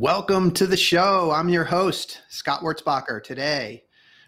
Welcome 0.00 0.52
to 0.52 0.68
the 0.68 0.76
show. 0.76 1.32
I'm 1.32 1.48
your 1.48 1.64
host, 1.64 2.22
Scott 2.28 2.60
Wurzbacher. 2.60 3.20
Today, 3.20 3.82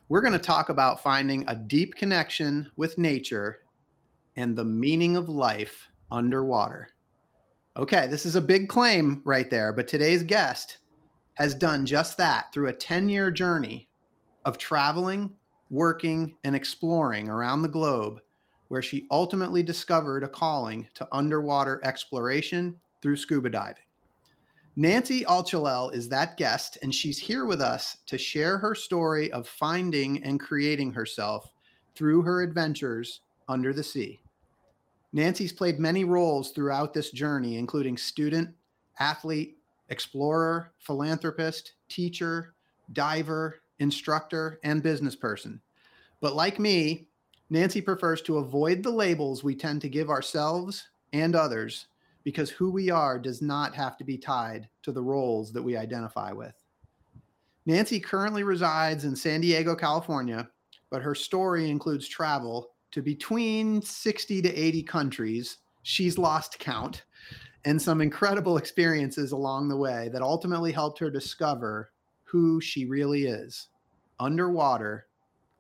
we're 0.09 0.20
going 0.20 0.33
to 0.33 0.38
talk 0.41 0.69
about 0.69 1.01
finding 1.01 1.45
a 1.47 1.55
deep 1.55 1.95
connection 1.95 2.69
with 2.74 2.98
nature 2.98 3.61
and 4.34 4.56
the 4.56 4.64
meaning 4.64 5.14
of 5.14 5.28
life 5.28 5.88
underwater. 6.11 6.88
Okay, 7.77 8.09
this 8.09 8.27
is 8.27 8.34
a 8.34 8.41
big 8.41 8.69
claim 8.69 9.23
right 9.25 9.48
there, 9.48 9.73
but 9.73 9.87
today's 9.87 10.25
guest 10.25 10.78
has 11.34 11.55
done 11.55 11.87
just 11.87 12.16
that 12.16 12.52
through 12.52 12.66
a 12.66 12.73
10 12.73 13.09
year 13.09 13.30
journey 13.30 13.89
of 14.45 14.59
traveling, 14.59 15.30
working, 15.70 16.34
and 16.42 16.56
exploring 16.56 17.28
around 17.28 17.62
the 17.62 17.69
globe, 17.69 18.19
where 18.66 18.83
she 18.83 19.06
ultimately 19.12 19.62
discovered 19.62 20.25
a 20.25 20.28
calling 20.28 20.89
to 20.95 21.06
underwater 21.12 21.80
exploration 21.84 22.75
through 23.00 23.14
scuba 23.14 23.48
diving. 23.48 23.84
Nancy 24.80 25.27
Alchalel 25.27 25.91
is 25.91 26.09
that 26.09 26.39
guest, 26.39 26.79
and 26.80 26.95
she's 26.95 27.19
here 27.19 27.45
with 27.45 27.61
us 27.61 27.98
to 28.07 28.16
share 28.16 28.57
her 28.57 28.75
story 28.75 29.30
of 29.30 29.47
finding 29.47 30.25
and 30.25 30.41
creating 30.41 30.91
herself 30.91 31.53
through 31.95 32.23
her 32.23 32.41
adventures 32.41 33.20
under 33.47 33.75
the 33.75 33.83
sea. 33.83 34.23
Nancy's 35.12 35.53
played 35.53 35.78
many 35.78 36.05
roles 36.05 36.53
throughout 36.53 36.95
this 36.95 37.11
journey, 37.11 37.58
including 37.58 37.98
student, 37.98 38.48
athlete, 38.98 39.58
explorer, 39.91 40.73
philanthropist, 40.78 41.75
teacher, 41.91 42.55
diver, 42.95 43.61
instructor, 43.81 44.61
and 44.64 44.83
business 44.83 45.14
person. 45.14 45.61
But 46.23 46.34
like 46.34 46.58
me, 46.58 47.06
Nancy 47.51 47.83
prefers 47.83 48.23
to 48.23 48.39
avoid 48.39 48.83
the 48.83 48.91
labels 48.91 49.45
we 49.45 49.55
tend 49.55 49.83
to 49.83 49.91
give 49.91 50.08
ourselves 50.08 50.89
and 51.12 51.36
others 51.36 51.89
because 52.25 52.51
who 52.51 52.71
we 52.71 52.91
are 52.91 53.19
does 53.19 53.41
not 53.41 53.75
have 53.75 53.97
to 53.97 54.05
be 54.05 54.19
tied 54.19 54.69
to 54.83 54.93
the 54.93 55.03
roles 55.03 55.53
that 55.53 55.63
we 55.63 55.77
identify 55.77 56.33
with. 56.33 56.55
Nancy 57.67 58.01
currently 58.01 58.43
resides 58.43 59.05
in 59.05 59.15
San 59.15 59.41
Diego, 59.41 59.75
California, 59.75 60.48
but 60.91 61.03
her 61.03 61.15
story 61.15 61.71
includes 61.71 62.09
travel 62.09 62.71
to 62.91 63.03
between 63.03 63.81
60 63.81 64.43
to 64.43 64.55
80 64.55 64.83
countries. 64.83 65.59
She's 65.83 66.19
lost 66.19 66.59
count 66.59 67.05
and 67.65 67.81
some 67.81 68.01
incredible 68.01 68.57
experiences 68.57 69.33
along 69.33 69.69
the 69.69 69.77
way 69.77 70.09
that 70.13 70.23
ultimately 70.23 70.73
helped 70.73 70.98
her 70.98 71.11
discover 71.11 71.93
who 72.25 72.61
she 72.61 72.87
really 72.87 73.27
is 73.27 73.69
underwater, 74.19 75.07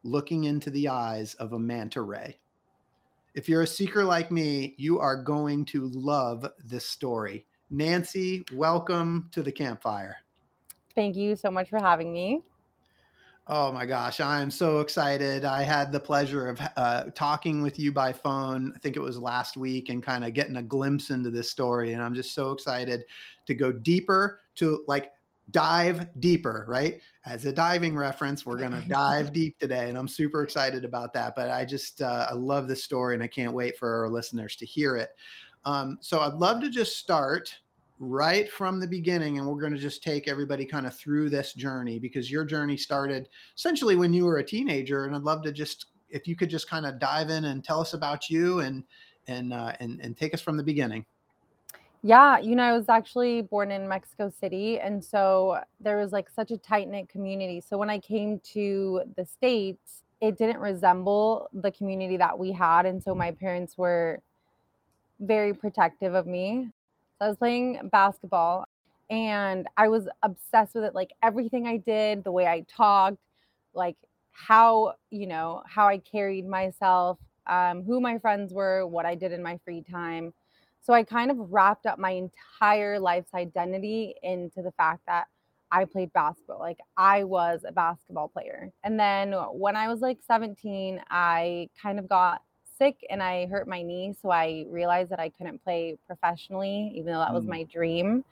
looking 0.02 0.44
into 0.44 0.70
the 0.70 0.88
eyes 0.88 1.34
of 1.34 1.52
a 1.52 1.58
manta 1.58 2.02
ray. 2.02 2.38
If 3.32 3.48
you're 3.48 3.62
a 3.62 3.66
seeker 3.66 4.02
like 4.02 4.32
me, 4.32 4.74
you 4.76 4.98
are 4.98 5.22
going 5.22 5.64
to 5.66 5.86
love 5.94 6.44
this 6.64 6.84
story. 6.84 7.46
Nancy, 7.70 8.44
welcome 8.52 9.28
to 9.30 9.42
the 9.44 9.52
campfire. 9.52 10.16
Thank 10.96 11.14
you 11.14 11.36
so 11.36 11.48
much 11.48 11.70
for 11.70 11.78
having 11.78 12.12
me. 12.12 12.42
Oh 13.46 13.70
my 13.70 13.86
gosh, 13.86 14.20
I 14.20 14.40
am 14.40 14.50
so 14.50 14.80
excited. 14.80 15.44
I 15.44 15.62
had 15.62 15.92
the 15.92 16.00
pleasure 16.00 16.48
of 16.48 16.60
uh, 16.76 17.04
talking 17.14 17.62
with 17.62 17.78
you 17.78 17.92
by 17.92 18.12
phone. 18.12 18.72
I 18.74 18.78
think 18.80 18.96
it 18.96 19.00
was 19.00 19.16
last 19.16 19.56
week 19.56 19.90
and 19.90 20.02
kind 20.02 20.24
of 20.24 20.34
getting 20.34 20.56
a 20.56 20.62
glimpse 20.62 21.10
into 21.10 21.30
this 21.30 21.50
story. 21.50 21.92
And 21.92 22.02
I'm 22.02 22.14
just 22.14 22.34
so 22.34 22.50
excited 22.50 23.04
to 23.46 23.54
go 23.54 23.70
deeper 23.70 24.40
to 24.56 24.84
like 24.88 25.12
dive 25.50 26.08
deeper, 26.20 26.64
right? 26.68 27.00
As 27.26 27.44
a 27.44 27.52
diving 27.52 27.96
reference, 27.96 28.44
we're 28.44 28.58
going 28.58 28.72
to 28.82 28.88
dive 28.88 29.32
deep 29.32 29.58
today. 29.58 29.88
And 29.88 29.98
I'm 29.98 30.08
super 30.08 30.42
excited 30.42 30.84
about 30.84 31.12
that. 31.14 31.34
But 31.36 31.50
I 31.50 31.64
just, 31.64 32.02
uh, 32.02 32.26
I 32.30 32.34
love 32.34 32.68
this 32.68 32.84
story 32.84 33.14
and 33.14 33.22
I 33.22 33.28
can't 33.28 33.52
wait 33.52 33.76
for 33.78 34.02
our 34.02 34.08
listeners 34.08 34.56
to 34.56 34.66
hear 34.66 34.96
it. 34.96 35.10
Um, 35.64 35.98
so 36.00 36.20
I'd 36.20 36.34
love 36.34 36.60
to 36.62 36.70
just 36.70 36.96
start 36.96 37.54
right 38.00 38.50
from 38.50 38.80
the 38.80 38.86
beginning 38.86 39.38
and 39.38 39.46
we're 39.46 39.60
going 39.60 39.74
to 39.74 39.78
just 39.78 40.02
take 40.02 40.26
everybody 40.26 40.64
kind 40.64 40.86
of 40.86 40.96
through 40.96 41.28
this 41.28 41.52
journey 41.52 41.98
because 41.98 42.30
your 42.30 42.46
journey 42.46 42.76
started 42.76 43.28
essentially 43.54 43.94
when 43.94 44.10
you 44.10 44.24
were 44.24 44.38
a 44.38 44.42
teenager 44.42 45.04
and 45.04 45.14
i'd 45.14 45.20
love 45.20 45.42
to 45.42 45.52
just 45.52 45.84
if 46.08 46.26
you 46.26 46.34
could 46.34 46.48
just 46.48 46.66
kind 46.66 46.86
of 46.86 46.98
dive 46.98 47.28
in 47.28 47.44
and 47.44 47.62
tell 47.62 47.78
us 47.78 47.92
about 47.92 48.30
you 48.30 48.60
and 48.60 48.84
and 49.26 49.52
uh, 49.52 49.72
and, 49.80 50.00
and 50.00 50.16
take 50.16 50.32
us 50.32 50.40
from 50.40 50.56
the 50.56 50.62
beginning 50.62 51.04
yeah, 52.02 52.38
you 52.38 52.56
know, 52.56 52.62
I 52.62 52.72
was 52.72 52.88
actually 52.88 53.42
born 53.42 53.70
in 53.70 53.86
Mexico 53.86 54.32
City. 54.40 54.78
And 54.80 55.04
so 55.04 55.60
there 55.80 55.98
was 55.98 56.12
like 56.12 56.30
such 56.30 56.50
a 56.50 56.56
tight 56.56 56.88
knit 56.88 57.08
community. 57.08 57.60
So 57.60 57.76
when 57.76 57.90
I 57.90 57.98
came 57.98 58.40
to 58.54 59.02
the 59.16 59.26
States, 59.26 60.02
it 60.20 60.38
didn't 60.38 60.60
resemble 60.60 61.48
the 61.52 61.70
community 61.70 62.16
that 62.16 62.38
we 62.38 62.52
had. 62.52 62.86
And 62.86 63.02
so 63.02 63.14
my 63.14 63.32
parents 63.32 63.76
were 63.76 64.20
very 65.20 65.52
protective 65.52 66.14
of 66.14 66.26
me. 66.26 66.70
So 67.18 67.26
I 67.26 67.28
was 67.28 67.36
playing 67.36 67.90
basketball 67.92 68.64
and 69.10 69.66
I 69.76 69.88
was 69.88 70.08
obsessed 70.22 70.74
with 70.74 70.84
it. 70.84 70.94
Like 70.94 71.12
everything 71.22 71.66
I 71.66 71.76
did, 71.76 72.24
the 72.24 72.32
way 72.32 72.46
I 72.46 72.64
talked, 72.74 73.18
like 73.74 73.96
how, 74.32 74.94
you 75.10 75.26
know, 75.26 75.62
how 75.66 75.86
I 75.86 75.98
carried 75.98 76.46
myself, 76.46 77.18
um, 77.46 77.82
who 77.82 78.00
my 78.00 78.18
friends 78.18 78.54
were, 78.54 78.86
what 78.86 79.04
I 79.04 79.14
did 79.14 79.32
in 79.32 79.42
my 79.42 79.58
free 79.64 79.82
time 79.82 80.32
so 80.82 80.92
I 80.92 81.02
kind 81.02 81.30
of 81.30 81.36
wrapped 81.52 81.86
up 81.86 81.98
my 81.98 82.10
entire 82.10 82.98
life's 82.98 83.34
identity 83.34 84.14
into 84.22 84.62
the 84.62 84.72
fact 84.72 85.02
that 85.06 85.26
I 85.70 85.84
played 85.84 86.12
basketball. 86.12 86.58
Like 86.58 86.78
I 86.96 87.24
was 87.24 87.64
a 87.66 87.72
basketball 87.72 88.28
player. 88.28 88.72
And 88.82 88.98
then 88.98 89.32
when 89.52 89.76
I 89.76 89.88
was 89.88 90.00
like 90.00 90.18
17, 90.26 91.00
I 91.10 91.68
kind 91.80 91.98
of 91.98 92.08
got 92.08 92.42
sick 92.76 92.96
and 93.10 93.22
I 93.22 93.46
hurt 93.46 93.68
my 93.68 93.82
knee. 93.82 94.14
So 94.20 94.30
I 94.30 94.64
realized 94.68 95.10
that 95.10 95.20
I 95.20 95.28
couldn't 95.28 95.62
play 95.62 95.98
professionally, 96.06 96.92
even 96.94 97.12
though 97.12 97.20
that 97.20 97.32
was 97.32 97.44
mm. 97.44 97.50
my 97.50 97.62
dream. 97.64 98.24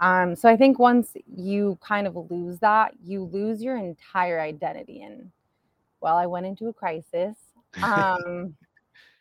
Um, 0.00 0.34
so 0.34 0.48
I 0.48 0.56
think 0.56 0.78
once 0.78 1.14
you 1.36 1.78
kind 1.80 2.06
of 2.06 2.16
lose 2.30 2.58
that, 2.60 2.94
you 3.04 3.24
lose 3.24 3.62
your 3.62 3.76
entire 3.76 4.40
identity. 4.40 5.02
And 5.02 5.30
well, 6.00 6.16
I 6.16 6.26
went 6.26 6.46
into 6.46 6.68
a 6.68 6.72
crisis. 6.72 7.36
Um, 7.82 8.54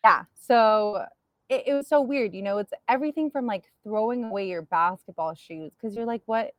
yeah. 0.03 0.23
So 0.45 1.05
it, 1.51 1.63
it 1.67 1.73
was 1.73 1.87
so 1.87 2.01
weird. 2.01 2.33
You 2.33 2.41
know, 2.41 2.57
it's 2.57 2.73
everything 2.87 3.29
from 3.29 3.45
like 3.45 3.65
throwing 3.83 4.23
away 4.23 4.47
your 4.47 4.61
basketball 4.63 5.35
shoes 5.35 5.71
because 5.79 5.95
you're 5.95 6.05
like, 6.05 6.21
what? 6.25 6.53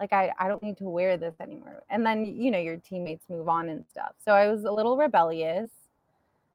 Like, 0.00 0.14
I, 0.14 0.32
I 0.38 0.48
don't 0.48 0.62
need 0.62 0.78
to 0.78 0.84
wear 0.84 1.18
this 1.18 1.34
anymore. 1.40 1.82
And 1.90 2.04
then, 2.06 2.24
you 2.24 2.50
know, 2.50 2.58
your 2.58 2.78
teammates 2.78 3.26
move 3.28 3.50
on 3.50 3.68
and 3.68 3.84
stuff. 3.90 4.12
So 4.24 4.32
I 4.32 4.48
was 4.48 4.64
a 4.64 4.72
little 4.72 4.96
rebellious. 4.96 5.70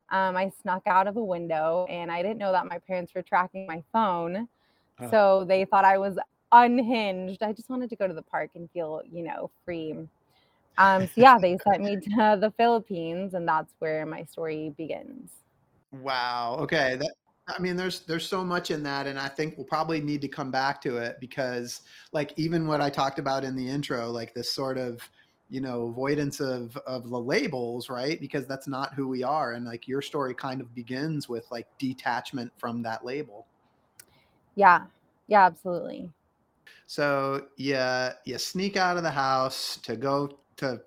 Um, 0.09 0.35
I 0.35 0.51
snuck 0.61 0.81
out 0.87 1.07
of 1.07 1.15
a 1.17 1.23
window 1.23 1.85
and 1.87 2.11
I 2.11 2.23
didn't 2.23 2.39
know 2.39 2.51
that 2.51 2.67
my 2.67 2.79
parents 2.79 3.13
were 3.13 3.21
tracking 3.21 3.67
my 3.67 3.83
phone. 3.93 4.47
So 5.11 5.43
they 5.47 5.65
thought 5.65 5.83
I 5.83 5.97
was 5.97 6.17
unhinged. 6.51 7.43
I 7.43 7.51
just 7.51 7.69
wanted 7.69 7.89
to 7.89 7.95
go 7.95 8.07
to 8.07 8.13
the 8.13 8.21
park 8.21 8.51
and 8.55 8.69
feel, 8.71 9.01
you 9.11 9.23
know, 9.23 9.51
free. 9.65 9.93
Um, 10.77 11.05
so 11.07 11.11
yeah, 11.15 11.37
they 11.37 11.57
sent 11.57 11.83
me 11.83 11.95
to 12.15 12.37
the 12.39 12.53
Philippines, 12.55 13.33
and 13.33 13.47
that's 13.47 13.73
where 13.79 14.05
my 14.05 14.23
story 14.23 14.73
begins. 14.77 15.31
Wow. 15.91 16.57
Okay. 16.61 16.95
That 16.95 17.13
I 17.47 17.59
mean, 17.59 17.75
there's 17.75 18.01
there's 18.01 18.27
so 18.27 18.43
much 18.43 18.71
in 18.71 18.81
that, 18.83 19.05
and 19.05 19.19
I 19.19 19.27
think 19.27 19.55
we'll 19.55 19.67
probably 19.67 20.01
need 20.01 20.21
to 20.21 20.27
come 20.27 20.49
back 20.49 20.81
to 20.81 20.97
it 20.97 21.17
because, 21.19 21.81
like, 22.11 22.33
even 22.37 22.67
what 22.67 22.81
I 22.81 22.89
talked 22.89 23.19
about 23.19 23.43
in 23.43 23.55
the 23.55 23.67
intro, 23.67 24.09
like 24.09 24.33
this 24.33 24.51
sort 24.51 24.79
of, 24.79 25.07
you 25.49 25.61
know, 25.61 25.83
avoidance 25.89 26.39
of 26.39 26.75
of 26.87 27.07
the 27.09 27.19
labels, 27.19 27.87
right? 27.87 28.19
Because 28.19 28.47
that's 28.47 28.67
not 28.67 28.95
who 28.95 29.07
we 29.07 29.21
are, 29.23 29.53
and 29.53 29.63
like 29.63 29.87
your 29.87 30.01
story 30.01 30.33
kind 30.33 30.59
of 30.59 30.73
begins 30.73 31.29
with 31.29 31.45
like 31.51 31.67
detachment 31.77 32.51
from 32.57 32.81
that 32.81 33.05
label. 33.05 33.45
Yeah, 34.55 34.85
yeah, 35.27 35.45
absolutely. 35.45 36.09
So 36.87 37.47
yeah, 37.57 38.13
you 38.25 38.39
sneak 38.39 38.75
out 38.75 38.97
of 38.97 39.03
the 39.03 39.11
house 39.11 39.77
to 39.83 39.95
go 39.95 40.39
to 40.57 40.81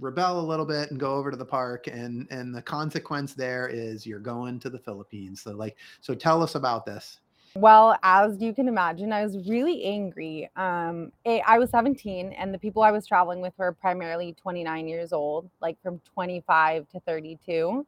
rebel 0.00 0.40
a 0.40 0.42
little 0.42 0.66
bit 0.66 0.90
and 0.90 0.98
go 0.98 1.14
over 1.14 1.30
to 1.30 1.36
the 1.36 1.44
park 1.44 1.86
and 1.86 2.26
and 2.30 2.54
the 2.54 2.62
consequence 2.62 3.34
there 3.34 3.68
is 3.68 4.06
you're 4.06 4.18
going 4.18 4.58
to 4.60 4.70
the 4.70 4.78
philippines. 4.78 5.42
So 5.42 5.52
like 5.52 5.76
so 6.00 6.14
tell 6.14 6.42
us 6.42 6.54
about 6.54 6.84
this. 6.84 7.20
Well 7.56 7.96
as 8.02 8.40
you 8.40 8.52
can 8.52 8.66
imagine 8.66 9.12
i 9.12 9.22
was 9.22 9.48
really 9.48 9.84
angry. 9.84 10.50
Um 10.56 11.12
i 11.26 11.58
was 11.58 11.70
17 11.70 12.32
and 12.32 12.52
the 12.52 12.58
people 12.58 12.82
i 12.82 12.90
was 12.90 13.06
traveling 13.06 13.40
with 13.40 13.52
were 13.56 13.72
primarily 13.72 14.34
29 14.40 14.88
years 14.88 15.12
old 15.12 15.48
like 15.60 15.80
from 15.82 16.00
25 16.14 16.88
to 16.88 17.00
32 17.00 17.86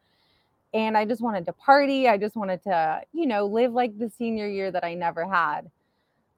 and 0.75 0.97
i 0.97 1.05
just 1.05 1.23
wanted 1.23 1.47
to 1.47 1.53
party. 1.53 2.09
I 2.09 2.17
just 2.17 2.37
wanted 2.37 2.63
to 2.65 3.03
you 3.13 3.27
know 3.27 3.47
live 3.47 3.73
like 3.73 3.99
the 3.99 4.11
senior 4.11 4.49
year 4.49 4.71
that 4.71 4.85
i 4.85 4.95
never 4.95 5.27
had 5.27 5.71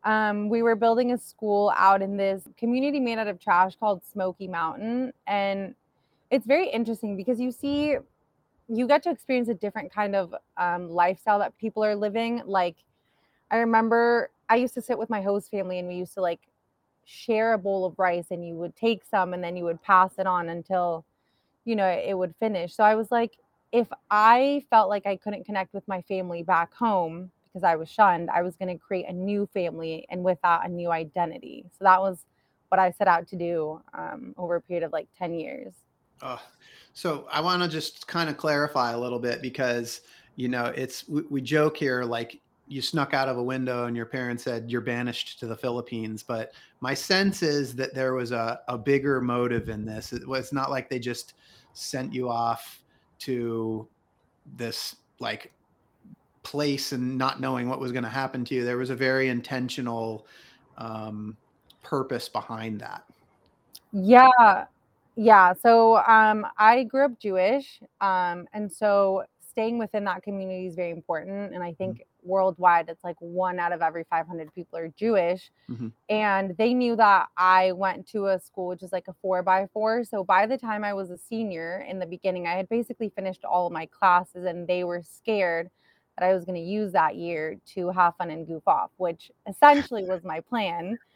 um, 0.09 0.49
we 0.49 0.63
were 0.63 0.75
building 0.75 1.13
a 1.13 1.19
school 1.19 1.71
out 1.77 2.01
in 2.01 2.17
this 2.17 2.49
community 2.57 2.99
made 2.99 3.19
out 3.19 3.27
of 3.27 3.39
trash 3.39 3.77
called 3.77 4.01
Smoky 4.11 4.49
Mountain. 4.49 5.13
And 5.27 5.75
it's 6.31 6.47
very 6.47 6.71
interesting 6.71 7.15
because 7.15 7.39
you 7.39 7.53
see 7.53 7.97
you 8.69 8.87
get 8.87 9.03
to 9.03 9.11
experience 9.11 9.51
a 9.51 9.55
different 9.55 9.93
kind 9.93 10.17
of 10.17 10.35
um, 10.57 10.89
lifestyle 10.89 11.39
that 11.39 11.57
people 11.59 11.83
are 11.83 11.97
living 11.97 12.43
like 12.45 12.77
i 13.51 13.57
remember 13.57 14.29
i 14.51 14.57
used 14.57 14.75
to 14.75 14.83
sit 14.83 14.99
with 14.99 15.09
my 15.09 15.23
host 15.23 15.51
family 15.51 15.79
and 15.79 15.89
we 15.89 15.95
used 15.95 16.13
to 16.13 16.21
like 16.21 16.41
share 17.07 17.55
a 17.55 17.59
bowl 17.59 17.87
of 17.87 17.99
rice 17.99 18.27
and 18.31 18.47
you 18.47 18.55
would 18.55 18.77
take 18.77 19.03
some 19.11 19.33
and 19.33 19.43
then 19.43 19.57
you 19.57 19.65
would 19.65 19.83
pass 19.83 20.11
it 20.19 20.27
on 20.27 20.51
until 20.51 21.03
you 21.65 21.75
know 21.75 21.89
it 21.89 22.13
would 22.13 22.35
finish 22.39 22.77
so 22.77 22.85
i 22.85 22.95
was 22.95 23.11
like 23.11 23.39
if 23.73 23.87
i 24.11 24.63
felt 24.69 24.91
like 24.91 25.07
i 25.07 25.17
couldn't 25.17 25.45
connect 25.45 25.73
with 25.73 25.87
my 25.89 26.03
family 26.03 26.43
back 26.43 26.75
home 26.75 27.31
because 27.49 27.65
i 27.65 27.75
was 27.75 27.91
shunned 27.91 28.31
i 28.31 28.43
was 28.43 28.57
going 28.57 28.69
to 28.69 28.79
create 28.79 29.07
a 29.09 29.13
new 29.13 29.49
family 29.53 30.07
and 30.11 30.23
with 30.23 30.39
that 30.43 30.65
a 30.65 30.69
new 30.69 30.91
identity 30.91 31.65
so 31.73 31.85
that 31.85 32.01
was 32.01 32.25
what 32.69 32.79
i 32.79 32.91
set 32.91 33.09
out 33.09 33.27
to 33.27 33.37
do 33.37 33.81
um, 33.95 34.35
over 34.37 34.57
a 34.57 34.61
period 34.61 34.85
of 34.85 34.93
like 34.93 35.09
10 35.19 35.35
years 35.35 35.73
Oh, 36.23 36.41
so 36.95 37.27
I 37.31 37.41
want 37.41 37.63
to 37.63 37.69
just 37.69 38.07
kind 38.07 38.29
of 38.29 38.37
clarify 38.37 38.93
a 38.93 38.99
little 38.99 39.19
bit 39.19 39.41
because 39.43 40.01
you 40.37 40.49
know 40.49 40.67
it's 40.67 41.09
we, 41.09 41.23
we, 41.31 41.41
joke 41.41 41.77
here 41.77 42.05
like 42.05 42.41
you 42.67 42.83
snuck 42.83 43.15
out 43.15 43.29
of 43.29 43.39
a 43.39 43.43
window 43.43 43.87
and 43.87 43.97
your 43.97 44.07
parents 44.07 44.45
said 44.45 44.71
you're 44.71 44.81
banished 44.81 45.39
to 45.41 45.47
the 45.47 45.57
Philippines, 45.57 46.23
but 46.23 46.53
my 46.81 46.93
sense 46.93 47.43
is 47.43 47.75
that 47.77 47.95
there 47.95 48.15
was 48.15 48.33
a, 48.33 48.61
a 48.69 48.77
bigger 48.77 49.21
motive 49.21 49.69
in 49.69 49.85
this. 49.85 50.13
It 50.13 50.27
was 50.27 50.53
not 50.53 50.71
like 50.71 50.91
they 50.91 50.99
just 50.99 51.35
sent 51.73 52.13
you 52.13 52.29
off 52.29 52.83
to 53.21 53.89
this 54.57 54.97
like 55.19 55.53
place 56.49 56.93
and 56.93 57.19
not 57.19 57.43
knowing 57.43 57.69
what 57.69 57.79
was 57.79 57.93
going 57.93 58.05
to 58.05 58.09
happen 58.09 58.43
to 58.43 58.55
you. 58.55 58.65
There 58.65 58.79
was 58.79 58.89
a 58.89 58.97
very 58.97 59.29
intentional 59.29 60.27
um, 60.79 61.37
purpose 61.83 62.27
behind 62.27 62.81
that. 62.81 63.05
Yeah, 63.93 64.65
yeah. 65.15 65.53
So 65.53 65.99
um, 65.99 66.47
I 66.57 66.85
grew 66.85 67.05
up 67.05 67.21
Jewish. 67.21 67.81
Um, 68.01 68.49
and 68.55 68.73
so 68.73 69.25
staying 69.51 69.77
within 69.77 70.05
that 70.05 70.23
community 70.23 70.67
is 70.67 70.75
very 70.75 70.91
important. 70.91 71.53
And 71.53 71.63
I 71.63 71.75
think 71.75 71.97
mm-hmm. 71.97 72.31
worldwide, 72.31 72.89
it's 72.89 73.05
like 73.05 73.17
one 73.19 73.59
out 73.59 73.73
of 73.73 73.83
every 73.83 74.05
500 74.09 74.55
people 74.55 74.79
are 74.79 74.89
Jewish. 74.97 75.51
Mm-hmm. 75.71 75.89
And 76.09 76.57
they 76.57 76.73
knew 76.73 76.97
that 76.97 77.27
I 77.37 77.73
went 77.73 78.09
to 78.13 78.29
a 78.29 78.41
school, 78.41 78.69
which 78.69 78.83
is 78.83 78.93
like 78.93 79.09
a 79.09 79.15
four 79.21 79.43
by 79.43 79.67
four. 79.75 80.03
So 80.03 80.25
by 80.25 80.47
the 80.47 80.57
time 80.57 80.83
I 80.83 80.95
was 80.95 81.11
a 81.11 81.19
senior 81.19 81.85
in 81.87 81.99
the 81.99 82.07
beginning, 82.07 82.47
I 82.47 82.55
had 82.55 82.71
basically 82.71 83.11
finished 83.11 83.45
all 83.45 83.67
of 83.67 83.73
my 83.75 83.85
classes 83.85 84.47
and 84.47 84.67
they 84.67 84.83
were 84.83 85.03
scared 85.03 85.69
that 86.19 86.27
I 86.27 86.35
was 86.35 86.45
going 86.45 86.57
to 86.57 86.61
use 86.61 86.93
that 86.93 87.17
year 87.17 87.57
to 87.75 87.91
have 87.91 88.17
fun 88.17 88.31
and 88.31 88.47
goof 88.47 88.63
off, 88.67 88.91
which 88.97 89.31
essentially 89.49 90.05
was 90.05 90.23
my 90.25 90.41
plan. 90.41 90.99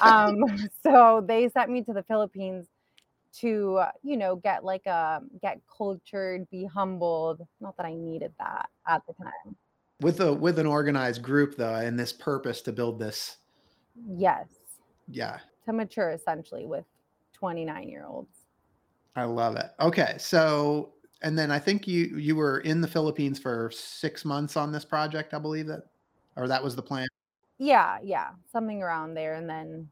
Um, 0.00 0.44
so 0.82 1.24
they 1.26 1.48
sent 1.48 1.70
me 1.70 1.82
to 1.82 1.92
the 1.92 2.02
Philippines 2.04 2.66
to 3.40 3.76
uh, 3.76 3.90
you 4.02 4.16
know 4.16 4.36
get 4.36 4.64
like 4.64 4.86
a 4.86 5.20
um, 5.20 5.30
get 5.42 5.60
cultured 5.76 6.48
be 6.50 6.64
humbled 6.64 7.46
not 7.60 7.76
that 7.76 7.84
i 7.84 7.92
needed 7.92 8.32
that 8.38 8.68
at 8.86 9.02
the 9.06 9.12
time. 9.12 9.54
With 10.00 10.20
a 10.20 10.32
with 10.32 10.58
an 10.58 10.66
organized 10.66 11.22
group 11.22 11.56
though 11.56 11.74
and 11.74 11.98
this 11.98 12.12
purpose 12.12 12.62
to 12.62 12.72
build 12.72 12.98
this 12.98 13.36
yes. 14.08 14.46
Yeah. 15.08 15.38
To 15.66 15.72
mature 15.72 16.10
essentially 16.10 16.64
with 16.64 16.84
29 17.34 17.88
year 17.88 18.06
olds 18.06 18.36
i 19.16 19.24
love 19.24 19.56
it. 19.56 19.70
Okay 19.80 20.14
so 20.18 20.92
and 21.22 21.38
then 21.38 21.50
i 21.50 21.58
think 21.58 21.86
you 21.86 22.16
you 22.16 22.36
were 22.36 22.60
in 22.60 22.80
the 22.80 22.88
philippines 22.88 23.38
for 23.38 23.70
six 23.72 24.24
months 24.24 24.56
on 24.56 24.72
this 24.72 24.84
project 24.84 25.34
i 25.34 25.38
believe 25.38 25.66
that 25.66 25.82
or 26.36 26.48
that 26.48 26.62
was 26.62 26.76
the 26.76 26.82
plan 26.82 27.08
yeah 27.58 27.98
yeah 28.02 28.30
something 28.50 28.82
around 28.82 29.14
there 29.14 29.34
and 29.34 29.48
then 29.48 29.88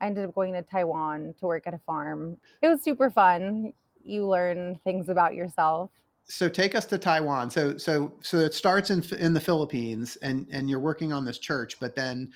I 0.00 0.06
ended 0.06 0.24
up 0.24 0.34
going 0.34 0.52
to 0.54 0.62
Taiwan 0.62 1.34
to 1.40 1.46
work 1.46 1.66
at 1.66 1.74
a 1.74 1.78
farm. 1.78 2.36
It 2.62 2.68
was 2.68 2.82
super 2.82 3.10
fun. 3.10 3.72
You 4.04 4.26
learn 4.26 4.78
things 4.84 5.08
about 5.08 5.34
yourself. 5.34 5.90
So 6.24 6.48
take 6.48 6.74
us 6.74 6.84
to 6.86 6.98
Taiwan. 6.98 7.50
So 7.50 7.76
so 7.78 8.12
so 8.20 8.38
it 8.38 8.52
starts 8.52 8.90
in 8.90 9.02
in 9.18 9.32
the 9.32 9.40
Philippines 9.40 10.16
and 10.16 10.46
and 10.50 10.68
you're 10.68 10.80
working 10.80 11.12
on 11.12 11.24
this 11.24 11.38
church, 11.38 11.80
but 11.80 11.94
then 11.94 12.32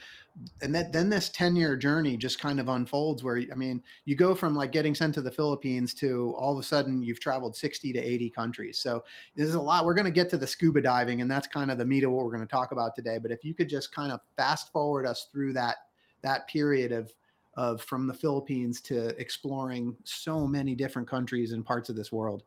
and 0.63 0.75
then 0.75 0.91
then 0.91 1.11
this 1.11 1.29
10 1.29 1.57
year 1.57 1.77
journey 1.77 2.17
just 2.17 2.41
kind 2.41 2.59
of 2.59 2.69
unfolds 2.69 3.23
where 3.23 3.37
I 3.51 3.55
mean, 3.55 3.83
you 4.05 4.17
go 4.17 4.35
from 4.35 4.55
like 4.55 4.73
getting 4.73 4.95
sent 4.95 5.15
to 5.15 5.23
the 5.23 5.31
Philippines 5.31 5.95
to 5.95 6.35
all 6.39 6.53
of 6.53 6.59
a 6.59 6.63
sudden 6.63 7.03
you've 7.03 7.21
traveled 7.21 7.57
60 7.57 7.93
to 7.93 7.99
80 7.99 8.31
countries. 8.31 8.79
So 8.79 9.05
there's 9.37 9.55
a 9.55 9.61
lot. 9.61 9.85
We're 9.85 9.95
going 9.95 10.07
to 10.07 10.11
get 10.11 10.31
to 10.31 10.39
the 10.39 10.47
scuba 10.47 10.81
diving 10.81 11.21
and 11.21 11.31
that's 11.31 11.47
kind 11.47 11.71
of 11.71 11.79
the 11.79 11.85
meat 11.85 12.05
of 12.05 12.11
what 12.11 12.25
we're 12.25 12.37
going 12.37 12.47
to 12.47 12.51
talk 12.51 12.73
about 12.73 12.95
today, 12.95 13.19
but 13.19 13.31
if 13.31 13.45
you 13.45 13.55
could 13.55 13.69
just 13.69 13.95
kind 13.95 14.13
of 14.13 14.21
fast 14.37 14.73
forward 14.73 15.07
us 15.07 15.29
through 15.33 15.53
that 15.55 15.77
that 16.23 16.49
period 16.49 16.93
of 16.93 17.13
of 17.55 17.83
from 17.83 18.07
the 18.07 18.15
Philippines 18.15 18.81
to 18.81 19.09
exploring 19.21 19.95
so 20.05 20.47
many 20.47 20.75
different 20.75 21.09
countries 21.09 21.53
and 21.53 21.65
parts 21.65 21.89
of 21.89 21.97
this 21.97 22.11
world? 22.11 22.45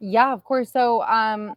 Yeah, 0.00 0.32
of 0.32 0.42
course. 0.42 0.72
So, 0.72 1.02
um, 1.02 1.54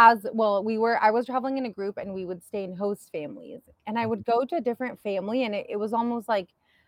as 0.00 0.24
well, 0.32 0.62
we 0.62 0.78
were, 0.78 0.96
I 1.02 1.10
was 1.10 1.26
traveling 1.26 1.58
in 1.58 1.66
a 1.66 1.70
group 1.70 1.96
and 1.96 2.14
we 2.14 2.24
would 2.24 2.44
stay 2.44 2.62
in 2.62 2.76
host 2.76 3.10
families. 3.10 3.62
And 3.88 3.98
I 3.98 4.06
would 4.06 4.20
mm-hmm. 4.20 4.30
go 4.30 4.44
to 4.44 4.56
a 4.56 4.60
different 4.60 5.02
family, 5.02 5.44
and 5.44 5.56
it, 5.56 5.66
it 5.68 5.76
was 5.76 5.92
almost 5.92 6.28
like, 6.28 6.46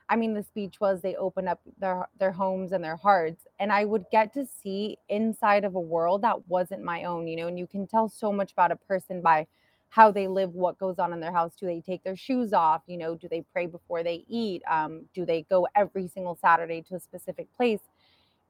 I 0.09 0.15
mean, 0.15 0.33
the 0.33 0.45
speech 0.45 0.81
was 0.81 1.01
they 1.01 1.17
open 1.17 1.49
up 1.49 1.61
their 1.81 2.07
their 2.21 2.31
homes 2.31 2.71
and 2.73 2.83
their 2.85 2.97
hearts, 2.97 3.47
and 3.59 3.73
I 3.73 3.85
would 3.85 4.05
get 4.13 4.33
to 4.35 4.47
see 4.47 4.97
inside 5.09 5.65
of 5.65 5.75
a 5.75 5.81
world 5.81 6.23
that 6.23 6.49
wasn't 6.49 6.85
my 6.85 7.05
own, 7.05 7.27
you 7.27 7.37
know. 7.37 7.49
And 7.49 7.59
you 7.59 7.67
can 7.67 7.87
tell 7.87 8.09
so 8.09 8.33
much 8.33 8.53
about 8.53 8.73
a 8.73 8.77
person 8.77 9.21
by 9.23 9.47
how 9.89 10.13
they 10.13 10.29
live, 10.29 10.55
what 10.55 10.79
goes 10.79 11.01
on 11.01 11.13
in 11.13 11.21
their 11.21 11.33
house. 11.33 11.53
Do 11.59 11.67
they 11.67 11.81
take 11.81 12.05
their 12.05 12.17
shoes 12.17 12.53
off? 12.53 12.83
You 12.87 12.97
know, 12.97 13.17
do 13.17 13.29
they 13.29 13.43
pray 13.53 13.67
before 13.67 14.05
they 14.05 14.25
eat? 14.29 14.63
Um, 14.71 15.03
do 15.15 15.25
they 15.27 15.43
go 15.51 15.67
every 15.75 16.07
single 16.09 16.39
Saturday 16.41 16.83
to 16.83 16.95
a 16.97 17.01
specific 17.01 17.47
place? 17.57 17.81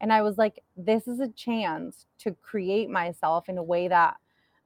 And 0.02 0.12
I 0.12 0.22
was 0.22 0.38
like, 0.38 0.62
this 0.76 1.06
is 1.06 1.20
a 1.20 1.28
chance 1.28 2.06
to 2.20 2.34
create 2.42 2.88
myself 2.90 3.48
in 3.48 3.58
a 3.58 3.62
way 3.62 3.88
that 3.88 4.16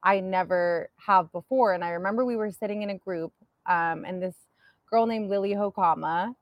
I 0.05 0.19
never 0.19 0.89
have 0.97 1.31
before. 1.31 1.73
And 1.73 1.83
I 1.83 1.89
remember 1.89 2.23
we 2.23 2.35
were 2.35 2.51
sitting 2.51 2.83
in 2.83 2.91
a 2.91 2.97
group, 2.97 3.33
um, 3.65 4.05
and 4.05 4.21
this 4.21 4.35
girl 4.89 5.07
named 5.07 5.29
Lily 5.29 5.55
Hokama, 5.55 6.35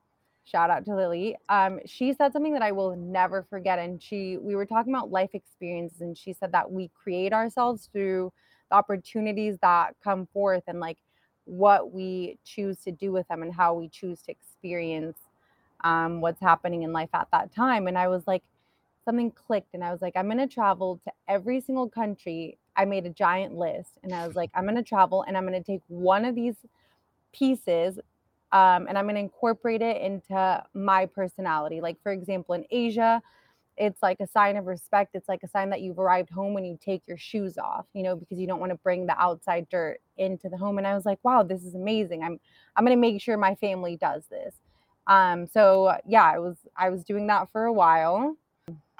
shout 0.43 0.69
out 0.69 0.83
to 0.85 0.95
Lily, 0.95 1.37
um, 1.47 1.79
she 1.85 2.13
said 2.13 2.33
something 2.33 2.51
that 2.53 2.61
I 2.61 2.73
will 2.73 2.95
never 2.97 3.43
forget. 3.49 3.79
And 3.79 4.03
she, 4.03 4.37
we 4.37 4.55
were 4.55 4.65
talking 4.65 4.93
about 4.93 5.11
life 5.11 5.29
experiences, 5.33 6.01
and 6.01 6.17
she 6.17 6.33
said 6.33 6.51
that 6.51 6.69
we 6.69 6.91
create 7.01 7.31
ourselves 7.31 7.89
through 7.93 8.33
the 8.69 8.75
opportunities 8.75 9.57
that 9.61 9.95
come 10.03 10.27
forth 10.33 10.63
and 10.67 10.81
like 10.81 10.97
what 11.45 11.93
we 11.93 12.37
choose 12.43 12.77
to 12.79 12.91
do 12.91 13.13
with 13.13 13.27
them 13.29 13.41
and 13.41 13.53
how 13.53 13.73
we 13.73 13.87
choose 13.87 14.21
to 14.23 14.31
experience 14.31 15.17
um, 15.85 16.19
what's 16.21 16.41
happening 16.41 16.83
in 16.83 16.91
life 16.91 17.09
at 17.13 17.27
that 17.31 17.53
time. 17.55 17.87
And 17.87 17.97
I 17.97 18.09
was 18.09 18.27
like, 18.27 18.43
something 19.05 19.31
clicked, 19.31 19.73
and 19.73 19.83
I 19.83 19.91
was 19.91 20.01
like, 20.01 20.17
I'm 20.17 20.25
going 20.27 20.37
to 20.37 20.53
travel 20.53 20.99
to 21.05 21.11
every 21.27 21.61
single 21.61 21.89
country. 21.89 22.57
I 22.75 22.85
made 22.85 23.05
a 23.05 23.09
giant 23.09 23.55
list, 23.55 23.91
and 24.03 24.13
I 24.13 24.25
was 24.25 24.35
like, 24.35 24.51
I'm 24.53 24.63
going 24.63 24.75
to 24.75 24.83
travel 24.83 25.23
and 25.27 25.37
I'm 25.37 25.47
going 25.47 25.61
to 25.61 25.71
take 25.71 25.81
one 25.87 26.25
of 26.25 26.35
these 26.35 26.55
pieces 27.33 27.99
um, 28.51 28.85
and 28.87 28.97
I'm 28.97 29.05
going 29.05 29.15
to 29.15 29.21
incorporate 29.21 29.81
it 29.81 29.99
into 30.01 30.63
my 30.75 31.07
personality. 31.07 31.81
Like, 31.81 31.97
for 32.03 32.11
example, 32.11 32.53
in 32.53 32.65
Asia, 32.69 33.21
it's 33.77 34.03
like 34.03 34.19
a 34.19 34.27
sign 34.27 34.57
of 34.57 34.67
respect. 34.67 35.15
It's 35.15 35.27
like 35.27 35.41
a 35.41 35.47
sign 35.47 35.71
that 35.71 35.81
you've 35.81 35.97
arrived 35.97 36.29
home 36.29 36.53
when 36.53 36.63
you 36.63 36.77
take 36.79 37.01
your 37.07 37.17
shoes 37.17 37.57
off, 37.57 37.87
you 37.93 38.03
know, 38.03 38.15
because 38.15 38.37
you 38.37 38.45
don't 38.45 38.59
want 38.59 38.71
to 38.71 38.77
bring 38.77 39.07
the 39.07 39.19
outside 39.19 39.67
dirt 39.69 39.99
into 40.17 40.49
the 40.49 40.57
home. 40.57 40.77
And 40.77 40.85
I 40.85 40.93
was 40.93 41.05
like, 41.05 41.17
wow, 41.23 41.41
this 41.41 41.63
is 41.63 41.73
amazing. 41.73 42.23
I'm 42.23 42.39
I'm 42.75 42.85
gonna 42.85 42.95
make 42.95 43.19
sure 43.19 43.37
my 43.37 43.55
family 43.55 43.97
does 43.97 44.23
this. 44.29 44.53
Um, 45.07 45.47
so 45.47 45.97
yeah, 46.07 46.23
I 46.23 46.37
was 46.37 46.57
I 46.77 46.91
was 46.91 47.03
doing 47.03 47.25
that 47.27 47.51
for 47.51 47.65
a 47.65 47.73
while. 47.73 48.37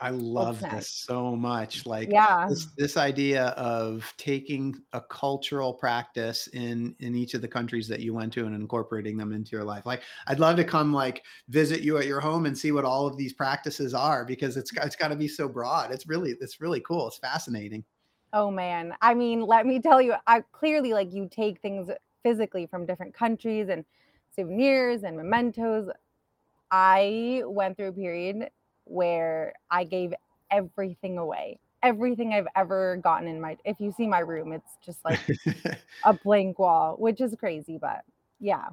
I 0.03 0.09
oh, 0.09 0.15
love 0.15 0.59
this 0.59 0.89
so 0.89 1.33
much. 1.33 1.85
Like 1.85 2.09
yeah. 2.11 2.45
this, 2.49 2.65
this 2.77 2.97
idea 2.97 3.45
of 3.51 4.13
taking 4.17 4.75
a 4.91 4.99
cultural 4.99 5.73
practice 5.73 6.47
in 6.47 6.93
in 6.99 7.15
each 7.15 7.35
of 7.35 7.41
the 7.41 7.47
countries 7.47 7.87
that 7.87 8.01
you 8.01 8.13
went 8.13 8.33
to 8.33 8.45
and 8.45 8.53
incorporating 8.53 9.15
them 9.15 9.31
into 9.31 9.51
your 9.51 9.63
life. 9.63 9.85
Like 9.85 10.03
I'd 10.27 10.41
love 10.41 10.57
to 10.57 10.65
come 10.65 10.91
like 10.91 11.23
visit 11.47 11.83
you 11.83 11.97
at 11.99 12.05
your 12.05 12.19
home 12.19 12.45
and 12.45 12.57
see 12.57 12.73
what 12.73 12.83
all 12.83 13.07
of 13.07 13.15
these 13.15 13.31
practices 13.31 13.93
are 13.93 14.25
because 14.25 14.57
it's 14.57 14.73
it's 14.75 14.97
got 14.97 15.07
to 15.07 15.15
be 15.15 15.29
so 15.29 15.47
broad. 15.47 15.91
It's 15.91 16.05
really 16.05 16.35
it's 16.41 16.59
really 16.59 16.81
cool. 16.81 17.07
It's 17.07 17.17
fascinating. 17.17 17.85
Oh 18.33 18.51
man. 18.51 18.93
I 19.01 19.13
mean, 19.13 19.39
let 19.39 19.65
me 19.65 19.79
tell 19.79 20.01
you, 20.01 20.15
I 20.27 20.41
clearly 20.51 20.91
like 20.91 21.13
you 21.13 21.29
take 21.31 21.61
things 21.61 21.89
physically 22.23 22.65
from 22.65 22.85
different 22.85 23.13
countries 23.13 23.69
and 23.69 23.85
souvenirs 24.35 25.03
and 25.03 25.15
mementos. 25.15 25.89
I 26.71 27.43
went 27.45 27.77
through 27.77 27.89
a 27.89 27.93
period 27.93 28.49
where 28.85 29.53
I 29.69 29.83
gave 29.83 30.13
everything 30.51 31.17
away. 31.17 31.59
Everything 31.81 32.33
I've 32.33 32.47
ever 32.55 32.97
gotten 32.97 33.27
in 33.27 33.41
my 33.41 33.57
if 33.65 33.79
you 33.79 33.91
see 33.91 34.07
my 34.07 34.19
room, 34.19 34.53
it's 34.53 34.77
just 34.85 35.03
like 35.03 35.19
a 36.05 36.13
blank 36.13 36.59
wall, 36.59 36.95
which 36.97 37.19
is 37.19 37.35
crazy, 37.37 37.77
but 37.77 38.03
yeah. 38.39 38.69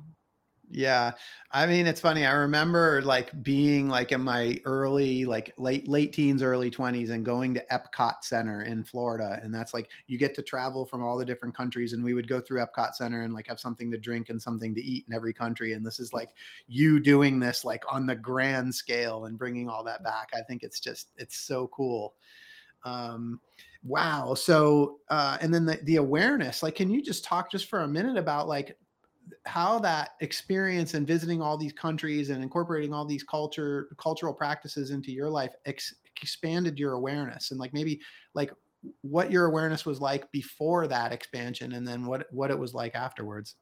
Yeah. 0.72 1.12
I 1.50 1.66
mean, 1.66 1.88
it's 1.88 2.00
funny. 2.00 2.24
I 2.24 2.32
remember 2.32 3.02
like 3.02 3.42
being 3.42 3.88
like 3.88 4.12
in 4.12 4.20
my 4.20 4.60
early, 4.64 5.24
like 5.24 5.52
late, 5.58 5.88
late 5.88 6.12
teens, 6.12 6.44
early 6.44 6.70
20s 6.70 7.10
and 7.10 7.24
going 7.24 7.54
to 7.54 7.64
Epcot 7.72 8.22
Center 8.22 8.62
in 8.62 8.84
Florida. 8.84 9.40
And 9.42 9.52
that's 9.52 9.74
like 9.74 9.90
you 10.06 10.16
get 10.16 10.32
to 10.36 10.42
travel 10.42 10.86
from 10.86 11.02
all 11.02 11.18
the 11.18 11.24
different 11.24 11.56
countries. 11.56 11.92
And 11.92 12.04
we 12.04 12.14
would 12.14 12.28
go 12.28 12.40
through 12.40 12.60
Epcot 12.60 12.94
Center 12.94 13.22
and 13.22 13.34
like 13.34 13.48
have 13.48 13.58
something 13.58 13.90
to 13.90 13.98
drink 13.98 14.28
and 14.28 14.40
something 14.40 14.72
to 14.76 14.80
eat 14.80 15.06
in 15.08 15.14
every 15.14 15.32
country. 15.32 15.72
And 15.72 15.84
this 15.84 15.98
is 15.98 16.12
like 16.12 16.30
you 16.68 17.00
doing 17.00 17.40
this 17.40 17.64
like 17.64 17.82
on 17.92 18.06
the 18.06 18.14
grand 18.14 18.72
scale 18.72 19.24
and 19.24 19.36
bringing 19.36 19.68
all 19.68 19.82
that 19.82 20.04
back. 20.04 20.28
I 20.34 20.42
think 20.42 20.62
it's 20.62 20.78
just, 20.78 21.08
it's 21.16 21.36
so 21.36 21.66
cool. 21.74 22.14
Um, 22.84 23.40
wow. 23.82 24.34
So, 24.34 24.98
uh, 25.08 25.36
and 25.40 25.52
then 25.52 25.66
the, 25.66 25.80
the 25.82 25.96
awareness, 25.96 26.62
like, 26.62 26.76
can 26.76 26.90
you 26.90 27.02
just 27.02 27.24
talk 27.24 27.50
just 27.50 27.66
for 27.66 27.80
a 27.80 27.88
minute 27.88 28.16
about 28.16 28.46
like 28.46 28.76
how 29.46 29.78
that 29.78 30.10
experience 30.20 30.94
and 30.94 31.06
visiting 31.06 31.40
all 31.40 31.56
these 31.56 31.72
countries 31.72 32.30
and 32.30 32.42
incorporating 32.42 32.92
all 32.92 33.06
these 33.06 33.22
culture 33.24 33.88
cultural 33.98 34.34
practices 34.34 34.90
into 34.90 35.12
your 35.12 35.30
life 35.30 35.54
ex- 35.64 35.94
expanded 36.20 36.78
your 36.78 36.92
awareness 36.92 37.50
and 37.50 37.58
like 37.58 37.72
maybe 37.72 38.00
like 38.34 38.52
what 39.02 39.30
your 39.30 39.46
awareness 39.46 39.86
was 39.86 40.00
like 40.00 40.30
before 40.32 40.86
that 40.86 41.12
expansion 41.12 41.72
and 41.72 41.86
then 41.88 42.04
what 42.06 42.26
what 42.32 42.50
it 42.50 42.58
was 42.58 42.74
like 42.74 42.94
afterwards. 42.94 43.56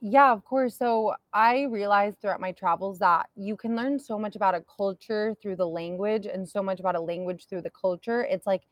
Yeah 0.00 0.32
of 0.32 0.44
course. 0.44 0.76
So 0.76 1.14
i 1.32 1.62
realized 1.64 2.20
throughout 2.20 2.40
my 2.40 2.52
travels 2.52 2.98
that 2.98 3.28
you 3.36 3.56
can 3.56 3.76
learn 3.76 3.98
so 3.98 4.18
much 4.18 4.34
about 4.36 4.54
a 4.54 4.62
culture 4.62 5.34
through 5.40 5.56
the 5.56 5.68
language 5.68 6.26
and 6.26 6.48
so 6.48 6.62
much 6.62 6.80
about 6.80 6.96
a 6.96 7.00
language 7.00 7.46
through 7.46 7.62
the 7.62 7.70
culture. 7.70 8.24
It's 8.24 8.46
like 8.46 8.66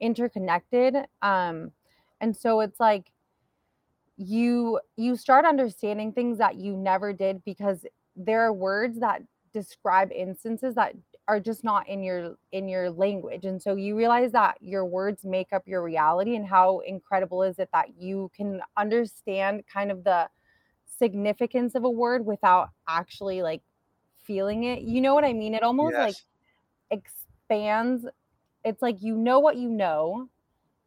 interconnected 0.00 0.96
um 1.22 1.72
and 2.20 2.36
so 2.36 2.60
it's 2.60 2.80
like 2.80 3.12
you 4.16 4.80
you 4.96 5.16
start 5.16 5.44
understanding 5.44 6.12
things 6.12 6.38
that 6.38 6.56
you 6.56 6.76
never 6.76 7.12
did 7.12 7.44
because 7.44 7.84
there 8.14 8.42
are 8.42 8.52
words 8.52 8.98
that 9.00 9.22
describe 9.52 10.10
instances 10.12 10.74
that 10.74 10.94
are 11.28 11.40
just 11.40 11.64
not 11.64 11.88
in 11.88 12.02
your 12.02 12.36
in 12.52 12.68
your 12.68 12.90
language. 12.90 13.44
And 13.44 13.60
so 13.60 13.74
you 13.74 13.96
realize 13.96 14.32
that 14.32 14.56
your 14.60 14.84
words 14.84 15.24
make 15.24 15.52
up 15.52 15.66
your 15.66 15.82
reality 15.82 16.36
and 16.36 16.46
how 16.46 16.80
incredible 16.80 17.42
is 17.42 17.58
it 17.58 17.68
that 17.72 17.88
you 17.98 18.30
can 18.34 18.60
understand 18.76 19.64
kind 19.72 19.90
of 19.90 20.04
the 20.04 20.28
significance 20.98 21.74
of 21.74 21.84
a 21.84 21.90
word 21.90 22.24
without 22.24 22.70
actually 22.88 23.42
like 23.42 23.62
feeling 24.24 24.64
it. 24.64 24.82
You 24.82 25.00
know 25.00 25.14
what 25.14 25.24
i 25.24 25.32
mean? 25.32 25.54
It 25.54 25.62
almost 25.62 25.94
yes. 25.94 26.24
like 26.90 27.02
expands 27.02 28.06
it's 28.66 28.82
like 28.82 29.00
you 29.00 29.16
know 29.16 29.38
what 29.38 29.56
you 29.56 29.68
know 29.68 30.28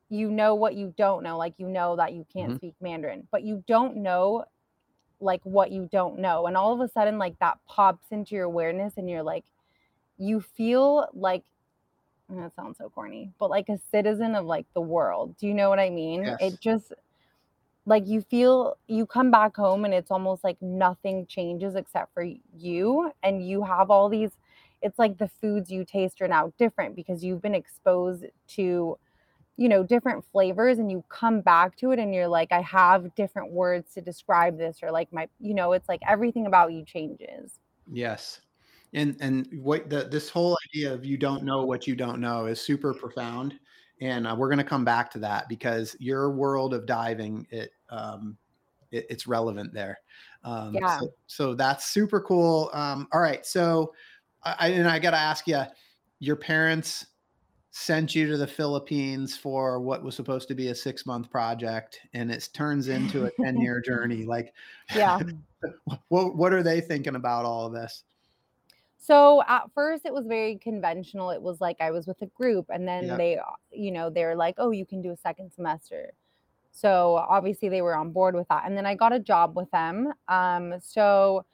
you 0.09 0.29
know 0.29 0.55
what 0.55 0.75
you 0.75 0.93
don't 0.97 1.23
know 1.23 1.37
like 1.37 1.53
you 1.57 1.67
know 1.67 1.95
that 1.95 2.13
you 2.13 2.25
can't 2.33 2.49
mm-hmm. 2.49 2.57
speak 2.57 2.75
mandarin 2.81 3.27
but 3.31 3.43
you 3.43 3.63
don't 3.67 3.95
know 3.95 4.43
like 5.21 5.41
what 5.43 5.71
you 5.71 5.87
don't 5.91 6.17
know 6.17 6.47
and 6.47 6.55
all 6.57 6.73
of 6.73 6.79
a 6.79 6.91
sudden 6.91 7.17
like 7.17 7.37
that 7.39 7.57
pops 7.67 8.07
into 8.11 8.35
your 8.35 8.45
awareness 8.45 8.93
and 8.97 9.09
you're 9.09 9.23
like 9.23 9.45
you 10.17 10.39
feel 10.39 11.07
like 11.13 11.43
that 12.29 12.55
sounds 12.55 12.77
so 12.77 12.89
corny 12.89 13.31
but 13.39 13.49
like 13.49 13.69
a 13.69 13.79
citizen 13.91 14.35
of 14.35 14.45
like 14.45 14.65
the 14.73 14.81
world 14.81 15.35
do 15.37 15.47
you 15.47 15.53
know 15.53 15.69
what 15.69 15.79
i 15.79 15.89
mean 15.89 16.23
yes. 16.23 16.37
it 16.39 16.59
just 16.59 16.93
like 17.85 18.07
you 18.07 18.21
feel 18.21 18.77
you 18.87 19.05
come 19.05 19.31
back 19.31 19.55
home 19.55 19.83
and 19.83 19.93
it's 19.93 20.11
almost 20.11 20.43
like 20.43 20.61
nothing 20.61 21.25
changes 21.25 21.75
except 21.75 22.13
for 22.13 22.25
you 22.55 23.11
and 23.23 23.47
you 23.47 23.63
have 23.63 23.89
all 23.89 24.09
these 24.09 24.31
it's 24.81 24.99
like 24.99 25.17
the 25.17 25.27
foods 25.41 25.71
you 25.71 25.83
taste 25.83 26.21
are 26.21 26.27
now 26.27 26.53
different 26.57 26.95
because 26.95 27.23
you've 27.23 27.41
been 27.41 27.55
exposed 27.55 28.25
to 28.47 28.97
you 29.59 29.67
know 29.67 29.83
different 29.83 30.23
flavors 30.31 30.79
and 30.79 30.89
you 30.89 31.03
come 31.09 31.41
back 31.41 31.75
to 31.75 31.91
it 31.91 31.99
and 31.99 32.15
you're 32.15 32.29
like 32.29 32.49
i 32.53 32.61
have 32.61 33.13
different 33.15 33.51
words 33.51 33.93
to 33.93 33.99
describe 33.99 34.57
this 34.57 34.79
or 34.81 34.89
like 34.89 35.11
my 35.11 35.27
you 35.37 35.53
know 35.53 35.73
it's 35.73 35.89
like 35.89 35.99
everything 36.07 36.47
about 36.47 36.71
you 36.71 36.85
changes. 36.85 37.59
Yes. 37.91 38.39
And 38.93 39.17
and 39.19 39.47
what 39.61 39.89
the 39.89 40.05
this 40.05 40.29
whole 40.29 40.57
idea 40.69 40.93
of 40.93 41.05
you 41.05 41.17
don't 41.17 41.43
know 41.43 41.65
what 41.65 41.87
you 41.87 41.95
don't 41.95 42.21
know 42.21 42.45
is 42.45 42.61
super 42.61 42.93
profound 42.93 43.59
and 44.01 44.25
uh, 44.25 44.33
we're 44.37 44.47
going 44.47 44.59
to 44.59 44.63
come 44.63 44.85
back 44.85 45.11
to 45.11 45.19
that 45.19 45.49
because 45.49 45.95
your 45.99 46.31
world 46.31 46.73
of 46.73 46.85
diving 46.85 47.45
it 47.51 47.71
um 47.89 48.37
it, 48.91 49.05
it's 49.09 49.27
relevant 49.27 49.73
there. 49.73 49.99
Um 50.43 50.73
yeah. 50.73 50.99
So, 50.99 51.09
so 51.27 51.53
that's 51.53 51.87
super 51.87 52.21
cool. 52.21 52.69
Um 52.71 53.07
all 53.11 53.19
right 53.19 53.45
so 53.45 53.93
i 54.43 54.69
and 54.69 54.87
i 54.87 54.97
got 54.99 55.11
to 55.11 55.17
ask 55.17 55.47
you 55.47 55.61
your 56.19 56.37
parents 56.37 57.05
sent 57.71 58.15
you 58.15 58.27
to 58.27 58.37
the 58.37 58.47
Philippines 58.47 59.37
for 59.37 59.79
what 59.79 60.03
was 60.03 60.15
supposed 60.15 60.47
to 60.47 60.55
be 60.55 60.69
a 60.69 60.75
six 60.75 61.05
month 61.05 61.29
project 61.29 61.99
and 62.13 62.31
it 62.31 62.49
turns 62.53 62.87
into 62.87 63.25
a 63.25 63.31
10 63.41 63.61
year 63.61 63.79
journey. 63.85 64.23
Like, 64.23 64.53
yeah. 64.95 65.19
what, 66.07 66.35
what 66.35 66.53
are 66.53 66.63
they 66.63 66.81
thinking 66.81 67.15
about 67.15 67.45
all 67.45 67.65
of 67.65 67.73
this? 67.73 68.03
So 68.97 69.43
at 69.47 69.71
first 69.73 70.05
it 70.05 70.13
was 70.13 70.25
very 70.25 70.57
conventional. 70.57 71.31
It 71.31 71.41
was 71.41 71.61
like 71.61 71.77
I 71.79 71.91
was 71.91 72.07
with 72.07 72.21
a 72.21 72.27
group 72.27 72.67
and 72.69 72.87
then 72.87 73.17
they, 73.17 73.39
you 73.71 73.91
know, 73.91 74.09
they're 74.09 74.35
like, 74.35 74.55
oh, 74.57 74.71
you 74.71 74.85
can 74.85 75.01
do 75.01 75.11
a 75.11 75.17
second 75.17 75.51
semester. 75.51 76.13
So 76.71 77.15
obviously 77.15 77.69
they 77.69 77.81
were 77.81 77.95
on 77.95 78.11
board 78.11 78.35
with 78.35 78.47
that. 78.49 78.63
And 78.65 78.77
then 78.77 78.85
I 78.85 78.95
got 78.95 79.13
a 79.13 79.19
job 79.19 79.55
with 79.55 79.69
them. 79.71 80.13
Um, 80.27 80.75
so 80.81 81.45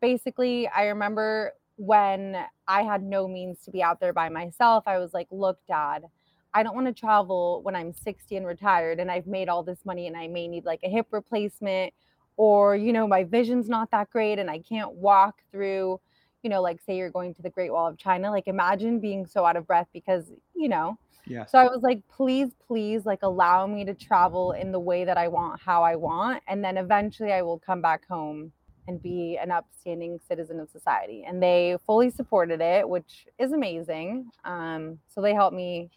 basically 0.00 0.68
I 0.68 0.86
remember 0.86 1.52
when 1.80 2.36
I 2.68 2.82
had 2.82 3.02
no 3.02 3.26
means 3.26 3.64
to 3.64 3.70
be 3.70 3.82
out 3.82 4.00
there 4.00 4.12
by 4.12 4.28
myself, 4.28 4.84
I 4.86 4.98
was 4.98 5.14
like, 5.14 5.28
look, 5.30 5.58
dad, 5.66 6.04
I 6.52 6.62
don't 6.62 6.74
want 6.74 6.88
to 6.88 6.92
travel 6.92 7.62
when 7.62 7.74
I'm 7.74 7.94
60 7.94 8.36
and 8.36 8.46
retired 8.46 9.00
and 9.00 9.10
I've 9.10 9.26
made 9.26 9.48
all 9.48 9.62
this 9.62 9.86
money 9.86 10.06
and 10.06 10.14
I 10.14 10.28
may 10.28 10.46
need 10.46 10.66
like 10.66 10.80
a 10.84 10.90
hip 10.90 11.06
replacement 11.10 11.94
or, 12.36 12.76
you 12.76 12.92
know, 12.92 13.08
my 13.08 13.24
vision's 13.24 13.66
not 13.66 13.90
that 13.92 14.10
great 14.10 14.38
and 14.38 14.50
I 14.50 14.58
can't 14.58 14.92
walk 14.92 15.36
through, 15.50 15.98
you 16.42 16.50
know, 16.50 16.60
like 16.60 16.82
say 16.84 16.98
you're 16.98 17.08
going 17.08 17.32
to 17.36 17.40
the 17.40 17.48
Great 17.48 17.72
Wall 17.72 17.86
of 17.86 17.96
China. 17.96 18.30
Like 18.30 18.46
imagine 18.46 19.00
being 19.00 19.24
so 19.24 19.46
out 19.46 19.56
of 19.56 19.66
breath 19.66 19.88
because, 19.94 20.30
you 20.54 20.68
know, 20.68 20.98
yeah. 21.26 21.46
So 21.46 21.58
I 21.58 21.64
was 21.64 21.80
like, 21.82 22.02
please, 22.08 22.50
please, 22.66 23.06
like 23.06 23.20
allow 23.22 23.66
me 23.66 23.86
to 23.86 23.94
travel 23.94 24.52
in 24.52 24.70
the 24.70 24.80
way 24.80 25.04
that 25.04 25.16
I 25.16 25.28
want, 25.28 25.62
how 25.62 25.82
I 25.82 25.96
want. 25.96 26.42
And 26.46 26.62
then 26.62 26.76
eventually 26.76 27.32
I 27.32 27.40
will 27.40 27.58
come 27.58 27.80
back 27.80 28.06
home 28.06 28.52
and 28.90 29.00
be 29.00 29.38
an 29.40 29.52
upstanding 29.52 30.18
citizen 30.26 30.58
of 30.58 30.68
society. 30.68 31.24
And 31.26 31.40
they 31.40 31.78
fully 31.86 32.10
supported 32.10 32.60
it, 32.60 32.88
which 32.88 33.26
is 33.38 33.52
amazing. 33.52 34.28
Um, 34.44 34.98
so 35.08 35.22
they 35.22 35.32
helped 35.32 35.56
me 35.56 35.90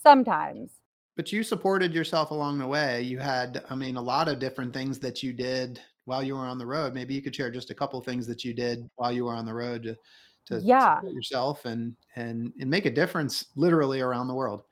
sometimes. 0.00 0.70
But 1.16 1.32
you 1.32 1.42
supported 1.42 1.94
yourself 1.94 2.32
along 2.32 2.58
the 2.58 2.66
way. 2.66 3.00
You 3.00 3.18
had, 3.18 3.64
I 3.70 3.74
mean, 3.74 3.96
a 3.96 4.02
lot 4.02 4.28
of 4.28 4.38
different 4.38 4.74
things 4.74 4.98
that 4.98 5.22
you 5.22 5.32
did 5.32 5.80
while 6.04 6.22
you 6.22 6.34
were 6.34 6.44
on 6.44 6.58
the 6.58 6.66
road. 6.66 6.92
Maybe 6.92 7.14
you 7.14 7.22
could 7.22 7.34
share 7.34 7.50
just 7.50 7.70
a 7.70 7.74
couple 7.74 8.00
things 8.02 8.26
that 8.26 8.44
you 8.44 8.52
did 8.52 8.88
while 8.96 9.12
you 9.12 9.24
were 9.24 9.34
on 9.34 9.46
the 9.46 9.54
road 9.54 9.84
to, 9.84 9.96
to 10.46 10.62
yeah. 10.62 11.00
yourself 11.02 11.64
and 11.64 11.96
and 12.16 12.52
and 12.60 12.68
make 12.68 12.84
a 12.84 12.90
difference 12.90 13.46
literally 13.56 14.02
around 14.02 14.28
the 14.28 14.34
world 14.34 14.64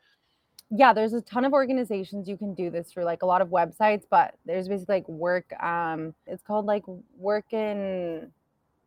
yeah, 0.75 0.95
there's 0.95 1.13
a 1.13 1.21
ton 1.21 1.45
of 1.45 1.53
organizations 1.53 2.27
you 2.27 2.39
can 2.39 2.55
do 2.55 2.71
this 2.71 2.91
through, 2.91 3.05
like 3.05 3.23
a 3.23 3.27
lot 3.27 3.43
of 3.43 3.49
websites, 3.49 4.05
but 4.11 4.37
there's 4.47 4.69
basically 4.69 4.97
like 4.97 5.09
work. 5.09 5.53
Um, 5.63 6.15
it's 6.27 6.43
called 6.43 6.65
like 6.65 6.83
work 7.19 7.53
in 7.53 8.33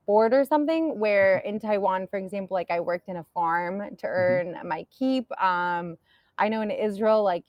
board 0.07 0.33
or 0.33 0.45
something. 0.45 0.97
Where 0.97 1.37
in 1.39 1.59
Taiwan, 1.59 2.07
for 2.07 2.17
example, 2.17 2.55
like 2.55 2.71
I 2.71 2.79
worked 2.79 3.07
in 3.07 3.17
a 3.17 3.25
farm 3.35 3.79
to 3.79 3.85
mm-hmm. 3.85 4.07
earn 4.07 4.47
mm-hmm. 4.55 4.67
my 4.67 4.87
keep. 4.97 5.31
Um, 5.39 5.97
I 6.39 6.49
know 6.49 6.61
in 6.61 6.71
Israel, 6.71 7.23
like 7.23 7.45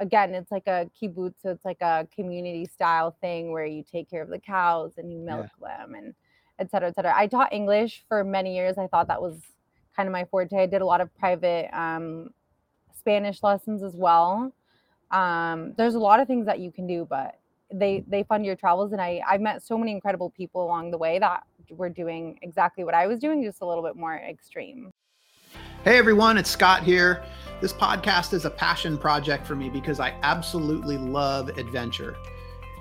again, 0.00 0.34
it's 0.34 0.50
like 0.50 0.66
a 0.66 0.90
kibbutz, 1.00 1.34
so 1.40 1.50
it's 1.50 1.64
like 1.64 1.80
a 1.80 2.08
community 2.12 2.66
style 2.66 3.16
thing 3.20 3.52
where 3.52 3.66
you 3.66 3.84
take 3.84 4.10
care 4.10 4.22
of 4.22 4.30
the 4.30 4.40
cows 4.40 4.94
and 4.98 5.12
you 5.12 5.18
milk 5.18 5.46
yeah. 5.62 5.78
them 5.78 5.94
and 5.94 6.14
et 6.58 6.72
cetera, 6.72 6.88
et 6.88 6.94
cetera. 6.96 7.14
I 7.16 7.28
taught 7.28 7.52
English 7.52 8.04
for 8.08 8.24
many 8.24 8.56
years. 8.56 8.78
I 8.78 8.88
thought 8.88 9.06
that 9.06 9.22
was 9.22 9.40
kind 9.94 10.08
of 10.08 10.12
my 10.12 10.24
forte. 10.24 10.60
I 10.60 10.66
did 10.66 10.82
a 10.82 10.86
lot 10.86 11.00
of 11.00 11.14
private 11.16 11.70
um, 11.72 12.30
Spanish 13.06 13.40
lessons 13.44 13.84
as 13.84 13.94
well. 13.94 14.52
Um, 15.12 15.74
there's 15.76 15.94
a 15.94 15.98
lot 16.00 16.18
of 16.18 16.26
things 16.26 16.44
that 16.46 16.58
you 16.58 16.72
can 16.72 16.88
do, 16.88 17.06
but 17.08 17.38
they 17.72 18.04
they 18.08 18.24
fund 18.24 18.44
your 18.44 18.56
travels, 18.56 18.90
and 18.90 19.00
I 19.00 19.22
I've 19.28 19.40
met 19.40 19.62
so 19.62 19.78
many 19.78 19.92
incredible 19.92 20.30
people 20.30 20.64
along 20.64 20.90
the 20.90 20.98
way 20.98 21.20
that 21.20 21.44
were 21.70 21.88
doing 21.88 22.36
exactly 22.42 22.82
what 22.82 22.94
I 22.94 23.06
was 23.06 23.20
doing, 23.20 23.44
just 23.44 23.60
a 23.60 23.66
little 23.66 23.84
bit 23.84 23.94
more 23.94 24.16
extreme. 24.16 24.90
Hey 25.84 25.98
everyone, 25.98 26.36
it's 26.36 26.50
Scott 26.50 26.82
here. 26.82 27.22
This 27.60 27.72
podcast 27.72 28.34
is 28.34 28.44
a 28.44 28.50
passion 28.50 28.98
project 28.98 29.46
for 29.46 29.54
me 29.54 29.70
because 29.70 30.00
I 30.00 30.12
absolutely 30.24 30.98
love 30.98 31.48
adventure. 31.50 32.16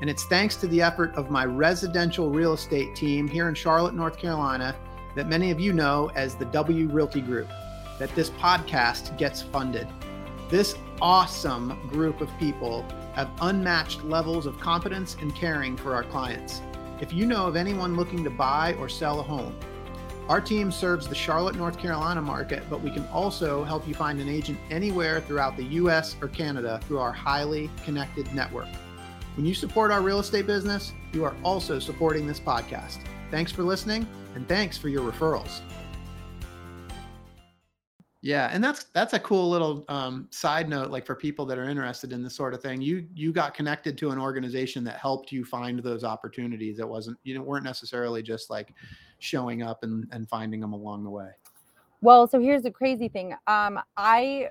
And 0.02 0.10
it's 0.10 0.26
thanks 0.26 0.56
to 0.56 0.68
the 0.68 0.82
effort 0.82 1.14
of 1.14 1.30
my 1.30 1.46
residential 1.46 2.32
real 2.32 2.54
estate 2.54 2.96
team 2.96 3.28
here 3.28 3.48
in 3.48 3.54
Charlotte, 3.54 3.94
North 3.94 4.18
Carolina, 4.18 4.76
that 5.16 5.28
many 5.28 5.52
of 5.52 5.60
you 5.60 5.72
know 5.72 6.10
as 6.16 6.34
the 6.34 6.46
W 6.46 6.88
Realty 6.88 7.22
Group, 7.22 7.48
that 8.00 8.14
this 8.16 8.32
podcast 8.32 9.16
gets 9.20 9.44
funded. 9.44 9.88
This 10.50 10.76
awesome 11.02 11.80
group 11.88 12.22
of 12.22 12.30
people 12.38 12.86
have 13.16 13.32
unmatched 13.42 14.04
levels 14.04 14.46
of 14.46 14.60
competence 14.60 15.18
and 15.20 15.34
caring 15.34 15.76
for 15.76 15.96
our 15.96 16.04
clients. 16.04 16.62
If 17.02 17.12
you 17.12 17.26
know 17.26 17.48
of 17.48 17.56
anyone 17.56 17.96
looking 17.96 18.24
to 18.24 18.30
buy 18.30 18.76
or 18.76 18.88
sell 18.88 19.20
a 19.20 19.24
home, 19.24 19.58
our 20.30 20.40
team 20.40 20.72
serves 20.72 21.08
the 21.08 21.16
Charlotte, 21.16 21.56
North 21.56 21.80
Carolina 21.80 22.22
market, 22.22 22.62
but 22.70 22.82
we 22.82 22.92
can 22.92 23.08
also 23.08 23.64
help 23.64 23.88
you 23.88 23.96
find 23.96 24.22
an 24.22 24.30
agent 24.30 24.60
anywhere 24.70 25.20
throughout 25.20 25.58
the 25.58 25.64
US 25.64 26.16
or 26.22 26.28
Canada 26.28 26.80
through 26.84 27.00
our 27.00 27.12
highly 27.12 27.72
connected 27.84 28.32
network. 28.34 28.68
When 29.36 29.48
you 29.48 29.56
support 29.56 29.92
our 29.92 30.02
real 30.02 30.20
estate 30.20 30.46
business, 30.46 30.94
you 31.12 31.24
are 31.26 31.36
also 31.44 31.80
supporting 31.80 32.28
this 32.28 32.40
podcast. 32.40 33.00
Thanks 33.32 33.52
for 33.52 33.64
listening, 33.64 34.08
and 34.36 34.48
thanks 34.48 34.78
for 34.78 34.90
your 34.90 35.12
referrals. 35.12 35.62
Yeah, 38.26 38.50
and 38.52 38.64
that's 38.64 38.86
that's 38.86 39.14
a 39.14 39.20
cool 39.20 39.48
little 39.48 39.86
um, 39.88 40.28
side 40.32 40.68
note, 40.68 40.90
like 40.90 41.06
for 41.06 41.14
people 41.14 41.46
that 41.46 41.60
are 41.60 41.70
interested 41.70 42.12
in 42.12 42.24
this 42.24 42.36
sort 42.36 42.56
of 42.56 42.62
thing. 42.62 42.82
You 42.82 43.06
you 43.14 43.32
got 43.32 43.54
connected 43.54 44.00
to 44.00 44.10
an 44.10 44.18
organization 44.18 44.84
that 44.86 44.98
helped 44.98 45.32
you 45.32 45.46
find 45.46 45.78
those 45.78 46.04
opportunities. 46.04 46.80
It 46.80 46.90
wasn't 46.90 47.20
you 47.22 47.36
know 47.36 47.44
weren't 47.44 47.66
necessarily 47.66 48.24
just 48.24 48.50
like 48.50 48.74
showing 49.20 49.62
up 49.62 49.84
and 49.84 50.08
and 50.12 50.28
finding 50.28 50.60
them 50.60 50.74
along 50.74 51.04
the 51.04 51.10
way. 51.12 51.30
Well, 52.02 52.28
so 52.28 52.40
here's 52.40 52.64
the 52.64 52.72
crazy 52.72 53.10
thing. 53.10 53.36
Um, 53.46 53.80
I, 53.96 54.50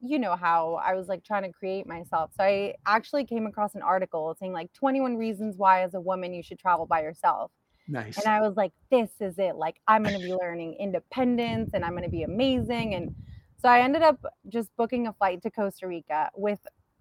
you 0.00 0.18
know 0.18 0.34
how 0.34 0.80
I 0.82 0.94
was 0.94 1.08
like 1.08 1.22
trying 1.22 1.42
to 1.42 1.52
create 1.52 1.86
myself. 1.86 2.30
So 2.38 2.42
I 2.42 2.74
actually 2.86 3.26
came 3.26 3.44
across 3.44 3.74
an 3.74 3.82
article 3.82 4.34
saying 4.40 4.54
like 4.54 4.72
21 4.72 5.18
reasons 5.18 5.58
why 5.58 5.82
as 5.82 5.92
a 5.92 6.00
woman 6.00 6.32
you 6.32 6.42
should 6.42 6.58
travel 6.58 6.86
by 6.86 7.02
yourself. 7.02 7.50
Nice. 7.88 8.18
And 8.18 8.26
I 8.26 8.40
was 8.40 8.56
like, 8.56 8.72
this 8.90 9.08
is 9.20 9.38
it. 9.38 9.56
Like, 9.56 9.80
I'm 9.88 10.02
going 10.02 10.20
to 10.20 10.24
be 10.24 10.34
learning 10.34 10.74
independence 10.74 11.70
and 11.72 11.84
I'm 11.84 11.92
going 11.92 12.04
to 12.04 12.10
be 12.10 12.22
amazing. 12.22 12.94
And 12.94 13.14
so 13.60 13.68
I 13.68 13.80
ended 13.80 14.02
up 14.02 14.22
just 14.48 14.68
booking 14.76 15.06
a 15.06 15.12
flight 15.14 15.42
to 15.42 15.50
Costa 15.50 15.86
Rica 15.86 16.30
with 16.36 16.58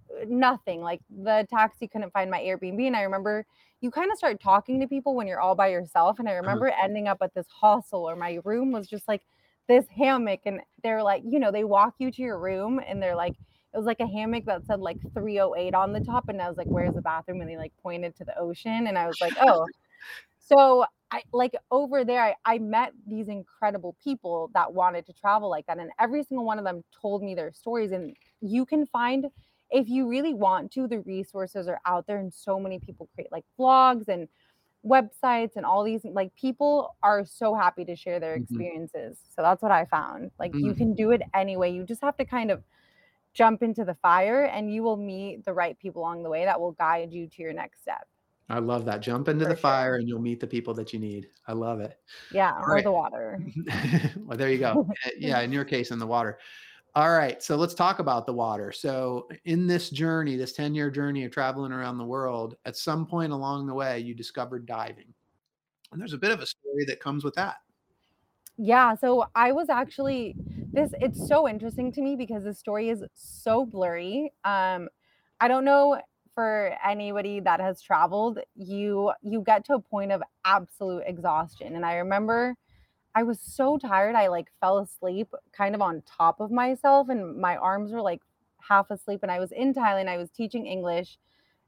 uh, 0.10 0.26
nothing. 0.30 0.82
Like, 0.82 1.02
the 1.10 1.46
taxi 1.50 1.88
couldn't 1.88 2.14
find 2.14 2.32
my 2.32 2.40
Airbnb. 2.40 2.88
And 2.88 2.96
I 2.96 3.02
remember 3.02 3.46
you 3.82 3.92
kind 3.92 4.12
of 4.12 4.18
start 4.18 4.40
talking 4.42 4.80
to 4.80 4.88
people 4.88 5.14
when 5.14 5.28
you're 5.28 5.42
all 5.42 5.56
by 5.56 5.68
yourself. 5.68 6.20
And 6.20 6.30
I 6.30 6.34
remember 6.34 6.70
uh-huh. 6.70 6.86
ending 6.86 7.08
up 7.10 7.18
at 7.22 7.34
this 7.36 7.48
hostel 7.50 8.10
or 8.10 8.16
my 8.16 8.40
room 8.46 8.72
was 8.72 8.88
just 8.88 9.08
like 9.10 9.24
this 9.68 9.86
hammock. 9.96 10.40
And 10.46 10.62
they're 10.84 11.04
like, 11.04 11.22
you 11.28 11.40
know, 11.40 11.52
they 11.52 11.66
walk 11.66 11.96
you 12.00 12.12
to 12.12 12.22
your 12.22 12.40
room 12.40 12.80
and 12.88 13.04
they're 13.04 13.16
like, 13.16 13.34
it 13.74 13.78
was 13.78 13.86
like 13.86 14.00
a 14.00 14.08
hammock 14.08 14.46
that 14.46 14.66
said 14.66 14.80
like 14.80 14.98
308 15.14 15.76
on 15.76 15.92
the 15.92 16.00
top. 16.00 16.30
And 16.30 16.42
I 16.42 16.48
was 16.48 16.58
like, 16.58 16.68
where's 16.68 16.96
the 16.96 17.02
bathroom? 17.02 17.42
And 17.42 17.50
they 17.50 17.58
like 17.58 17.74
pointed 17.84 18.16
to 18.16 18.24
the 18.24 18.38
ocean. 18.40 18.88
And 18.88 18.98
I 18.98 19.06
was 19.06 19.20
like, 19.20 19.34
oh, 19.42 19.68
so 20.48 20.86
I 21.12 21.22
like 21.32 21.56
over 21.72 22.04
there, 22.04 22.22
I, 22.22 22.36
I 22.46 22.58
met 22.60 22.94
these 23.08 23.28
incredible 23.28 23.96
people 24.04 24.52
that 24.54 24.74
wanted 24.74 25.06
to 25.08 25.14
travel 25.14 25.50
like 25.50 25.66
that. 25.68 25.78
And 25.78 25.92
every 26.00 26.24
single 26.24 26.46
one 26.46 26.58
of 26.60 26.66
them 26.66 26.84
told 27.02 27.24
me 27.24 27.34
their 27.36 27.52
stories. 27.54 27.92
And 27.92 28.16
you 28.42 28.66
can 28.66 28.86
find, 28.86 29.28
if 29.72 29.88
you 29.88 30.10
really 30.10 30.34
want 30.34 30.72
to, 30.74 30.88
the 30.88 31.00
resources 31.00 31.68
are 31.68 31.80
out 31.86 32.08
there. 32.08 32.18
And 32.18 32.34
so 32.34 32.60
many 32.60 32.80
people 32.80 33.08
create 33.16 33.32
like 33.32 33.46
blogs 33.60 34.08
and 34.10 34.28
websites 34.86 35.56
and 35.56 35.66
all 35.66 35.84
these 35.84 36.02
like 36.06 36.34
people 36.36 36.96
are 37.04 37.26
so 37.26 37.56
happy 37.56 37.84
to 37.86 37.96
share 37.96 38.20
their 38.20 38.36
mm-hmm. 38.36 38.44
experiences. 38.44 39.18
Mm-hmm. 39.18 39.34
So 39.36 39.42
that's 39.42 39.62
what 39.62 39.72
I 39.72 39.86
found. 39.86 40.32
Like 40.40 40.52
mm-hmm. 40.52 40.66
you 40.66 40.74
can 40.74 40.94
do 40.94 41.12
it 41.12 41.22
anyway. 41.34 41.72
You 41.72 41.84
just 41.84 42.02
have 42.02 42.18
to 42.18 42.26
kind 42.26 42.52
of 42.52 42.64
jump 43.34 43.64
into 43.64 43.86
the 43.86 43.96
fire 43.96 44.46
and 44.46 44.74
you 44.74 44.84
will 44.84 44.98
meet 44.98 45.46
the 45.46 45.54
right 45.54 45.78
people 45.80 46.02
along 46.02 46.24
the 46.24 46.30
way 46.30 46.44
that 46.46 46.60
will 46.60 46.72
guide 46.74 47.14
you 47.14 47.28
to 47.28 47.42
your 47.42 47.54
next 47.54 47.82
step. 47.82 48.08
I 48.50 48.60
love 48.60 48.86
that. 48.86 49.02
Jump 49.02 49.28
into 49.28 49.46
For 49.46 49.50
the 49.50 49.56
sure. 49.56 49.62
fire 49.62 49.96
and 49.96 50.08
you'll 50.08 50.22
meet 50.22 50.40
the 50.40 50.48
people 50.48 50.74
that 50.76 50.94
you 50.94 51.00
need. 51.00 51.30
I 51.48 51.54
love 51.54 51.82
it. 51.82 52.00
Yeah, 52.32 52.54
All 52.54 52.64
or 52.64 52.74
right. 52.76 52.84
the 52.84 52.92
water. 52.92 53.40
well, 54.18 54.38
there 54.38 54.50
you 54.50 54.58
go. 54.58 54.88
Eh, 55.06 55.12
yeah, 55.18 55.42
in 55.42 55.52
your 55.52 55.66
case, 55.66 55.92
in 55.92 56.00
the 56.00 56.08
water. 56.08 56.40
All 56.96 57.12
right, 57.12 57.44
so 57.44 57.58
let's 57.58 57.74
talk 57.76 58.00
about 58.00 58.26
the 58.26 58.34
water. 58.34 58.72
So, 58.72 59.28
in 59.46 59.68
this 59.68 59.92
journey, 59.92 60.36
this 60.36 60.54
10 60.54 60.74
year 60.74 60.90
journey 60.90 61.26
of 61.26 61.32
traveling 61.32 61.72
around 61.72 62.00
the 62.00 62.06
world, 62.06 62.56
at 62.66 62.76
some 62.76 63.06
point 63.06 63.32
along 63.32 63.68
the 63.68 63.74
way, 63.74 64.00
you 64.00 64.16
discovered 64.16 64.66
diving. 64.66 65.14
And 65.92 66.02
there's 66.02 66.14
a 66.14 66.18
bit 66.18 66.32
of 66.32 66.40
a 66.40 66.46
story 66.46 66.86
that 66.86 67.00
comes 67.00 67.24
with 67.24 67.36
that. 67.36 67.58
Yeah, 68.58 68.96
so 68.96 69.26
I 69.36 69.52
was 69.52 69.70
actually 69.70 70.36
this 70.72 70.92
it's 71.00 71.28
so 71.28 71.48
interesting 71.48 71.92
to 71.94 72.02
me 72.02 72.16
because 72.16 72.44
the 72.44 72.54
story 72.54 72.90
is 72.90 73.04
so 73.14 73.66
blurry. 73.66 74.34
Um 74.44 74.90
I 75.40 75.48
don't 75.48 75.64
know 75.66 76.02
for 76.38 76.78
anybody 76.86 77.40
that 77.40 77.60
has 77.60 77.82
traveled, 77.82 78.38
you 78.56 79.12
you 79.24 79.42
get 79.42 79.66
to 79.66 79.74
a 79.74 79.80
point 79.80 80.12
of 80.12 80.22
absolute 80.46 81.02
exhaustion. 81.08 81.76
And 81.76 81.84
I 81.84 81.96
remember 81.96 82.56
I 83.16 83.24
was 83.24 83.40
so 83.42 83.80
tired 83.80 84.16
I 84.16 84.28
like 84.28 84.50
fell 84.62 84.78
asleep 84.78 85.30
kind 85.52 85.74
of 85.74 85.82
on 85.82 86.04
top 86.06 86.40
of 86.40 86.52
myself 86.52 87.10
and 87.10 87.38
my 87.38 87.56
arms 87.58 87.92
were 87.92 88.04
like 88.04 88.22
half 88.70 88.92
asleep 88.92 89.22
and 89.24 89.32
I 89.32 89.40
was 89.40 89.52
in 89.52 89.74
Thailand, 89.74 90.10
I 90.10 90.18
was 90.18 90.30
teaching 90.30 90.68
English 90.68 91.18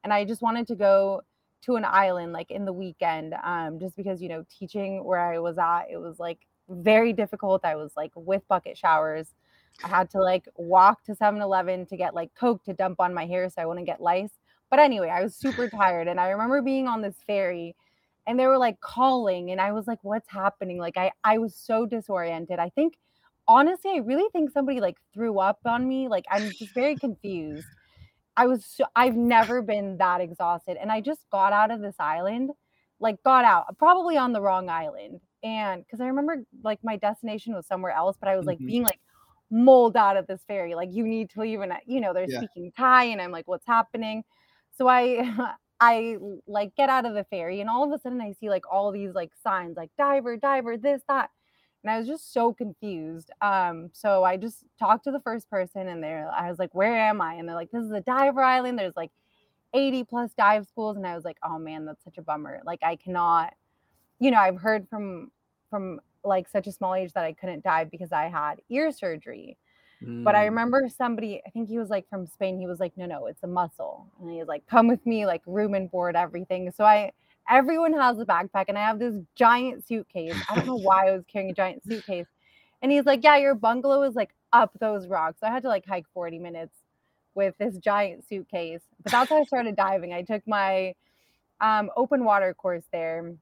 and 0.03 0.13
I 0.13 0.23
just 0.23 0.43
wanted 0.43 0.67
to 0.67 0.75
go 0.75 1.21
to 1.63 1.75
an 1.75 1.85
island 1.85 2.31
like 2.33 2.51
in 2.51 2.65
the 2.65 2.73
weekend 2.73 3.33
um 3.43 3.79
just 3.79 3.95
because 3.97 4.21
you 4.21 4.29
know 4.29 4.45
teaching 4.59 5.03
where 5.03 5.19
I 5.19 5.39
was 5.39 5.57
at 5.57 5.85
it 5.91 5.97
was 5.97 6.19
like 6.19 6.39
very 6.69 7.11
difficult. 7.13 7.65
I 7.65 7.75
was 7.75 7.93
like 7.97 8.11
with 8.15 8.47
bucket 8.47 8.77
showers. 8.77 9.33
I 9.83 9.87
had 9.87 10.11
to 10.11 10.21
like 10.21 10.47
walk 10.57 11.03
to 11.05 11.15
7-Eleven 11.15 11.87
to 11.87 11.97
get 11.97 12.13
like 12.13 12.35
Coke 12.35 12.63
to 12.65 12.73
dump 12.73 12.99
on 12.99 13.15
my 13.15 13.25
hair 13.25 13.49
so 13.49 13.61
I 13.63 13.65
wouldn't 13.65 13.87
get 13.87 14.01
lice. 14.01 14.33
But 14.69 14.79
anyway, 14.79 15.09
I 15.09 15.23
was 15.23 15.35
super 15.35 15.69
tired. 15.69 16.07
And 16.07 16.19
I 16.19 16.29
remember 16.29 16.61
being 16.61 16.87
on 16.87 17.01
this 17.01 17.15
ferry 17.25 17.75
and 18.27 18.39
they 18.39 18.45
were 18.45 18.57
like 18.57 18.79
calling 18.79 19.51
and 19.51 19.59
I 19.59 19.71
was 19.71 19.87
like, 19.87 19.99
what's 20.03 20.29
happening? 20.29 20.77
Like 20.77 20.97
I 20.97 21.11
I 21.23 21.37
was 21.37 21.55
so 21.55 21.85
disoriented. 21.85 22.59
I 22.59 22.69
think 22.69 22.97
honestly, 23.47 23.91
I 23.91 23.97
really 23.97 24.29
think 24.31 24.51
somebody 24.51 24.79
like 24.79 24.97
threw 25.13 25.39
up 25.39 25.59
on 25.65 25.87
me. 25.87 26.07
Like 26.07 26.25
I'm 26.29 26.49
just 26.51 26.73
very 26.73 26.95
confused. 26.95 27.67
I 28.37 28.45
was 28.45 28.63
so, 28.63 28.85
I've 28.95 29.17
never 29.17 29.61
been 29.61 29.97
that 29.97 30.21
exhausted. 30.21 30.77
And 30.79 30.91
I 30.91 31.01
just 31.01 31.21
got 31.31 31.51
out 31.51 31.71
of 31.71 31.81
this 31.81 31.95
island, 31.99 32.51
like 32.99 33.21
got 33.23 33.43
out, 33.43 33.77
probably 33.77 34.15
on 34.15 34.31
the 34.31 34.41
wrong 34.41 34.69
island. 34.69 35.19
And 35.43 35.83
because 35.83 35.99
I 35.99 36.07
remember 36.07 36.43
like 36.63 36.79
my 36.83 36.95
destination 36.95 37.53
was 37.53 37.65
somewhere 37.65 37.91
else, 37.91 38.15
but 38.19 38.29
I 38.29 38.37
was 38.37 38.45
like 38.45 38.57
mm-hmm. 38.57 38.67
being 38.67 38.83
like 38.83 38.99
mold 39.51 39.97
out 39.97 40.17
of 40.17 40.27
this 40.27 40.41
ferry. 40.47 40.75
Like 40.75 40.89
you 40.91 41.05
need 41.05 41.29
to 41.31 41.41
leave, 41.41 41.61
and 41.61 41.73
you 41.85 42.01
know 42.01 42.13
they're 42.13 42.29
yeah. 42.29 42.37
speaking 42.37 42.71
Thai, 42.75 43.05
and 43.05 43.21
I'm 43.21 43.31
like, 43.31 43.47
what's 43.47 43.65
happening? 43.65 44.23
So 44.79 44.87
I 44.87 45.53
I 45.81 46.17
like 46.47 46.75
get 46.75 46.89
out 46.89 47.05
of 47.05 47.13
the 47.13 47.25
ferry 47.25 47.61
and 47.61 47.69
all 47.69 47.83
of 47.83 47.91
a 47.91 48.01
sudden 48.01 48.21
I 48.21 48.33
see 48.33 48.49
like 48.49 48.63
all 48.71 48.91
these 48.91 49.13
like 49.13 49.31
signs 49.43 49.77
like 49.77 49.91
diver, 49.97 50.35
diver, 50.37 50.77
this, 50.77 51.01
that. 51.07 51.29
And 51.83 51.91
I 51.91 51.99
was 51.99 52.07
just 52.07 52.33
so 52.33 52.53
confused. 52.53 53.31
Um, 53.41 53.89
so 53.93 54.25
I 54.25 54.35
just 54.35 54.65
talked 54.77 55.05
to 55.05 55.11
the 55.11 55.21
first 55.21 55.49
person 55.49 55.87
and 55.87 56.03
they're 56.03 56.29
I 56.35 56.49
was 56.49 56.59
like, 56.59 56.73
where 56.75 56.97
am 56.97 57.21
I? 57.21 57.35
And 57.35 57.47
they're 57.47 57.55
like, 57.55 57.71
this 57.71 57.83
is 57.85 57.91
a 57.91 58.01
diver 58.01 58.41
island. 58.41 58.79
There's 58.79 58.97
like 58.97 59.11
80 59.73 60.05
plus 60.05 60.31
dive 60.37 60.65
schools. 60.67 60.97
And 60.97 61.05
I 61.07 61.15
was 61.15 61.25
like, 61.25 61.37
oh 61.43 61.59
man, 61.59 61.85
that's 61.85 62.03
such 62.03 62.17
a 62.17 62.21
bummer. 62.21 62.61
Like 62.65 62.79
I 62.83 62.95
cannot, 62.95 63.53
you 64.19 64.31
know, 64.31 64.39
I've 64.39 64.59
heard 64.61 64.87
from 64.89 65.31
from 65.69 66.01
like 66.23 66.49
such 66.49 66.67
a 66.67 66.71
small 66.71 66.95
age 66.95 67.13
that 67.13 67.25
I 67.25 67.33
couldn't 67.33 67.63
dive 67.63 67.91
because 67.91 68.11
I 68.11 68.25
had 68.25 68.61
ear 68.69 68.91
surgery. 68.91 69.57
But 70.01 70.35
I 70.35 70.45
mm. 70.45 70.49
remember 70.49 70.87
somebody, 70.87 71.41
I 71.45 71.49
think 71.49 71.67
he 71.67 71.77
was 71.77 71.89
like 71.89 72.07
from 72.09 72.25
Spain, 72.25 72.57
he 72.57 72.67
was 72.67 72.79
like, 72.79 72.95
no, 72.95 73.05
no, 73.05 73.25
it's 73.25 73.43
a 73.43 73.47
muscle. 73.47 74.07
And 74.21 74.31
he 74.31 74.37
was 74.37 74.47
like, 74.47 74.65
come 74.67 74.87
with 74.87 75.05
me, 75.05 75.25
like 75.25 75.41
room 75.45 75.73
and 75.73 75.91
board, 75.91 76.15
everything. 76.15 76.71
So 76.75 76.85
I, 76.85 77.11
everyone 77.49 77.93
has 77.93 78.17
a 78.17 78.25
backpack 78.25 78.65
and 78.69 78.77
I 78.77 78.81
have 78.81 78.99
this 78.99 79.15
giant 79.35 79.85
suitcase. 79.85 80.35
I 80.49 80.55
don't 80.55 80.67
know 80.67 80.75
why 80.77 81.09
I 81.09 81.11
was 81.11 81.23
carrying 81.31 81.51
a 81.51 81.53
giant 81.53 81.83
suitcase. 81.85 82.27
And 82.81 82.91
he's 82.91 83.05
like, 83.05 83.23
yeah, 83.23 83.35
your 83.37 83.55
bungalow 83.55 84.03
is 84.03 84.15
like 84.15 84.29
up 84.53 84.71
those 84.79 85.07
rocks. 85.07 85.41
So 85.41 85.47
I 85.47 85.51
had 85.51 85.63
to 85.63 85.69
like 85.69 85.85
hike 85.85 86.05
40 86.13 86.39
minutes 86.39 86.75
with 87.35 87.55
this 87.57 87.77
giant 87.77 88.27
suitcase. 88.27 88.81
But 89.03 89.11
that's 89.11 89.29
how 89.29 89.41
I 89.41 89.43
started 89.43 89.75
diving. 89.75 90.13
I 90.13 90.21
took 90.21 90.47
my 90.47 90.93
um, 91.59 91.91
open 91.97 92.23
water 92.23 92.53
course 92.53 92.85
there. 92.93 93.33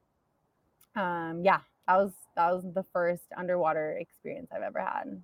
Um, 0.95 1.41
yeah, 1.43 1.59
that 1.87 1.97
was 1.97 2.13
that 2.35 2.51
was 2.51 2.63
the 2.73 2.85
first 2.91 3.23
underwater 3.37 3.97
experience 3.99 4.49
I've 4.51 4.63
ever 4.63 4.79
had. 4.79 5.21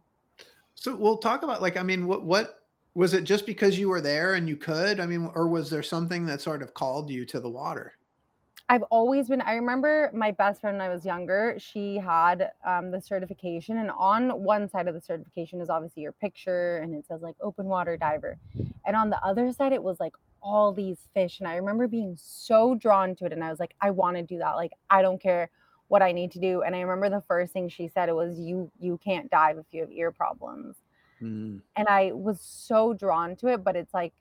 So 0.84 0.94
we'll 0.94 1.18
talk 1.18 1.44
about 1.44 1.62
like 1.62 1.78
I 1.78 1.84
mean 1.84 2.08
what 2.08 2.26
what 2.26 2.60
was 2.94 3.14
it 3.14 3.24
just 3.24 3.46
because 3.46 3.80
you 3.80 3.88
were 3.88 4.02
there 4.02 4.34
and 4.34 4.50
you 4.50 4.58
could? 4.58 5.00
I 5.00 5.06
mean 5.06 5.32
or 5.34 5.48
was 5.48 5.70
there 5.70 5.82
something 5.82 6.26
that 6.26 6.42
sort 6.42 6.62
of 6.62 6.74
called 6.74 7.10
you 7.10 7.26
to 7.28 7.40
the 7.40 7.50
water? 7.50 7.94
I've 8.68 8.84
always 8.84 9.30
been 9.30 9.40
I 9.40 9.54
remember 9.54 10.12
my 10.14 10.32
best 10.32 10.60
friend 10.60 10.78
when 10.78 10.86
I 10.86 10.94
was 10.94 11.06
younger, 11.06 11.56
she 11.58 11.96
had 12.00 12.52
um, 12.66 12.92
the 12.92 13.00
certification 13.00 13.78
and 13.78 13.92
on 13.92 14.44
one 14.44 14.68
side 14.68 14.90
of 14.90 14.94
the 14.94 15.00
certification 15.00 15.62
is 15.62 15.70
obviously 15.70 16.04
your 16.04 16.12
picture 16.12 16.80
and 16.80 16.94
it 16.94 17.06
says 17.08 17.22
like 17.22 17.36
open 17.40 17.68
water 17.68 17.96
diver. 17.96 18.38
And 18.86 18.98
on 18.98 19.10
the 19.10 19.24
other 19.24 19.54
side 19.54 19.72
it 19.72 19.82
was 19.82 20.02
like 20.02 20.16
all 20.42 20.74
these 20.74 20.98
fish 21.14 21.40
and 21.40 21.48
I 21.48 21.56
remember 21.56 21.88
being 21.88 22.18
so 22.20 22.76
drawn 22.76 23.16
to 23.16 23.26
it 23.26 23.32
and 23.32 23.42
I 23.42 23.50
was 23.50 23.60
like 23.62 23.74
I 23.80 23.92
want 23.92 24.18
to 24.18 24.24
do 24.24 24.40
that. 24.40 24.58
Like 24.58 24.74
I 24.90 25.02
don't 25.02 25.22
care 25.22 25.50
what 25.88 26.02
I 26.02 26.12
need 26.12 26.32
to 26.32 26.40
do. 26.40 26.62
And 26.62 26.76
I 26.76 26.82
remember 26.82 27.10
the 27.10 27.24
first 27.28 27.54
thing 27.54 27.70
she 27.70 27.88
said 27.88 28.10
it 28.10 28.16
was 28.16 28.40
you 28.40 28.72
you 28.80 29.00
can't 29.04 29.30
dive 29.30 29.58
if 29.58 29.66
you 29.72 29.82
have 29.82 29.92
ear 29.92 30.12
problems. 30.12 30.76
Mm. 31.22 31.62
And 31.76 31.88
I 31.88 32.12
was 32.14 32.42
so 32.42 32.94
drawn 32.94 33.36
to 33.38 33.48
it, 33.48 33.64
but 33.64 33.76
it's 33.76 33.94
like 33.94 34.14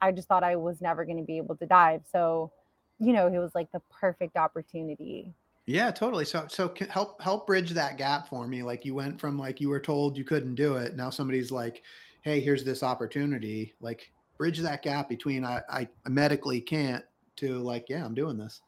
I 0.00 0.12
just 0.12 0.28
thought 0.28 0.44
I 0.44 0.56
was 0.56 0.80
never 0.80 1.04
going 1.04 1.16
to 1.16 1.24
be 1.24 1.38
able 1.38 1.56
to 1.56 1.66
dive. 1.66 2.02
So, 2.10 2.52
you 2.98 3.12
know, 3.12 3.26
it 3.26 3.38
was 3.38 3.54
like 3.54 3.72
the 3.72 3.80
perfect 3.90 4.36
opportunity. 4.36 5.32
Yeah, 5.66 5.90
totally. 5.90 6.24
So 6.24 6.46
so 6.48 6.72
help 6.90 7.20
help 7.20 7.46
bridge 7.46 7.70
that 7.70 7.98
gap 7.98 8.28
for 8.28 8.46
me. 8.46 8.62
Like 8.62 8.84
you 8.84 8.94
went 8.94 9.20
from 9.20 9.38
like 9.38 9.60
you 9.60 9.68
were 9.68 9.80
told 9.80 10.16
you 10.16 10.24
couldn't 10.24 10.54
do 10.54 10.76
it. 10.76 10.94
Now 10.94 11.10
somebody's 11.10 11.50
like, 11.50 11.82
"Hey, 12.22 12.40
here's 12.40 12.62
this 12.62 12.84
opportunity." 12.84 13.74
Like 13.80 14.12
bridge 14.38 14.58
that 14.60 14.82
gap 14.82 15.08
between 15.08 15.44
I 15.44 15.62
I 15.68 15.88
medically 16.08 16.60
can't 16.60 17.04
to 17.36 17.58
like, 17.58 17.88
"Yeah, 17.88 18.04
I'm 18.04 18.14
doing 18.14 18.36
this." 18.36 18.60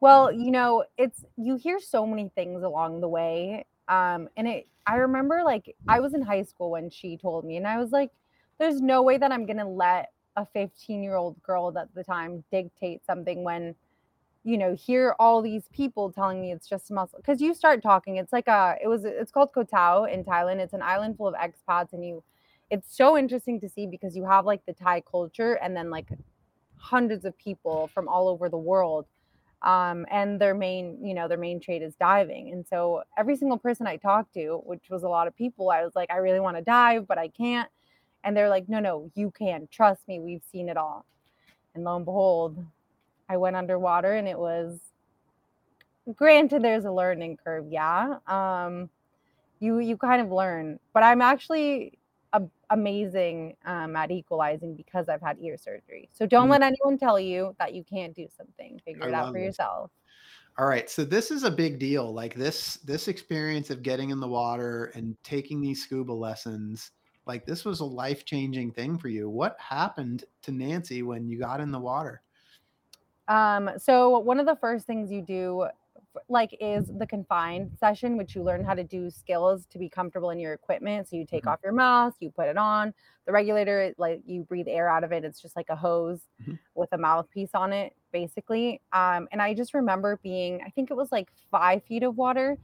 Well, 0.00 0.30
you 0.32 0.50
know, 0.50 0.84
it's 0.98 1.24
you 1.36 1.56
hear 1.56 1.80
so 1.80 2.06
many 2.06 2.30
things 2.34 2.62
along 2.62 3.00
the 3.00 3.08
way. 3.08 3.66
Um, 3.88 4.28
and 4.36 4.46
it 4.48 4.68
I 4.86 4.96
remember 4.96 5.42
like 5.44 5.74
I 5.88 6.00
was 6.00 6.14
in 6.14 6.22
high 6.22 6.42
school 6.42 6.70
when 6.70 6.90
she 6.90 7.16
told 7.16 7.44
me, 7.44 7.56
and 7.56 7.66
I 7.66 7.78
was 7.78 7.92
like, 7.92 8.10
there's 8.58 8.80
no 8.80 9.02
way 9.02 9.18
that 9.18 9.32
I'm 9.32 9.46
gonna 9.46 9.68
let 9.68 10.12
a 10.36 10.46
15 10.46 11.02
year 11.02 11.16
old 11.16 11.42
girl 11.42 11.76
at 11.78 11.94
the 11.94 12.04
time 12.04 12.44
dictate 12.50 13.04
something 13.06 13.42
when 13.44 13.74
you 14.44 14.58
know, 14.58 14.74
hear 14.74 15.14
all 15.18 15.42
these 15.42 15.68
people 15.72 16.12
telling 16.12 16.40
me 16.40 16.52
it's 16.52 16.68
just 16.68 16.90
a 16.90 16.94
muscle 16.94 17.18
because 17.18 17.40
you 17.40 17.54
start 17.54 17.82
talking. 17.82 18.16
It's 18.16 18.32
like 18.32 18.48
a, 18.48 18.76
it 18.82 18.88
was, 18.88 19.04
it's 19.04 19.32
called 19.32 19.52
Koh 19.52 19.64
Tao 19.64 20.04
in 20.04 20.24
Thailand. 20.24 20.58
It's 20.60 20.72
an 20.72 20.82
island 20.82 21.16
full 21.16 21.28
of 21.28 21.34
expats, 21.34 21.92
and 21.92 22.04
you, 22.06 22.22
it's 22.70 22.96
so 22.96 23.18
interesting 23.18 23.60
to 23.60 23.68
see 23.68 23.86
because 23.86 24.16
you 24.16 24.24
have 24.24 24.46
like 24.46 24.64
the 24.66 24.72
Thai 24.72 25.02
culture 25.02 25.54
and 25.54 25.76
then 25.76 25.90
like 25.90 26.08
hundreds 26.76 27.24
of 27.24 27.36
people 27.38 27.90
from 27.92 28.08
all 28.08 28.28
over 28.28 28.48
the 28.48 28.58
world. 28.58 29.06
Um, 29.66 30.06
and 30.12 30.40
their 30.40 30.54
main, 30.54 31.04
you 31.04 31.12
know, 31.12 31.26
their 31.26 31.36
main 31.36 31.58
trade 31.58 31.82
is 31.82 31.96
diving. 31.96 32.52
And 32.52 32.64
so 32.66 33.02
every 33.18 33.36
single 33.36 33.58
person 33.58 33.84
I 33.88 33.96
talked 33.96 34.32
to, 34.34 34.62
which 34.64 34.84
was 34.88 35.02
a 35.02 35.08
lot 35.08 35.26
of 35.26 35.34
people, 35.34 35.70
I 35.70 35.82
was 35.82 35.96
like, 35.96 36.08
I 36.08 36.18
really 36.18 36.38
want 36.38 36.56
to 36.56 36.62
dive, 36.62 37.08
but 37.08 37.18
I 37.18 37.26
can't. 37.28 37.68
And 38.22 38.36
they're 38.36 38.48
like, 38.48 38.68
no, 38.68 38.78
no, 38.78 39.10
you 39.16 39.32
can. 39.36 39.66
Trust 39.72 40.06
me, 40.06 40.20
we've 40.20 40.44
seen 40.52 40.68
it 40.68 40.76
all. 40.76 41.04
And 41.74 41.82
lo 41.82 41.96
and 41.96 42.04
behold, 42.04 42.64
I 43.28 43.36
went 43.38 43.56
underwater 43.56 44.14
and 44.14 44.28
it 44.28 44.38
was 44.38 44.78
granted 46.14 46.62
there's 46.62 46.84
a 46.84 46.92
learning 46.92 47.36
curve, 47.42 47.66
yeah. 47.68 48.18
Um 48.28 48.88
you 49.58 49.80
you 49.80 49.96
kind 49.96 50.22
of 50.22 50.30
learn, 50.30 50.78
but 50.92 51.02
I'm 51.02 51.20
actually 51.20 51.98
amazing 52.70 53.56
um, 53.64 53.96
at 53.96 54.10
equalizing 54.10 54.74
because 54.74 55.08
I've 55.08 55.22
had 55.22 55.38
ear 55.40 55.56
surgery. 55.56 56.08
So 56.12 56.26
don't 56.26 56.44
mm-hmm. 56.44 56.52
let 56.52 56.62
anyone 56.62 56.98
tell 56.98 57.20
you 57.20 57.54
that 57.58 57.74
you 57.74 57.84
can't 57.84 58.14
do 58.14 58.26
something. 58.36 58.80
Figure 58.84 59.04
I 59.04 59.08
it 59.08 59.14
out 59.14 59.28
for 59.28 59.38
this. 59.38 59.44
yourself. 59.44 59.90
All 60.58 60.66
right, 60.66 60.88
so 60.88 61.04
this 61.04 61.30
is 61.30 61.44
a 61.44 61.50
big 61.50 61.78
deal. 61.78 62.14
Like 62.14 62.34
this 62.34 62.76
this 62.76 63.08
experience 63.08 63.68
of 63.68 63.82
getting 63.82 64.10
in 64.10 64.20
the 64.20 64.28
water 64.28 64.90
and 64.94 65.14
taking 65.22 65.60
these 65.60 65.82
scuba 65.82 66.12
lessons, 66.12 66.92
like 67.26 67.44
this 67.44 67.64
was 67.64 67.80
a 67.80 67.84
life-changing 67.84 68.72
thing 68.72 68.96
for 68.98 69.08
you. 69.08 69.28
What 69.28 69.56
happened 69.60 70.24
to 70.42 70.52
Nancy 70.52 71.02
when 71.02 71.28
you 71.28 71.38
got 71.38 71.60
in 71.60 71.70
the 71.70 71.78
water? 71.78 72.22
Um, 73.28 73.70
so 73.76 74.18
one 74.18 74.40
of 74.40 74.46
the 74.46 74.56
first 74.56 74.86
things 74.86 75.10
you 75.10 75.20
do 75.20 75.66
like 76.28 76.56
is 76.60 76.90
the 76.98 77.06
confined 77.06 77.70
session, 77.78 78.16
which 78.16 78.34
you 78.34 78.42
learn 78.42 78.64
how 78.64 78.74
to 78.74 78.84
do 78.84 79.10
skills 79.10 79.66
to 79.70 79.78
be 79.78 79.88
comfortable 79.88 80.30
in 80.30 80.38
your 80.38 80.52
equipment. 80.52 81.08
So 81.08 81.16
you 81.16 81.26
take 81.26 81.42
mm-hmm. 81.42 81.50
off 81.50 81.60
your 81.62 81.72
mask, 81.72 82.16
you 82.20 82.30
put 82.30 82.48
it 82.48 82.56
on. 82.56 82.92
The 83.26 83.32
regulator, 83.32 83.92
like 83.98 84.22
you 84.26 84.42
breathe 84.44 84.68
air 84.68 84.88
out 84.88 85.04
of 85.04 85.12
it. 85.12 85.24
It's 85.24 85.40
just 85.40 85.56
like 85.56 85.68
a 85.68 85.76
hose 85.76 86.20
mm-hmm. 86.42 86.54
with 86.74 86.88
a 86.92 86.98
mouthpiece 86.98 87.50
on 87.54 87.72
it, 87.72 87.94
basically. 88.12 88.80
Um, 88.92 89.28
and 89.32 89.42
I 89.42 89.54
just 89.54 89.74
remember 89.74 90.20
being, 90.22 90.60
I 90.64 90.70
think 90.70 90.90
it 90.90 90.96
was 90.96 91.10
like 91.10 91.28
five 91.50 91.82
feet 91.84 92.02
of 92.02 92.16
water. 92.16 92.56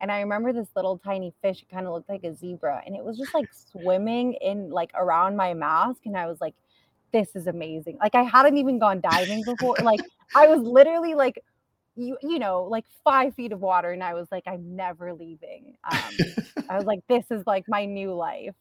And 0.00 0.10
I 0.10 0.20
remember 0.20 0.52
this 0.52 0.68
little 0.74 0.98
tiny 0.98 1.34
fish, 1.42 1.62
it 1.62 1.68
kind 1.72 1.86
of 1.86 1.92
looked 1.92 2.08
like 2.08 2.24
a 2.24 2.34
zebra, 2.34 2.82
and 2.86 2.96
it 2.96 3.04
was 3.04 3.18
just 3.18 3.34
like 3.34 3.50
swimming 3.52 4.32
in 4.40 4.70
like 4.70 4.90
around 4.94 5.36
my 5.36 5.52
mask. 5.52 6.02
And 6.06 6.16
I 6.16 6.26
was 6.26 6.40
like, 6.40 6.54
this 7.12 7.34
is 7.34 7.46
amazing. 7.46 7.98
Like 8.00 8.14
I 8.14 8.22
hadn't 8.22 8.56
even 8.56 8.78
gone 8.78 9.00
diving 9.00 9.42
before. 9.44 9.76
like 9.82 10.00
I 10.34 10.46
was 10.46 10.60
literally 10.60 11.14
like, 11.14 11.42
you 12.00 12.16
you 12.22 12.38
know, 12.38 12.64
like 12.64 12.84
five 13.04 13.34
feet 13.34 13.52
of 13.52 13.60
water, 13.60 13.90
and 13.90 14.02
I 14.02 14.14
was 14.14 14.28
like, 14.32 14.44
I'm 14.46 14.74
never 14.76 15.12
leaving. 15.12 15.76
Um, 15.90 16.14
I 16.68 16.76
was 16.76 16.84
like, 16.86 17.00
this 17.08 17.24
is 17.30 17.46
like 17.46 17.64
my 17.68 17.84
new 17.84 18.14
life. 18.14 18.54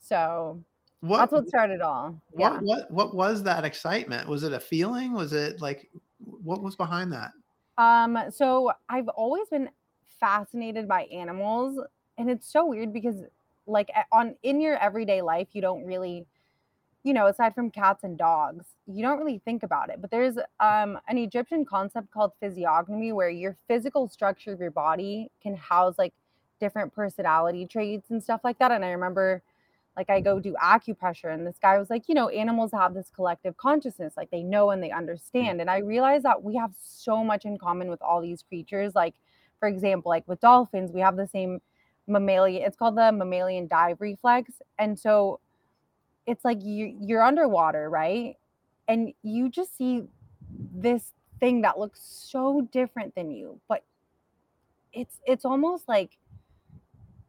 So 0.00 0.62
what, 1.00 1.18
that's 1.18 1.32
what 1.32 1.48
started 1.48 1.80
all. 1.80 2.20
Yeah. 2.36 2.60
What, 2.60 2.62
what 2.62 2.90
what 2.92 3.14
was 3.14 3.42
that 3.44 3.64
excitement? 3.64 4.28
Was 4.28 4.42
it 4.42 4.52
a 4.52 4.60
feeling? 4.60 5.12
Was 5.12 5.32
it 5.32 5.60
like 5.60 5.90
what 6.18 6.62
was 6.62 6.76
behind 6.76 7.12
that? 7.12 7.32
Um, 7.78 8.18
so 8.30 8.72
I've 8.88 9.08
always 9.08 9.48
been 9.48 9.68
fascinated 10.20 10.88
by 10.88 11.02
animals, 11.04 11.78
and 12.18 12.30
it's 12.30 12.50
so 12.50 12.66
weird 12.66 12.92
because 12.92 13.16
like 13.66 13.90
on 14.10 14.34
in 14.42 14.60
your 14.60 14.76
everyday 14.76 15.22
life, 15.22 15.48
you 15.52 15.60
don't 15.60 15.84
really 15.84 16.26
you 17.04 17.12
know, 17.12 17.26
aside 17.26 17.54
from 17.54 17.70
cats 17.70 18.04
and 18.04 18.16
dogs, 18.16 18.66
you 18.86 19.02
don't 19.02 19.18
really 19.18 19.40
think 19.44 19.62
about 19.62 19.90
it. 19.90 20.00
But 20.00 20.10
there's 20.10 20.36
um, 20.60 20.98
an 21.08 21.18
Egyptian 21.18 21.64
concept 21.64 22.10
called 22.12 22.32
physiognomy 22.40 23.12
where 23.12 23.30
your 23.30 23.56
physical 23.66 24.08
structure 24.08 24.52
of 24.52 24.60
your 24.60 24.70
body 24.70 25.30
can 25.42 25.56
house 25.56 25.96
like 25.98 26.14
different 26.60 26.94
personality 26.94 27.66
traits 27.66 28.10
and 28.10 28.22
stuff 28.22 28.40
like 28.44 28.58
that. 28.60 28.70
And 28.70 28.84
I 28.84 28.90
remember 28.90 29.42
like 29.96 30.08
I 30.08 30.20
go 30.20 30.40
do 30.40 30.54
acupressure 30.62 31.34
and 31.34 31.46
this 31.46 31.58
guy 31.60 31.78
was 31.78 31.90
like, 31.90 32.04
you 32.08 32.14
know, 32.14 32.28
animals 32.28 32.70
have 32.72 32.94
this 32.94 33.10
collective 33.14 33.56
consciousness, 33.56 34.14
like 34.16 34.30
they 34.30 34.42
know 34.42 34.70
and 34.70 34.82
they 34.82 34.90
understand. 34.90 35.60
And 35.60 35.68
I 35.68 35.78
realized 35.78 36.24
that 36.24 36.42
we 36.42 36.56
have 36.56 36.72
so 36.80 37.22
much 37.22 37.44
in 37.44 37.58
common 37.58 37.88
with 37.88 38.00
all 38.00 38.22
these 38.22 38.42
creatures. 38.42 38.94
Like, 38.94 39.14
for 39.60 39.68
example, 39.68 40.08
like 40.08 40.26
with 40.26 40.40
dolphins, 40.40 40.92
we 40.92 41.00
have 41.00 41.16
the 41.16 41.26
same 41.26 41.60
mammalian, 42.06 42.62
it's 42.62 42.76
called 42.76 42.96
the 42.96 43.12
mammalian 43.12 43.66
dive 43.66 44.00
reflex. 44.00 44.52
And 44.78 44.98
so 44.98 45.40
it's 46.26 46.44
like 46.44 46.62
you 46.62 46.96
you're 47.00 47.22
underwater, 47.22 47.88
right? 47.90 48.36
And 48.88 49.12
you 49.22 49.48
just 49.48 49.76
see 49.76 50.04
this 50.74 51.12
thing 51.40 51.62
that 51.62 51.78
looks 51.78 52.00
so 52.02 52.68
different 52.72 53.14
than 53.14 53.30
you, 53.30 53.60
but 53.68 53.84
it's 54.92 55.18
it's 55.26 55.44
almost 55.44 55.88
like 55.88 56.18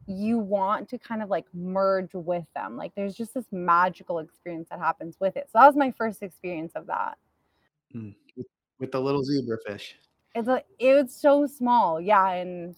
you 0.05 0.37
want 0.37 0.89
to 0.89 0.97
kind 0.97 1.23
of 1.23 1.29
like 1.29 1.45
merge 1.53 2.13
with 2.13 2.45
them. 2.55 2.75
Like 2.75 2.93
there's 2.95 3.15
just 3.15 3.33
this 3.33 3.45
magical 3.51 4.19
experience 4.19 4.67
that 4.69 4.79
happens 4.79 5.17
with 5.19 5.37
it. 5.37 5.45
So 5.51 5.59
that 5.59 5.67
was 5.67 5.75
my 5.75 5.91
first 5.91 6.21
experience 6.21 6.73
of 6.75 6.87
that. 6.87 7.17
Mm, 7.95 8.13
with 8.79 8.91
the 8.91 8.99
little 8.99 9.23
zebra 9.23 9.57
fish. 9.65 9.95
It's 10.35 10.47
a, 10.47 10.63
it 10.79 10.93
was 10.93 11.15
so 11.15 11.45
small, 11.45 12.01
yeah, 12.01 12.31
and 12.31 12.75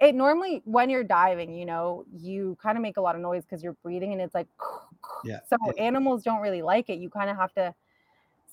it 0.00 0.14
normally 0.14 0.62
when 0.64 0.88
you're 0.88 1.04
diving, 1.04 1.54
you 1.54 1.66
know, 1.66 2.04
you 2.14 2.56
kind 2.62 2.78
of 2.78 2.82
make 2.82 2.96
a 2.96 3.00
lot 3.00 3.16
of 3.16 3.20
noise 3.20 3.44
because 3.44 3.62
you're 3.62 3.76
breathing 3.82 4.12
and 4.12 4.20
it's 4.20 4.34
like 4.34 4.46
yeah. 5.24 5.40
So 5.48 5.56
animals 5.78 6.22
don't 6.22 6.40
really 6.40 6.62
like 6.62 6.88
it. 6.88 6.98
You 6.98 7.10
kind 7.10 7.30
of 7.30 7.36
have 7.36 7.52
to 7.54 7.74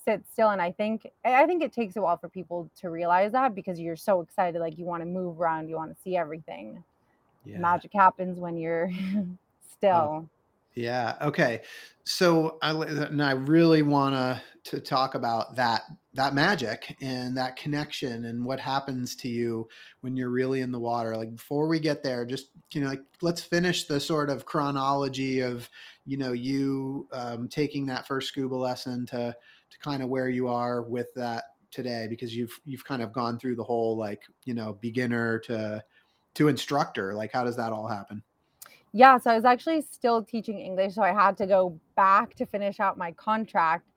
sit 0.04 0.22
still 0.30 0.50
and 0.50 0.60
I 0.60 0.70
think 0.70 1.10
I 1.24 1.46
think 1.46 1.62
it 1.62 1.72
takes 1.72 1.96
a 1.96 2.02
while 2.02 2.18
for 2.18 2.28
people 2.28 2.70
to 2.80 2.90
realize 2.90 3.32
that 3.32 3.54
because 3.54 3.80
you're 3.80 3.96
so 3.96 4.20
excited 4.20 4.60
like 4.60 4.78
you 4.78 4.84
want 4.84 5.02
to 5.02 5.06
move 5.06 5.40
around, 5.40 5.68
you 5.68 5.76
want 5.76 5.94
to 5.94 6.02
see 6.02 6.16
everything. 6.16 6.82
Yeah. 7.44 7.58
Magic 7.58 7.90
happens 7.94 8.38
when 8.38 8.56
you're 8.56 8.90
still. 9.72 10.28
Yeah. 10.74 11.16
Okay. 11.22 11.62
So 12.04 12.58
I 12.60 12.70
uh, 12.70 13.06
and 13.06 13.22
I 13.22 13.32
really 13.32 13.82
want 13.82 14.14
to 14.14 14.42
to 14.70 14.80
talk 14.80 15.14
about 15.14 15.54
that 15.56 15.82
that 16.14 16.34
magic 16.34 16.96
and 17.00 17.36
that 17.36 17.56
connection 17.56 18.26
and 18.26 18.44
what 18.44 18.58
happens 18.58 19.14
to 19.16 19.28
you 19.28 19.68
when 20.00 20.16
you're 20.16 20.30
really 20.30 20.60
in 20.62 20.72
the 20.72 20.78
water. 20.78 21.16
Like 21.16 21.34
before 21.36 21.68
we 21.68 21.78
get 21.78 22.02
there, 22.02 22.24
just 22.24 22.48
you 22.72 22.80
know, 22.80 22.88
like 22.88 23.02
let's 23.20 23.42
finish 23.42 23.84
the 23.84 24.00
sort 24.00 24.30
of 24.30 24.46
chronology 24.46 25.40
of 25.40 25.68
you 26.06 26.16
know 26.16 26.32
you 26.32 27.08
um, 27.12 27.48
taking 27.48 27.86
that 27.86 28.06
first 28.06 28.28
scuba 28.28 28.54
lesson 28.54 29.06
to 29.06 29.34
to 29.70 29.78
kind 29.78 30.02
of 30.02 30.08
where 30.08 30.28
you 30.28 30.48
are 30.48 30.82
with 30.82 31.12
that 31.14 31.44
today 31.70 32.06
because 32.08 32.34
you've 32.34 32.58
you've 32.64 32.84
kind 32.84 33.02
of 33.02 33.12
gone 33.12 33.38
through 33.38 33.56
the 33.56 33.64
whole 33.64 33.96
like 33.96 34.22
you 34.44 34.54
know 34.54 34.78
beginner 34.80 35.38
to 35.40 35.82
to 36.34 36.48
instructor. 36.48 37.14
Like 37.14 37.32
how 37.32 37.44
does 37.44 37.56
that 37.56 37.72
all 37.72 37.88
happen? 37.88 38.22
Yeah, 38.92 39.18
so 39.18 39.30
I 39.32 39.34
was 39.34 39.44
actually 39.44 39.82
still 39.82 40.22
teaching 40.22 40.60
English, 40.60 40.94
so 40.94 41.02
I 41.02 41.12
had 41.12 41.36
to 41.38 41.46
go 41.46 41.78
back 41.96 42.34
to 42.36 42.46
finish 42.46 42.78
out 42.78 42.96
my 42.96 43.10
contract. 43.12 43.90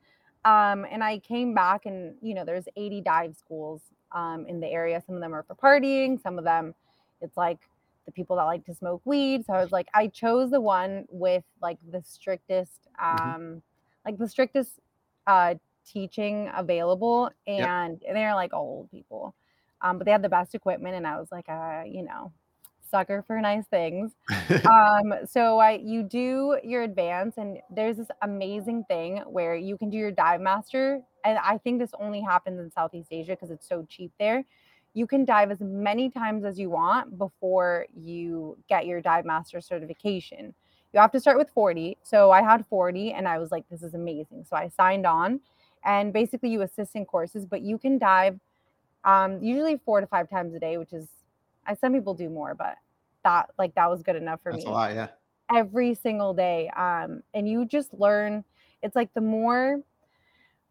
Um, 0.44 0.88
and 0.90 1.04
I 1.04 1.20
came 1.20 1.54
back, 1.54 1.86
and 1.86 2.16
you 2.22 2.34
know, 2.34 2.44
there's 2.44 2.68
80 2.76 3.02
dive 3.02 3.36
schools 3.36 3.82
um, 4.12 4.48
in 4.48 4.60
the 4.60 4.68
area. 4.68 5.02
Some 5.06 5.14
of 5.14 5.22
them 5.22 5.36
are 5.36 5.44
for 5.44 5.54
partying, 5.54 6.20
some 6.20 6.40
of 6.40 6.46
them 6.46 6.74
it's 7.22 7.38
like 7.38 7.60
the 8.08 8.12
people 8.12 8.38
that 8.38 8.46
like 8.46 8.66
to 8.66 8.74
smoke 8.74 9.02
weed. 9.06 9.46
So 9.46 9.54
I 9.54 9.62
was 9.62 9.72
like, 9.72 9.88
I 9.94 10.08
chose 10.08 10.50
the 10.50 10.62
one 10.62 11.06
with 11.12 11.44
like 11.62 11.78
the 11.92 12.02
strictest, 12.02 12.88
mm-hmm. 13.00 13.24
um, 13.24 13.42
mm-hmm. 13.42 13.58
like 14.06 14.18
the 14.18 14.28
strictest 14.28 14.80
uh, 15.28 15.56
teaching 15.86 16.50
available, 16.56 17.30
and, 17.46 18.00
yep. 18.02 18.14
they're 18.14 18.34
like 18.34 18.54
old 18.54 18.90
people, 18.90 19.36
um, 19.82 19.98
but 20.00 20.06
they 20.06 20.12
had 20.12 20.24
the 20.24 20.30
best 20.30 20.56
equipment, 20.56 20.96
and 20.96 21.06
I 21.06 21.20
was 21.20 21.28
like, 21.32 21.48
uh, 21.50 21.84
you 21.86 22.04
know, 22.04 22.32
sucker 22.90 23.24
for 23.28 23.40
nice 23.42 23.66
things. 23.68 24.14
um, 24.70 25.14
so 25.30 25.60
I, 25.60 25.74
you 25.84 26.04
do 26.04 26.58
your 26.64 26.84
advance, 26.84 27.38
and 27.38 27.60
there's 27.70 27.98
this 27.98 28.08
amazing 28.22 28.86
thing 28.88 29.18
where 29.28 29.56
you 29.56 29.78
can 29.78 29.90
do 29.90 29.98
your 29.98 30.12
dive 30.12 30.42
master. 30.42 31.02
And 31.26 31.38
I 31.40 31.58
think 31.58 31.80
this 31.80 31.92
only 32.00 32.22
happens 32.22 32.60
in 32.60 32.72
Southeast 32.72 33.10
Asia 33.12 33.34
because 33.34 33.52
it's 33.52 33.68
so 33.68 33.86
cheap 33.90 34.14
there. 34.18 34.46
You 34.98 35.06
can 35.06 35.26
dive 35.26 35.52
as 35.52 35.60
many 35.62 36.10
times 36.10 36.44
as 36.44 36.58
you 36.58 36.72
want 36.72 37.20
before 37.20 37.86
you 37.96 38.58
get 38.68 38.88
your 38.88 39.00
dive 39.00 39.26
master 39.26 39.62
certification. 39.62 40.56
You 40.92 41.00
have 41.00 41.12
to 41.12 41.20
start 41.20 41.38
with 41.38 41.52
40. 41.52 42.00
So 42.02 42.32
I 42.32 42.42
had 42.42 42.66
40 42.66 43.14
and 43.14 43.28
I 43.28 43.38
was 43.38 43.52
like, 43.52 43.64
this 43.70 43.84
is 43.84 43.94
amazing. 43.94 44.46
So 44.50 44.56
I 44.56 44.70
signed 44.70 45.06
on 45.06 45.40
and 45.86 46.12
basically 46.12 46.50
you 46.50 46.64
assist 46.64 46.96
in 46.96 47.06
courses, 47.06 47.46
but 47.46 47.62
you 47.62 47.78
can 47.78 48.00
dive 48.00 48.40
um, 49.04 49.40
usually 49.40 49.80
four 49.86 50.02
to 50.02 50.08
five 50.08 50.32
times 50.32 50.56
a 50.56 50.60
day, 50.60 50.78
which 50.80 50.94
is 50.94 51.06
I, 51.68 51.76
some 51.76 51.94
people 51.94 52.16
do 52.16 52.28
more, 52.28 52.56
but 52.56 52.74
that 53.24 53.52
like 53.60 53.76
that 53.76 53.92
was 53.92 54.02
good 54.02 54.16
enough 54.16 54.42
for 54.42 54.52
That's 54.52 54.66
me. 54.66 54.72
A 54.72 54.74
lot, 54.74 54.96
yeah. 54.96 55.10
Every 55.54 55.94
single 55.94 56.34
day. 56.34 56.70
Um, 56.70 57.22
and 57.36 57.48
you 57.48 57.66
just 57.66 57.94
learn. 57.94 58.44
It's 58.82 58.96
like 58.96 59.14
the 59.14 59.22
more. 59.22 59.80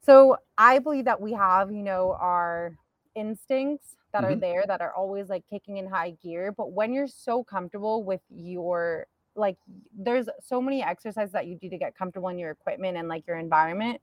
So 0.05 0.39
I 0.59 0.81
believe 0.81 1.05
that 1.05 1.21
we 1.21 1.33
have, 1.33 1.71
you 1.71 1.85
know, 1.85 2.17
our 2.19 2.77
instincts 3.17 3.97
that 4.13 4.23
mm-hmm. 4.23 4.33
are 4.33 4.37
there 4.37 4.65
that 4.67 4.81
are 4.81 4.95
always 4.95 5.29
like 5.29 5.45
kicking 5.51 5.79
in 5.79 5.89
high 5.89 6.11
gear. 6.23 6.53
But 6.53 6.73
when 6.73 6.93
you're 6.93 7.09
so 7.09 7.43
comfortable 7.43 8.05
with 8.05 8.21
your 8.31 9.07
like, 9.35 9.57
there's 9.97 10.29
so 10.43 10.63
many 10.63 10.83
exercises 10.83 11.33
that 11.33 11.47
you 11.47 11.57
do 11.57 11.69
to 11.69 11.77
get 11.77 11.97
comfortable 11.97 12.29
in 12.29 12.39
your 12.39 12.51
equipment 12.51 12.97
and 12.97 13.09
like 13.09 13.27
your 13.27 13.37
environment. 13.37 14.01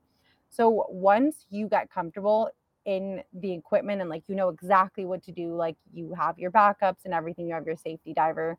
So 0.50 0.86
once 0.88 1.46
you 1.50 1.68
get 1.68 1.90
comfortable, 1.90 2.50
in 2.84 3.22
the 3.32 3.52
equipment 3.52 4.00
and 4.00 4.10
like 4.10 4.24
you 4.26 4.34
know 4.34 4.50
exactly 4.50 5.06
what 5.06 5.22
to 5.22 5.32
do 5.32 5.54
like 5.54 5.76
you 5.92 6.12
have 6.12 6.38
your 6.38 6.50
backups 6.50 7.04
and 7.04 7.14
everything 7.14 7.46
you 7.46 7.54
have 7.54 7.66
your 7.66 7.76
safety 7.76 8.12
diver 8.12 8.58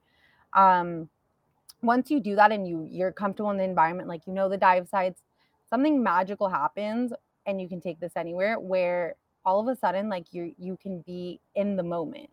um 0.53 1.07
once 1.83 2.09
you 2.09 2.19
do 2.19 2.35
that 2.35 2.51
and 2.51 2.67
you 2.67 2.87
you're 2.89 3.11
comfortable 3.11 3.51
in 3.51 3.57
the 3.57 3.63
environment 3.63 4.07
like 4.07 4.25
you 4.25 4.33
know 4.33 4.49
the 4.49 4.57
dive 4.57 4.87
sites 4.87 5.21
something 5.69 6.01
magical 6.01 6.49
happens 6.49 7.13
and 7.45 7.61
you 7.61 7.69
can 7.69 7.79
take 7.79 7.99
this 7.99 8.13
anywhere 8.15 8.59
where 8.59 9.15
all 9.45 9.59
of 9.59 9.67
a 9.67 9.79
sudden 9.79 10.09
like 10.09 10.33
you 10.33 10.53
you 10.57 10.77
can 10.81 11.01
be 11.01 11.39
in 11.55 11.75
the 11.75 11.83
moment. 11.83 12.29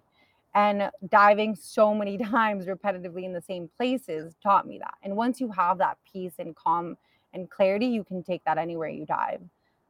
And 0.55 0.91
diving 1.09 1.55
so 1.55 1.95
many 1.95 2.19
times 2.37 2.67
repetitively 2.67 3.25
in 3.25 3.33
the 3.33 3.41
same 3.41 3.71
places 3.77 4.35
taught 4.43 4.67
me 4.67 4.79
that. 4.79 4.95
And 5.03 5.17
once 5.17 5.41
you 5.41 5.51
have 5.51 5.79
that 5.79 5.97
peace 6.11 6.35
and 6.39 6.55
calm 6.55 6.97
and 7.35 7.49
clarity 7.51 7.87
you 7.87 8.05
can 8.05 8.23
take 8.23 8.45
that 8.45 8.59
anywhere 8.59 8.89
you 8.89 9.07
dive. 9.07 9.41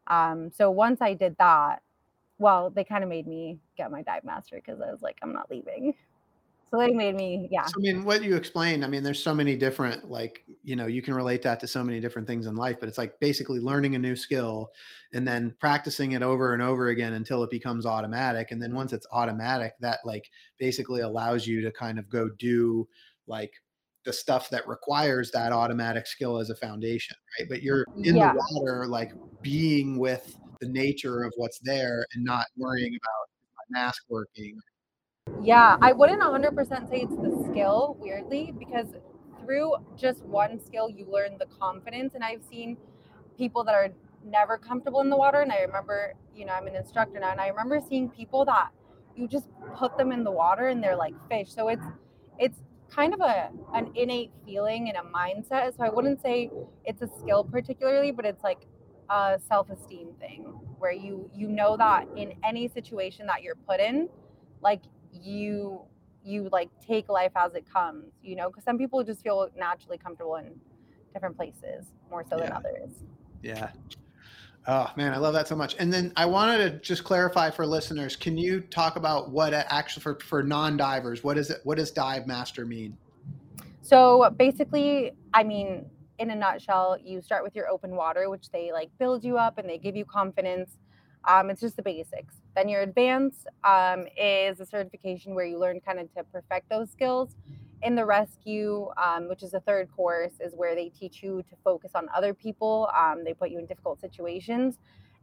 Um, 0.08 0.50
so 0.50 0.70
once 0.70 1.00
i 1.00 1.14
did 1.14 1.37
that 1.38 1.80
well 2.38 2.70
they 2.70 2.85
kind 2.85 3.04
of 3.04 3.11
made 3.11 3.26
me 3.26 3.58
get 3.76 3.90
my 3.90 4.02
dive 4.02 4.24
master 4.24 4.56
because 4.56 4.80
i 4.80 4.90
was 4.90 5.00
like 5.00 5.16
i'm 5.22 5.32
not 5.32 5.48
leaving 5.50 5.94
so 6.72 6.80
they 6.80 6.92
made 6.92 7.14
me 7.14 7.48
yeah 7.50 7.64
so, 7.66 7.74
i 7.76 7.80
mean 7.80 8.04
what 8.04 8.22
you 8.22 8.35
explained 8.35 8.85
i 8.85 8.88
mean 8.88 9.02
there's 9.02 9.22
so 9.22 9.35
many 9.35 9.56
different 9.56 10.11
like 10.11 10.44
you 10.62 10.74
know 10.74 10.87
you 10.87 11.02
can 11.02 11.14
relate 11.14 11.42
that 11.42 11.61
to 11.61 11.66
so 11.66 11.85
many 11.85 12.00
different 12.00 12.26
things 12.26 12.46
in 12.46 12.56
life 12.56 12.76
but 12.80 12.88
it's 12.88 12.98
like 12.98 13.18
basically 13.20 13.61
learning 13.61 13.94
a 13.94 13.98
new 13.98 14.16
skill 14.16 14.70
and 15.12 15.26
then 15.26 15.54
practicing 15.61 16.12
it 16.12 16.22
over 16.22 16.54
and 16.54 16.62
over 16.62 16.88
again 16.88 17.12
until 17.12 17.42
it 17.42 17.50
becomes 17.50 17.85
automatic 17.85 18.50
and 18.50 18.62
then 18.62 18.74
once 18.74 18.92
it's 18.92 19.06
automatic 19.12 19.74
that 19.80 19.98
like 20.04 20.30
basically 20.58 21.00
allows 21.00 21.46
you 21.46 21.61
to 21.61 21.70
kind 21.72 21.98
of 21.98 22.08
go 22.08 22.28
do 22.38 22.88
like 23.26 23.52
the 24.04 24.12
stuff 24.12 24.50
that 24.50 24.66
requires 24.66 25.30
that 25.30 25.52
automatic 25.52 26.06
skill 26.06 26.38
as 26.38 26.50
a 26.50 26.56
foundation 26.56 27.16
right 27.38 27.48
but 27.48 27.62
you're 27.62 27.85
mm, 27.96 28.06
in 28.06 28.16
yeah. 28.16 28.32
the 28.32 28.44
water 28.52 28.87
like 28.87 29.12
being 29.42 29.98
with 29.98 30.37
the 30.61 30.68
nature 30.68 31.24
of 31.24 31.32
what's 31.37 31.58
there 31.58 32.06
and 32.14 32.24
not 32.24 32.46
worrying 32.56 32.94
about 32.94 33.28
my 33.70 33.80
mask 33.80 34.04
working 34.08 34.58
yeah, 35.42 35.76
I 35.81 35.92
wouldn't 35.92 36.20
100% 36.20 36.90
say 36.90 37.00
it's 37.00 37.16
the 37.16 37.46
skill, 37.50 37.96
weirdly, 38.00 38.52
because 38.59 38.87
through 39.40 39.74
just 39.96 40.22
one 40.24 40.61
skill, 40.64 40.88
you 40.88 41.07
learn 41.11 41.37
the 41.38 41.46
confidence. 41.46 42.14
And 42.14 42.22
I've 42.22 42.42
seen 42.48 42.76
people 43.37 43.64
that 43.64 43.74
are 43.74 43.88
never 44.24 44.57
comfortable 44.57 45.00
in 45.00 45.11
the 45.11 45.16
water. 45.16 45.40
And 45.40 45.52
I 45.52 45.61
remember, 45.61 46.14
you 46.35 46.46
know, 46.46 46.52
I'm 46.52 46.66
an 46.66 46.76
instructor 46.76 47.18
now, 47.18 47.31
and 47.31 47.40
I 47.40 47.48
remember 47.48 47.81
seeing 47.87 48.09
people 48.09 48.44
that 48.46 48.68
you 49.16 49.28
just 49.28 49.48
put 49.74 49.98
them 49.98 50.12
in 50.12 50.24
the 50.24 50.31
water 50.31 50.68
and 50.68 50.83
they're 50.83 50.96
like 50.96 51.14
fish. 51.28 51.52
So 51.52 51.68
it's, 51.68 51.85
it's, 52.38 52.59
kind 52.94 53.14
of 53.14 53.20
a 53.20 53.48
an 53.74 53.90
innate 53.94 54.31
feeling 54.44 54.90
and 54.90 54.98
a 54.98 55.16
mindset 55.16 55.74
so 55.74 55.83
i 55.83 55.88
wouldn't 55.88 56.20
say 56.20 56.50
it's 56.85 57.00
a 57.00 57.09
skill 57.18 57.42
particularly 57.42 58.11
but 58.11 58.26
it's 58.26 58.44
like 58.44 58.66
a 59.09 59.40
self-esteem 59.48 60.09
thing 60.20 60.42
where 60.78 60.92
you 60.92 61.31
you 61.35 61.48
know 61.48 61.74
that 61.76 62.07
in 62.16 62.35
any 62.44 62.68
situation 62.68 63.26
that 63.26 63.42
you're 63.42 63.55
put 63.66 63.81
in 63.81 64.09
like 64.62 64.83
you 65.12 65.81
you 66.25 66.48
like 66.53 66.70
take 66.87 67.09
life 67.09 67.33
as 67.35 67.55
it 67.55 67.64
comes 67.70 68.05
you 68.22 68.37
know 68.37 68.48
because 68.48 68.64
some 68.64 68.79
people 68.79 69.03
just 69.03 69.22
feel 69.22 69.48
naturally 69.57 69.98
comfortable 69.98 70.37
in 70.37 70.53
different 71.12 71.37
places 71.37 71.87
more 72.11 72.25
so 72.29 72.37
yeah. 72.38 72.44
than 72.44 72.53
others. 72.53 72.90
Yeah. 73.42 73.70
Oh 74.66 74.90
man 74.96 75.12
i 75.12 75.16
love 75.16 75.35
that 75.35 75.48
so 75.48 75.57
much. 75.57 75.75
And 75.79 75.92
then 75.92 76.12
i 76.16 76.25
wanted 76.25 76.59
to 76.59 76.79
just 76.79 77.05
clarify 77.05 77.51
for 77.51 77.66
listeners 77.66 78.16
can 78.16 78.38
you 78.38 78.61
talk 78.61 78.96
about 78.96 79.31
what 79.31 79.53
actually 79.53 80.03
for, 80.03 80.18
for 80.20 80.42
non-divers 80.42 81.25
what 81.25 81.37
is 81.37 81.51
it 81.51 81.61
what 81.64 81.79
does 81.79 81.90
dive 81.90 82.27
master 82.27 82.64
mean? 82.64 82.96
So 83.83 84.31
basically 84.37 85.12
i 85.35 85.42
mean 85.42 85.87
in 86.18 86.31
a 86.31 86.37
nutshell 86.37 86.96
you 87.03 87.20
start 87.20 87.42
with 87.42 87.57
your 87.57 87.68
open 87.68 87.96
water 87.96 88.31
which 88.31 88.51
they 88.51 88.70
like 88.72 88.90
build 88.98 89.25
you 89.25 89.37
up 89.37 89.59
and 89.59 89.68
they 89.68 89.79
give 89.79 89.96
you 89.96 90.05
confidence. 90.05 90.79
Um, 91.25 91.51
it's 91.51 91.61
just 91.61 91.77
the 91.77 91.83
basics. 91.83 92.41
Then 92.54 92.68
your 92.68 92.82
advance 92.82 93.46
um, 93.64 94.06
is 94.16 94.60
a 94.60 94.66
certification 94.66 95.34
where 95.34 95.46
you 95.46 95.58
learn 95.58 95.80
kind 95.80 95.98
of 95.98 96.12
to 96.14 96.24
perfect 96.24 96.68
those 96.68 96.90
skills. 96.90 97.36
In 97.82 97.94
the 97.94 98.04
rescue, 98.04 98.88
um, 99.02 99.28
which 99.28 99.42
is 99.42 99.54
a 99.54 99.60
third 99.60 99.90
course, 99.90 100.34
is 100.40 100.54
where 100.54 100.74
they 100.74 100.88
teach 100.88 101.22
you 101.22 101.42
to 101.48 101.56
focus 101.64 101.92
on 101.94 102.08
other 102.14 102.32
people. 102.32 102.90
Um, 102.96 103.24
they 103.24 103.34
put 103.34 103.50
you 103.50 103.58
in 103.58 103.66
difficult 103.66 104.00
situations. 104.00 104.78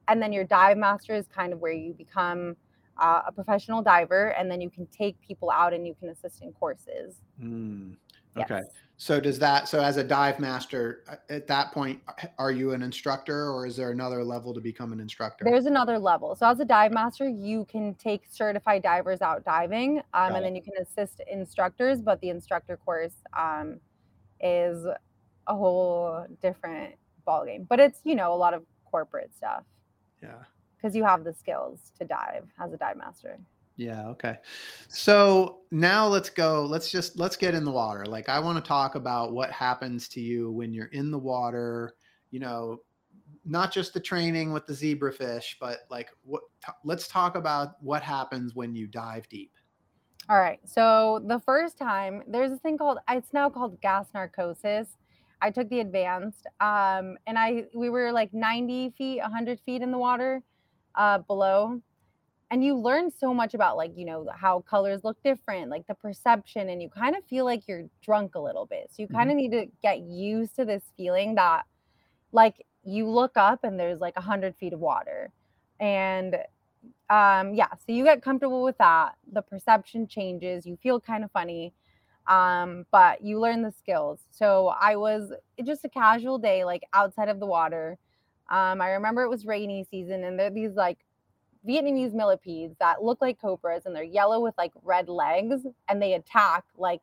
And 0.08 0.22
then 0.22 0.34
your 0.34 0.44
dive 0.44 0.78
master 0.78 1.14
is 1.14 1.28
kind 1.28 1.54
of 1.54 1.60
where 1.60 1.72
you 1.72 1.94
become 1.94 2.58
uh, 2.98 3.22
a 3.28 3.32
professional 3.32 3.82
diver, 3.82 4.30
and 4.30 4.52
then 4.52 4.60
you 4.60 4.70
can 4.70 4.86
take 4.88 5.16
people 5.22 5.50
out 5.50 5.74
and 5.74 5.88
you 5.88 5.96
can 5.98 6.10
assist 6.10 6.42
in 6.42 6.52
courses. 6.54 7.22
Mm, 7.42 7.96
okay. 8.38 8.62
Yes. 8.64 8.66
So 9.02 9.22
does 9.22 9.40
that 9.40 9.70
so 9.70 9.82
as 9.82 9.96
a 9.96 10.04
dive 10.04 10.40
master 10.42 11.04
uh, 11.10 11.16
at 11.30 11.48
that 11.48 11.72
point 11.72 12.02
are 12.38 12.52
you 12.52 12.74
an 12.74 12.82
instructor 12.82 13.50
or 13.50 13.66
is 13.66 13.78
there 13.78 13.92
another 13.92 14.26
level 14.26 14.54
to 14.54 14.60
become 14.60 14.92
an 14.92 15.00
instructor? 15.00 15.46
There's 15.46 15.68
another 15.68 15.98
level. 15.98 16.36
So 16.36 16.50
as 16.50 16.60
a 16.60 16.66
dive 16.66 16.92
master, 16.92 17.28
you 17.28 17.66
can 17.72 17.94
take 17.96 18.24
certified 18.30 18.84
divers 18.84 19.22
out 19.22 19.46
diving, 19.46 20.02
um, 20.14 20.36
and 20.36 20.44
then 20.44 20.54
you 20.54 20.62
can 20.62 20.74
assist 20.82 21.22
instructors. 21.32 22.02
But 22.02 22.20
the 22.20 22.30
instructor 22.30 22.76
course 22.76 23.14
um, 23.38 23.80
is 24.42 24.86
a 25.48 25.56
whole 25.56 26.26
different 26.42 26.96
ballgame. 27.26 27.66
But 27.70 27.80
it's 27.80 28.02
you 28.04 28.16
know 28.16 28.34
a 28.34 28.36
lot 28.36 28.54
of 28.54 28.64
corporate 28.84 29.32
stuff. 29.34 29.64
Yeah. 30.22 30.44
Because 30.76 30.94
you 30.94 31.06
have 31.06 31.24
the 31.24 31.34
skills 31.34 31.94
to 32.00 32.06
dive 32.06 32.46
as 32.60 32.74
a 32.74 32.78
dive 32.78 32.98
master. 32.98 33.40
Yeah. 33.80 34.08
Okay. 34.10 34.36
So 34.90 35.60
now 35.72 36.06
let's 36.06 36.30
go. 36.30 36.66
Let's 36.66 36.92
just 36.92 37.18
let's 37.18 37.38
get 37.38 37.56
in 37.56 37.64
the 37.64 37.72
water. 37.72 38.06
Like 38.06 38.28
I 38.28 38.38
want 38.38 38.62
to 38.62 38.68
talk 38.68 38.96
about 38.96 39.32
what 39.32 39.52
happens 39.52 40.10
to 40.10 40.20
you 40.20 40.52
when 40.52 40.74
you're 40.74 40.88
in 40.88 41.12
the 41.12 41.18
water. 41.18 41.94
You 42.30 42.42
know, 42.42 42.82
not 43.46 43.72
just 43.72 43.94
the 43.94 44.02
training 44.02 44.52
with 44.52 44.66
the 44.68 44.74
zebrafish, 44.74 45.56
but 45.62 45.78
like 45.90 46.10
what? 46.26 46.42
T- 46.66 46.74
let's 46.84 47.08
talk 47.08 47.38
about 47.38 47.82
what 47.82 48.04
happens 48.04 48.54
when 48.54 48.76
you 48.76 48.86
dive 48.86 49.30
deep. 49.30 49.54
All 50.28 50.38
right. 50.38 50.60
So 50.66 51.24
the 51.26 51.40
first 51.40 51.78
time 51.78 52.24
there's 52.28 52.52
a 52.52 52.58
thing 52.58 52.78
called 52.78 52.98
it's 53.10 53.32
now 53.32 53.50
called 53.50 53.80
gas 53.80 54.08
narcosis. 54.14 54.98
I 55.42 55.52
took 55.52 55.70
the 55.70 55.80
advanced, 55.80 56.48
um, 56.60 57.18
and 57.28 57.40
I 57.40 57.64
we 57.74 57.90
were 57.90 58.12
like 58.12 58.34
90 58.34 58.90
feet, 58.98 59.22
100 59.22 59.62
feet 59.62 59.82
in 59.82 59.90
the 59.90 59.98
water 59.98 60.44
uh, 60.96 61.20
below 61.20 61.82
and 62.52 62.64
you 62.64 62.76
learn 62.76 63.12
so 63.12 63.34
much 63.34 63.54
about 63.54 63.78
like 63.78 63.92
you 63.96 64.06
know 64.06 64.28
how 64.36 64.62
colors 64.62 65.04
look 65.04 65.22
different 65.24 65.70
like 65.70 65.86
the 65.88 65.94
perception 65.94 66.70
and 66.70 66.82
you 66.82 66.90
kind 66.90 67.16
of 67.16 67.24
feel 67.26 67.46
like 67.46 67.68
you're 67.68 67.84
drunk 68.02 68.36
a 68.36 68.40
little 68.40 68.66
bit. 68.66 68.90
So 68.90 69.04
you 69.04 69.08
kind 69.08 69.30
of 69.30 69.38
mm-hmm. 69.38 69.52
need 69.52 69.66
to 69.66 69.72
get 69.82 70.00
used 70.00 70.56
to 70.56 70.66
this 70.66 70.84
feeling 70.98 71.36
that 71.36 71.66
like 72.32 72.66
you 72.84 73.08
look 73.08 73.34
up 73.36 73.64
and 73.64 73.80
there's 73.80 74.00
like 74.00 74.16
a 74.18 74.22
hundred 74.22 74.56
feet 74.56 74.74
of 74.74 74.80
water. 74.80 75.32
And 75.80 76.36
um 77.10 77.54
yeah 77.54 77.70
so 77.74 77.92
you 77.92 78.04
get 78.04 78.22
comfortable 78.22 78.64
with 78.64 78.78
that. 78.80 79.16
The 79.32 79.42
perception 79.42 80.08
changes. 80.08 80.66
You 80.66 80.78
feel 80.82 81.00
kind 81.00 81.24
of 81.24 81.32
funny 81.32 81.74
um 82.28 82.86
but 82.92 83.24
you 83.24 83.40
learn 83.40 83.62
the 83.62 83.72
skills. 83.72 84.22
So 84.32 84.74
i 84.80 84.96
was 84.96 85.32
just 85.64 85.86
a 85.86 85.90
casual 85.90 86.40
day 86.40 86.66
like 86.66 86.84
outside 86.94 87.30
of 87.30 87.40
the 87.40 87.46
water. 87.46 87.98
Um 88.50 88.82
i 88.82 88.90
remember 88.90 89.22
it 89.22 89.30
was 89.30 89.46
rainy 89.46 89.86
season 89.92 90.24
and 90.24 90.40
there 90.40 90.50
these 90.50 90.74
like 90.74 90.98
Vietnamese 91.68 92.14
millipedes 92.14 92.76
that 92.80 93.04
look 93.04 93.22
like 93.22 93.40
cobras 93.40 93.86
and 93.86 93.96
they're 93.96 94.04
yellow 94.04 94.40
with 94.40 94.58
like 94.58 94.72
red 94.84 95.10
legs 95.10 95.66
and 95.88 96.02
they 96.02 96.14
attack 96.14 96.64
like 96.78 97.02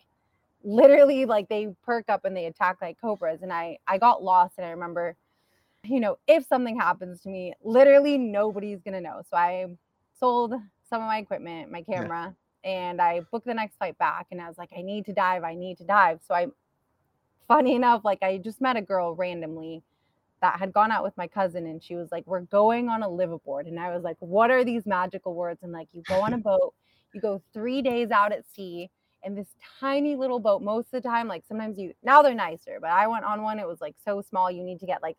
literally 0.65 1.27
like 1.27 1.49
they 1.49 1.69
perk 1.85 2.09
up 2.09 2.25
and 2.25 2.37
they 2.37 2.47
attack 2.47 2.79
like 2.81 3.01
cobras 3.01 3.43
and 3.43 3.53
I 3.53 3.79
I 3.87 3.99
got 3.99 4.23
lost 4.23 4.55
and 4.57 4.67
I 4.67 4.71
remember 4.71 5.15
you 5.85 6.01
know 6.01 6.17
if 6.27 6.47
something 6.47 6.79
happens 6.79 7.21
to 7.23 7.29
me 7.29 7.53
literally 7.63 8.17
nobody's 8.17 8.81
going 8.81 8.95
to 8.95 9.01
know. 9.01 9.23
So 9.31 9.37
I 9.37 9.67
sold 10.19 10.55
some 10.89 11.03
of 11.03 11.07
my 11.07 11.19
equipment, 11.19 11.71
my 11.71 11.83
camera 11.83 12.35
yeah. 12.65 12.71
and 12.71 13.03
I 13.03 13.21
booked 13.31 13.47
the 13.47 13.55
next 13.55 13.77
flight 13.77 13.99
back 13.99 14.29
and 14.31 14.41
I 14.41 14.49
was 14.49 14.57
like 14.57 14.71
I 14.77 14.81
need 14.81 15.05
to 15.07 15.13
dive, 15.13 15.45
I 15.45 15.55
need 15.55 15.79
to 15.79 15.85
dive. 15.85 16.21
So 16.27 16.35
I 16.35 16.47
funny 17.47 17.75
enough 17.75 18.05
like 18.05 18.23
I 18.23 18.39
just 18.39 18.63
met 18.63 18.77
a 18.77 18.83
girl 18.83 19.15
randomly 19.15 19.83
that 20.41 20.59
had 20.59 20.73
gone 20.73 20.91
out 20.91 21.03
with 21.03 21.17
my 21.17 21.27
cousin 21.27 21.67
and 21.67 21.83
she 21.83 21.97
was 21.97 22.09
like, 22.13 22.27
We're 22.27 22.41
going 22.41 22.89
on 22.89 23.03
a 23.03 23.09
liveaboard. 23.09 23.67
And 23.67 23.79
I 23.79 23.95
was 23.95 24.03
like, 24.03 24.17
What 24.21 24.51
are 24.51 24.65
these 24.65 24.87
magical 24.87 25.35
words? 25.35 25.61
And 25.63 25.73
like, 25.73 25.89
you 25.93 26.03
go 26.09 26.23
on 26.23 26.33
a 26.33 26.39
boat, 26.51 26.75
you 27.15 27.21
go 27.21 27.43
three 27.53 27.83
days 27.83 28.11
out 28.11 28.33
at 28.33 28.45
sea 28.55 28.91
in 29.23 29.35
this 29.35 29.49
tiny 29.81 30.15
little 30.15 30.39
boat 30.39 30.63
most 30.63 30.87
of 30.87 31.03
the 31.03 31.09
time. 31.09 31.29
Like 31.29 31.45
sometimes 31.47 31.79
you 31.79 31.93
now 32.03 32.23
they're 32.23 32.35
nicer, 32.35 32.79
but 32.81 32.91
I 32.91 33.07
went 33.07 33.25
on 33.25 33.43
one, 33.43 33.59
it 33.59 33.67
was 33.67 33.81
like 33.81 33.97
so 34.05 34.23
small, 34.23 34.51
you 34.51 34.63
need 34.63 34.81
to 34.81 34.87
get 34.87 35.03
like 35.03 35.17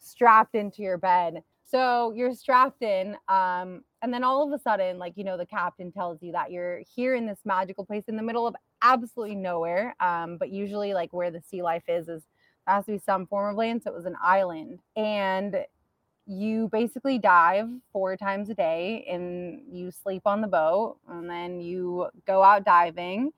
strapped 0.00 0.54
into 0.54 0.82
your 0.82 0.98
bed. 0.98 1.42
So 1.66 2.12
you're 2.14 2.34
strapped 2.34 2.82
in. 2.82 3.16
Um, 3.28 3.82
and 4.02 4.12
then 4.12 4.22
all 4.22 4.46
of 4.46 4.52
a 4.52 4.62
sudden, 4.62 4.98
like, 4.98 5.14
you 5.16 5.24
know, 5.24 5.38
the 5.38 5.46
captain 5.46 5.90
tells 5.90 6.22
you 6.22 6.30
that 6.32 6.52
you're 6.52 6.82
here 6.94 7.14
in 7.14 7.26
this 7.26 7.38
magical 7.44 7.86
place 7.86 8.04
in 8.06 8.16
the 8.16 8.22
middle 8.22 8.46
of 8.46 8.54
absolutely 8.82 9.34
nowhere. 9.34 9.96
Um, 9.98 10.36
but 10.36 10.50
usually, 10.50 10.92
like, 10.92 11.12
where 11.12 11.30
the 11.30 11.40
sea 11.40 11.62
life 11.62 11.84
is, 11.88 12.08
is 12.08 12.22
has 12.66 12.86
to 12.86 12.92
be 12.92 12.98
some 12.98 13.26
form 13.26 13.50
of 13.50 13.56
land. 13.56 13.82
So 13.82 13.90
it 13.90 13.94
was 13.94 14.06
an 14.06 14.16
island. 14.22 14.80
And 14.96 15.64
you 16.26 16.68
basically 16.72 17.18
dive 17.18 17.68
four 17.92 18.16
times 18.16 18.48
a 18.48 18.54
day 18.54 19.06
and 19.10 19.60
you 19.70 19.90
sleep 19.90 20.22
on 20.24 20.40
the 20.40 20.48
boat 20.48 20.96
and 21.08 21.28
then 21.28 21.60
you 21.60 22.08
go 22.26 22.42
out 22.42 22.64
diving. 22.64 23.32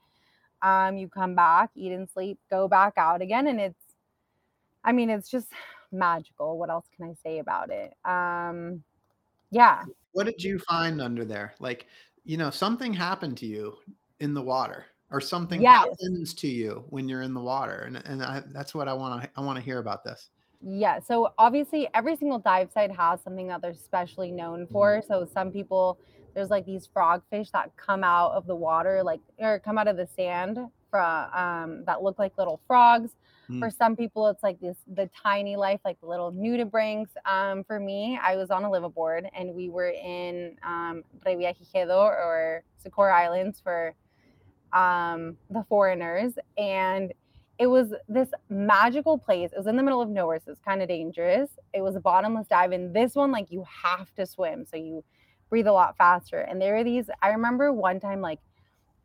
Um, 0.63 0.97
you 0.97 1.09
come 1.09 1.35
back, 1.35 1.71
eat 1.75 1.93
and 1.93 2.09
sleep, 2.09 2.39
go 2.51 2.69
back 2.69 2.95
out 2.97 3.21
again. 3.21 3.49
And 3.49 3.61
it's, 3.61 3.83
I 4.85 4.93
mean, 4.93 5.11
it's 5.11 5.29
just 5.29 5.49
magical. 5.93 6.59
What 6.59 6.71
else 6.71 6.87
can 6.97 7.09
I 7.09 7.15
say 7.23 7.39
about 7.39 7.71
it? 7.71 7.95
Um, 8.05 8.83
Yeah. 9.51 9.85
What 10.13 10.27
did 10.27 10.43
you 10.43 10.59
find 10.61 11.01
under 11.01 11.25
there? 11.25 11.55
Like, 11.61 11.87
you 12.25 12.37
know, 12.37 12.51
something 12.51 12.93
happened 12.93 13.37
to 13.39 13.47
you 13.47 13.77
in 14.21 14.33
the 14.33 14.43
water 14.43 14.87
or 15.11 15.21
something 15.21 15.61
Yes. 15.61 15.87
happens 15.89 16.35
to 16.35 16.49
you 16.49 16.85
when 16.89 17.09
you're 17.09 17.23
in 17.23 17.35
the 17.35 17.41
water. 17.41 17.85
And 17.87 17.97
and 18.07 18.23
I, 18.23 18.43
that's 18.49 18.75
what 18.75 18.89
I 18.89 18.93
want 18.95 19.23
to 19.23 19.31
I 19.37 19.41
want 19.41 19.57
to 19.57 19.65
hear 19.65 19.79
about 19.79 20.05
this. 20.05 20.31
Yeah. 20.61 20.99
So 21.01 21.33
obviously 21.39 21.89
every 21.95 22.17
single 22.17 22.39
dive 22.39 22.71
site 22.73 22.91
has 22.91 23.21
something 23.23 23.47
that 23.49 23.63
they're 23.63 23.75
specially 23.75 24.33
known 24.33 24.67
for. 24.67 25.03
So 25.07 25.25
some 25.25 25.53
people 25.53 25.99
there's 26.35 26.51
like 26.51 26.67
these 26.67 26.87
frogfish 26.89 27.51
that 27.53 27.75
come 27.77 28.05
out 28.05 28.33
of 28.33 28.47
the 28.47 28.57
water, 28.57 29.03
like 29.03 29.21
or 29.39 29.59
come 29.61 29.79
out 29.79 29.89
of 29.89 29.97
the 29.97 30.07
sand 30.07 30.59
from 30.91 31.31
um 31.33 31.85
that 31.85 32.03
look 32.03 32.19
like 32.19 32.37
little 32.39 32.61
frogs. 32.67 33.13
Mm. 33.49 33.61
For 33.61 33.71
some 33.71 33.95
people, 33.95 34.27
it's 34.27 34.43
like 34.43 34.59
this 34.61 34.77
the 34.93 35.09
tiny 35.23 35.55
life, 35.55 35.81
like 35.85 36.01
the 36.01 36.07
little 36.07 36.33
nudibranchs. 36.33 37.11
Um, 37.27 37.63
for 37.63 37.79
me, 37.79 38.19
I 38.21 38.35
was 38.35 38.51
on 38.51 38.65
a 38.65 38.69
liveaboard 38.69 39.29
and 39.33 39.55
we 39.55 39.69
were 39.69 39.91
in 39.91 40.57
um 40.65 41.05
Revillagigedo 41.25 41.97
or 41.97 42.65
Socorro 42.83 43.15
Islands 43.15 43.61
for 43.61 43.95
um 44.77 45.37
the 45.51 45.65
foreigners 45.69 46.35
and 46.59 47.13
it 47.59 47.67
was 47.67 47.95
this 48.09 48.29
magical 48.51 49.17
place. 49.17 49.51
It 49.53 49.57
was 49.57 49.67
in 49.67 49.77
the 49.77 49.83
middle 49.83 50.03
of 50.03 50.11
nowhere, 50.11 50.39
so 50.45 50.51
it's 50.51 50.61
kind 50.61 50.83
of 50.83 50.89
dangerous. 50.89 51.51
It 51.73 51.81
was 51.81 51.97
a 51.97 52.01
bottomless 52.01 52.47
dive, 52.49 52.73
and 52.73 52.95
this 52.95 53.15
one, 53.15 53.33
like, 53.33 53.51
you 53.51 53.65
have 53.83 54.15
to 54.17 54.27
swim, 54.27 54.67
so 54.67 54.77
you 54.77 55.03
breathe 55.49 55.67
a 55.67 55.73
lot 55.73 55.97
faster. 55.97 56.41
And 56.41 56.61
there 56.61 56.77
are 56.77 56.85
these. 56.85 57.09
I 57.23 57.29
remember 57.29 57.73
one 57.73 57.99
time, 57.99 58.21
like, 58.21 58.41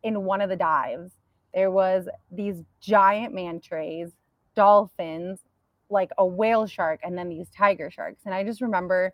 in 0.02 0.24
one 0.24 0.40
of 0.40 0.50
the 0.50 0.56
dives, 0.56 1.12
there 1.54 1.70
was 1.70 2.08
these 2.30 2.62
giant 2.80 3.32
manta 3.32 3.74
rays, 3.74 4.10
dolphins, 4.54 5.40
like 5.88 6.10
a 6.18 6.26
whale 6.26 6.66
shark, 6.66 7.00
and 7.02 7.16
then 7.16 7.28
these 7.28 7.48
tiger 7.56 7.90
sharks. 7.90 8.22
And 8.26 8.34
I 8.34 8.44
just 8.44 8.60
remember, 8.60 9.12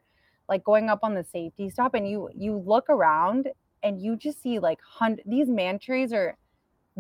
like, 0.49 0.65
going 0.65 0.89
up 0.89 1.01
on 1.05 1.15
the 1.15 1.25
safety 1.25 1.71
stop, 1.71 1.95
and 1.95 2.09
you 2.09 2.29
you 2.35 2.57
look 2.67 2.91
around, 2.91 3.49
and 3.85 4.03
you 4.03 4.17
just 4.17 4.43
see 4.43 4.59
like 4.59 4.81
hundred. 4.83 5.23
These 5.27 5.49
manta 5.49 5.93
rays 5.93 6.13
are 6.13 6.37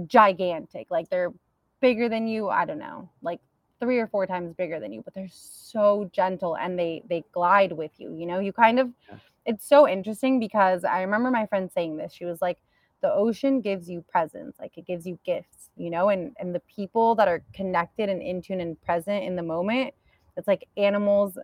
gigantic, 0.06 0.86
like 0.90 1.08
they're 1.10 1.32
bigger 1.80 2.08
than 2.08 2.26
you 2.26 2.48
i 2.48 2.64
don't 2.64 2.78
know 2.80 3.08
like 3.22 3.40
three 3.78 3.98
or 3.98 4.08
four 4.08 4.26
times 4.26 4.52
bigger 4.54 4.80
than 4.80 4.92
you 4.92 5.00
but 5.00 5.14
they're 5.14 5.28
so 5.30 6.10
gentle 6.12 6.56
and 6.56 6.76
they 6.76 7.02
they 7.08 7.22
glide 7.32 7.70
with 7.72 7.92
you 7.98 8.12
you 8.14 8.26
know 8.26 8.40
you 8.40 8.52
kind 8.52 8.80
of 8.80 8.90
Yeah. 9.08 9.18
it's 9.46 9.64
so 9.64 9.88
interesting 9.88 10.40
because 10.40 10.82
i 10.84 11.02
remember 11.02 11.30
my 11.30 11.46
friend 11.46 11.70
saying 11.70 11.96
this 11.96 12.12
she 12.12 12.24
was 12.24 12.42
like 12.42 12.58
the 13.00 13.12
ocean 13.12 13.60
gives 13.60 13.88
you 13.88 14.04
presents 14.08 14.58
like 14.58 14.76
it 14.76 14.86
gives 14.86 15.06
you 15.06 15.16
gifts 15.24 15.70
you 15.76 15.88
know 15.88 16.08
and 16.08 16.34
and 16.40 16.52
the 16.52 16.60
people 16.60 17.14
that 17.14 17.28
are 17.28 17.44
connected 17.52 18.08
and 18.08 18.20
in 18.22 18.42
tune 18.42 18.60
and 18.60 18.80
present 18.82 19.22
in 19.22 19.36
the 19.36 19.42
moment 19.42 19.94
it's 20.36 20.48
like 20.48 20.66
animals 20.76 21.38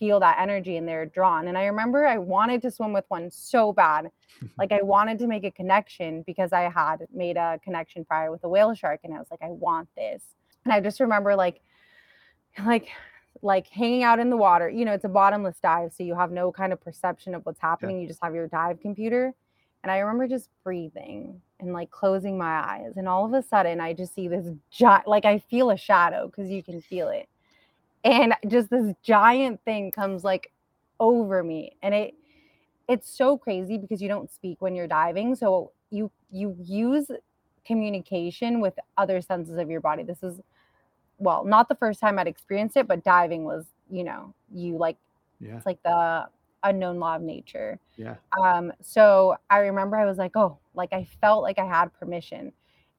feel 0.00 0.18
that 0.18 0.36
energy 0.40 0.76
and 0.76 0.88
they're 0.88 1.06
drawn 1.06 1.46
and 1.46 1.56
i 1.56 1.66
remember 1.66 2.06
i 2.06 2.18
wanted 2.18 2.60
to 2.60 2.70
swim 2.70 2.92
with 2.92 3.04
one 3.08 3.30
so 3.30 3.72
bad 3.72 4.10
like 4.58 4.72
I 4.72 4.82
wanted 4.82 5.18
to 5.20 5.26
make 5.26 5.44
a 5.44 5.50
connection 5.50 6.22
because 6.22 6.52
I 6.52 6.62
had 6.62 7.06
made 7.12 7.36
a 7.36 7.60
connection 7.62 8.04
prior 8.04 8.30
with 8.30 8.44
a 8.44 8.48
whale 8.48 8.74
shark 8.74 9.00
and 9.04 9.14
I 9.14 9.18
was 9.18 9.28
like 9.30 9.42
I 9.42 9.48
want 9.48 9.88
this. 9.96 10.22
And 10.64 10.72
I 10.72 10.80
just 10.80 11.00
remember 11.00 11.34
like 11.36 11.60
like 12.64 12.88
like 13.42 13.68
hanging 13.68 14.02
out 14.02 14.18
in 14.18 14.30
the 14.30 14.36
water. 14.36 14.68
You 14.68 14.84
know, 14.84 14.92
it's 14.92 15.04
a 15.04 15.08
bottomless 15.08 15.58
dive 15.62 15.92
so 15.92 16.02
you 16.02 16.14
have 16.14 16.30
no 16.30 16.52
kind 16.52 16.72
of 16.72 16.80
perception 16.80 17.34
of 17.34 17.44
what's 17.46 17.60
happening. 17.60 18.00
You 18.00 18.08
just 18.08 18.22
have 18.22 18.34
your 18.34 18.48
dive 18.48 18.80
computer. 18.80 19.32
And 19.82 19.90
I 19.90 19.98
remember 19.98 20.28
just 20.28 20.50
breathing 20.62 21.40
and 21.58 21.72
like 21.72 21.90
closing 21.90 22.36
my 22.36 22.60
eyes 22.60 22.92
and 22.96 23.08
all 23.08 23.24
of 23.24 23.32
a 23.32 23.42
sudden 23.42 23.80
I 23.80 23.94
just 23.94 24.14
see 24.14 24.28
this 24.28 24.46
giant 24.70 25.06
like 25.06 25.24
I 25.24 25.38
feel 25.38 25.70
a 25.70 25.76
shadow 25.76 26.28
cuz 26.28 26.50
you 26.50 26.62
can 26.62 26.80
feel 26.80 27.08
it. 27.08 27.28
And 28.04 28.34
just 28.48 28.70
this 28.70 28.94
giant 29.02 29.60
thing 29.64 29.90
comes 29.92 30.24
like 30.24 30.52
over 30.98 31.42
me 31.42 31.76
and 31.82 31.94
it 31.94 32.14
it's 32.88 33.08
so 33.08 33.38
crazy 33.38 33.78
because 33.78 34.02
you 34.02 34.08
don't 34.08 34.30
speak 34.30 34.60
when 34.60 34.74
you're 34.74 34.86
diving 34.86 35.34
so 35.34 35.72
you 35.90 36.10
you 36.30 36.54
use 36.60 37.10
communication 37.64 38.60
with 38.60 38.74
other 38.98 39.20
senses 39.20 39.56
of 39.56 39.70
your 39.70 39.80
body 39.80 40.02
this 40.02 40.22
is 40.22 40.40
well 41.18 41.44
not 41.44 41.68
the 41.68 41.74
first 41.76 42.00
time 42.00 42.18
i'd 42.18 42.26
experienced 42.26 42.76
it 42.76 42.86
but 42.86 43.02
diving 43.02 43.44
was 43.44 43.64
you 43.90 44.04
know 44.04 44.34
you 44.52 44.76
like 44.76 44.96
Yeah. 45.40 45.56
it's 45.56 45.66
like 45.66 45.82
the 45.82 46.28
unknown 46.64 46.98
law 46.98 47.16
of 47.16 47.22
nature 47.22 47.78
Yeah. 47.96 48.16
um 48.38 48.72
so 48.82 49.36
i 49.48 49.58
remember 49.58 49.96
i 49.96 50.04
was 50.04 50.18
like 50.18 50.36
oh 50.36 50.58
like 50.74 50.92
i 50.92 51.08
felt 51.20 51.42
like 51.42 51.58
i 51.58 51.64
had 51.64 51.92
permission 51.98 52.52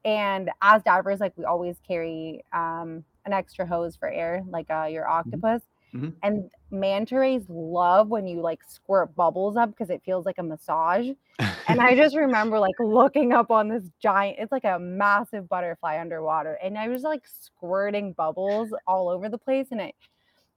and 0.04 0.50
as 0.62 0.82
divers 0.82 1.20
like 1.20 1.32
we 1.36 1.44
always 1.44 1.76
carry 1.86 2.44
um 2.52 3.04
an 3.24 3.32
extra 3.32 3.66
hose 3.66 3.96
for 3.96 4.08
air 4.08 4.42
like 4.48 4.68
uh 4.70 4.84
your 4.84 5.08
octopus 5.08 5.62
Mhm. 5.94 6.12
and 6.22 6.50
manta 6.70 7.18
rays 7.18 7.44
love 7.48 8.08
when 8.08 8.26
you 8.26 8.40
like 8.40 8.62
squirt 8.64 9.14
bubbles 9.14 9.56
up 9.56 9.70
because 9.70 9.90
it 9.90 10.02
feels 10.04 10.24
like 10.26 10.38
a 10.38 10.42
massage 10.42 11.08
and 11.68 11.80
I 11.80 11.94
just 11.94 12.16
remember 12.16 12.58
like 12.58 12.74
looking 12.80 13.32
up 13.32 13.50
on 13.50 13.68
this 13.68 13.84
giant, 14.00 14.38
it's 14.40 14.52
like 14.52 14.64
a 14.64 14.78
massive 14.78 15.48
butterfly 15.48 16.00
underwater. 16.00 16.54
And 16.62 16.76
I 16.76 16.88
was 16.88 17.02
like 17.02 17.22
squirting 17.26 18.12
bubbles 18.12 18.74
all 18.86 19.08
over 19.08 19.28
the 19.28 19.38
place. 19.38 19.68
And 19.70 19.80
it, 19.80 19.94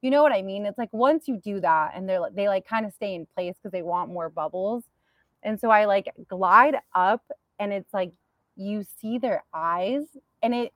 you 0.02 0.10
know 0.10 0.22
what 0.22 0.32
I 0.32 0.42
mean? 0.42 0.66
It's 0.66 0.78
like 0.78 0.92
once 0.92 1.28
you 1.28 1.38
do 1.38 1.60
that 1.60 1.92
and 1.94 2.08
they're 2.08 2.20
like, 2.20 2.34
they 2.34 2.48
like 2.48 2.66
kind 2.66 2.86
of 2.86 2.92
stay 2.92 3.14
in 3.14 3.26
place 3.34 3.54
because 3.56 3.72
they 3.72 3.82
want 3.82 4.10
more 4.12 4.28
bubbles. 4.28 4.84
And 5.42 5.60
so 5.60 5.70
I 5.70 5.84
like 5.84 6.12
glide 6.28 6.76
up 6.94 7.22
and 7.58 7.72
it's 7.72 7.92
like 7.94 8.12
you 8.56 8.84
see 9.00 9.18
their 9.18 9.44
eyes 9.52 10.04
and 10.42 10.54
it, 10.54 10.72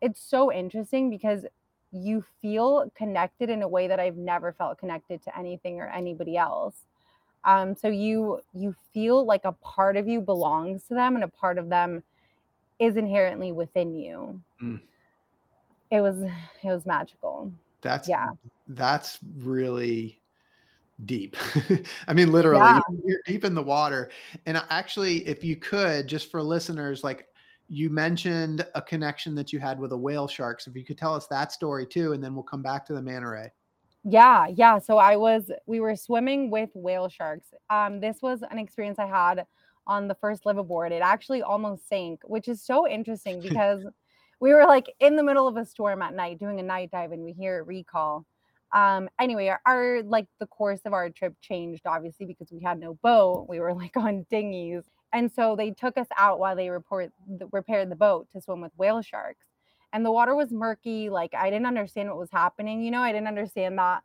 it's 0.00 0.22
so 0.22 0.52
interesting 0.52 1.10
because 1.10 1.44
you 1.92 2.24
feel 2.40 2.90
connected 2.96 3.50
in 3.50 3.62
a 3.62 3.68
way 3.68 3.88
that 3.88 4.00
I've 4.00 4.16
never 4.16 4.52
felt 4.52 4.78
connected 4.78 5.22
to 5.24 5.38
anything 5.38 5.80
or 5.80 5.88
anybody 5.88 6.36
else. 6.36 6.74
Um 7.44 7.74
so 7.74 7.88
you 7.88 8.40
you 8.54 8.74
feel 8.92 9.24
like 9.24 9.44
a 9.44 9.52
part 9.52 9.96
of 9.96 10.06
you 10.06 10.20
belongs 10.20 10.84
to 10.84 10.94
them 10.94 11.14
and 11.14 11.24
a 11.24 11.28
part 11.28 11.58
of 11.58 11.68
them 11.68 12.02
is 12.78 12.96
inherently 12.96 13.52
within 13.52 13.94
you. 13.94 14.40
Mm. 14.62 14.80
it 15.90 16.00
was 16.00 16.22
it 16.62 16.68
was 16.68 16.86
magical. 16.86 17.52
That's 17.82 18.08
yeah. 18.08 18.28
that's 18.68 19.18
really 19.38 20.19
deep. 21.06 21.36
I 22.08 22.12
mean, 22.14 22.32
literally, 22.32 22.60
Yeah. 22.60 22.80
you're 23.04 23.20
deep 23.26 23.44
in 23.44 23.54
the 23.54 23.62
water. 23.62 24.10
And 24.46 24.62
actually, 24.70 25.26
if 25.26 25.42
you 25.44 25.56
could, 25.56 26.06
just 26.06 26.30
for 26.30 26.42
listeners, 26.42 27.02
like 27.04 27.26
you 27.68 27.88
mentioned 27.90 28.66
a 28.74 28.82
connection 28.82 29.34
that 29.36 29.52
you 29.52 29.58
had 29.60 29.78
with 29.78 29.92
a 29.92 29.96
whale 29.96 30.26
shark. 30.28 30.60
So 30.60 30.70
if 30.70 30.76
you 30.76 30.84
could 30.84 30.98
tell 30.98 31.14
us 31.14 31.26
that 31.28 31.52
story 31.52 31.86
too, 31.86 32.12
and 32.12 32.22
then 32.22 32.34
we'll 32.34 32.42
come 32.42 32.62
back 32.62 32.84
to 32.86 32.92
the 32.94 33.02
manta 33.02 33.28
ray. 33.28 33.50
yeah 34.02 34.46
yeah 34.48 34.78
so 34.78 34.96
i 34.96 35.14
was 35.14 35.50
we 35.66 35.78
were 35.78 35.94
swimming 35.94 36.50
with 36.50 36.70
whale 36.74 37.06
sharks 37.08 37.48
um 37.68 38.00
this 38.00 38.22
was 38.22 38.42
an 38.50 38.58
experience 38.58 38.98
i 38.98 39.04
had 39.06 39.44
on 39.86 40.08
the 40.08 40.14
first 40.14 40.44
liveaboard 40.44 40.90
it 40.90 41.02
actually 41.02 41.42
almost 41.42 41.86
sank 41.86 42.18
which 42.24 42.48
is 42.48 42.62
so 42.62 42.88
interesting 42.88 43.40
because 43.46 43.84
we 44.40 44.54
were 44.54 44.64
like 44.64 44.90
in 45.00 45.16
the 45.16 45.22
middle 45.22 45.46
of 45.46 45.58
a 45.58 45.66
storm 45.66 46.00
at 46.00 46.14
night 46.14 46.38
doing 46.38 46.58
a 46.60 46.62
night 46.62 46.90
dive 46.90 47.12
and 47.12 47.22
we 47.22 47.32
hear 47.32 47.60
a 47.60 47.62
recall 47.62 48.24
um 48.72 49.08
anyway 49.18 49.48
our, 49.48 49.60
our 49.66 50.02
like 50.04 50.26
the 50.38 50.46
course 50.46 50.80
of 50.84 50.92
our 50.92 51.10
trip 51.10 51.34
changed 51.40 51.82
obviously 51.86 52.24
because 52.26 52.52
we 52.52 52.60
had 52.62 52.78
no 52.78 52.94
boat. 53.02 53.46
We 53.48 53.60
were 53.60 53.74
like 53.74 53.96
on 53.96 54.26
dinghies. 54.30 54.84
And 55.12 55.30
so 55.32 55.56
they 55.56 55.72
took 55.72 55.98
us 55.98 56.06
out 56.16 56.38
while 56.38 56.54
they 56.54 56.70
report 56.70 57.12
repaired 57.52 57.90
the 57.90 57.96
boat 57.96 58.28
to 58.32 58.40
swim 58.40 58.60
with 58.60 58.72
whale 58.76 59.02
sharks. 59.02 59.46
And 59.92 60.06
the 60.06 60.12
water 60.12 60.36
was 60.36 60.52
murky 60.52 61.10
like 61.10 61.34
i 61.34 61.50
didn't 61.50 61.66
understand 61.66 62.08
what 62.08 62.18
was 62.18 62.30
happening 62.32 62.82
you 62.82 62.90
know? 62.90 63.02
I 63.02 63.12
didn't 63.12 63.28
understand 63.28 63.78
that 63.78 64.02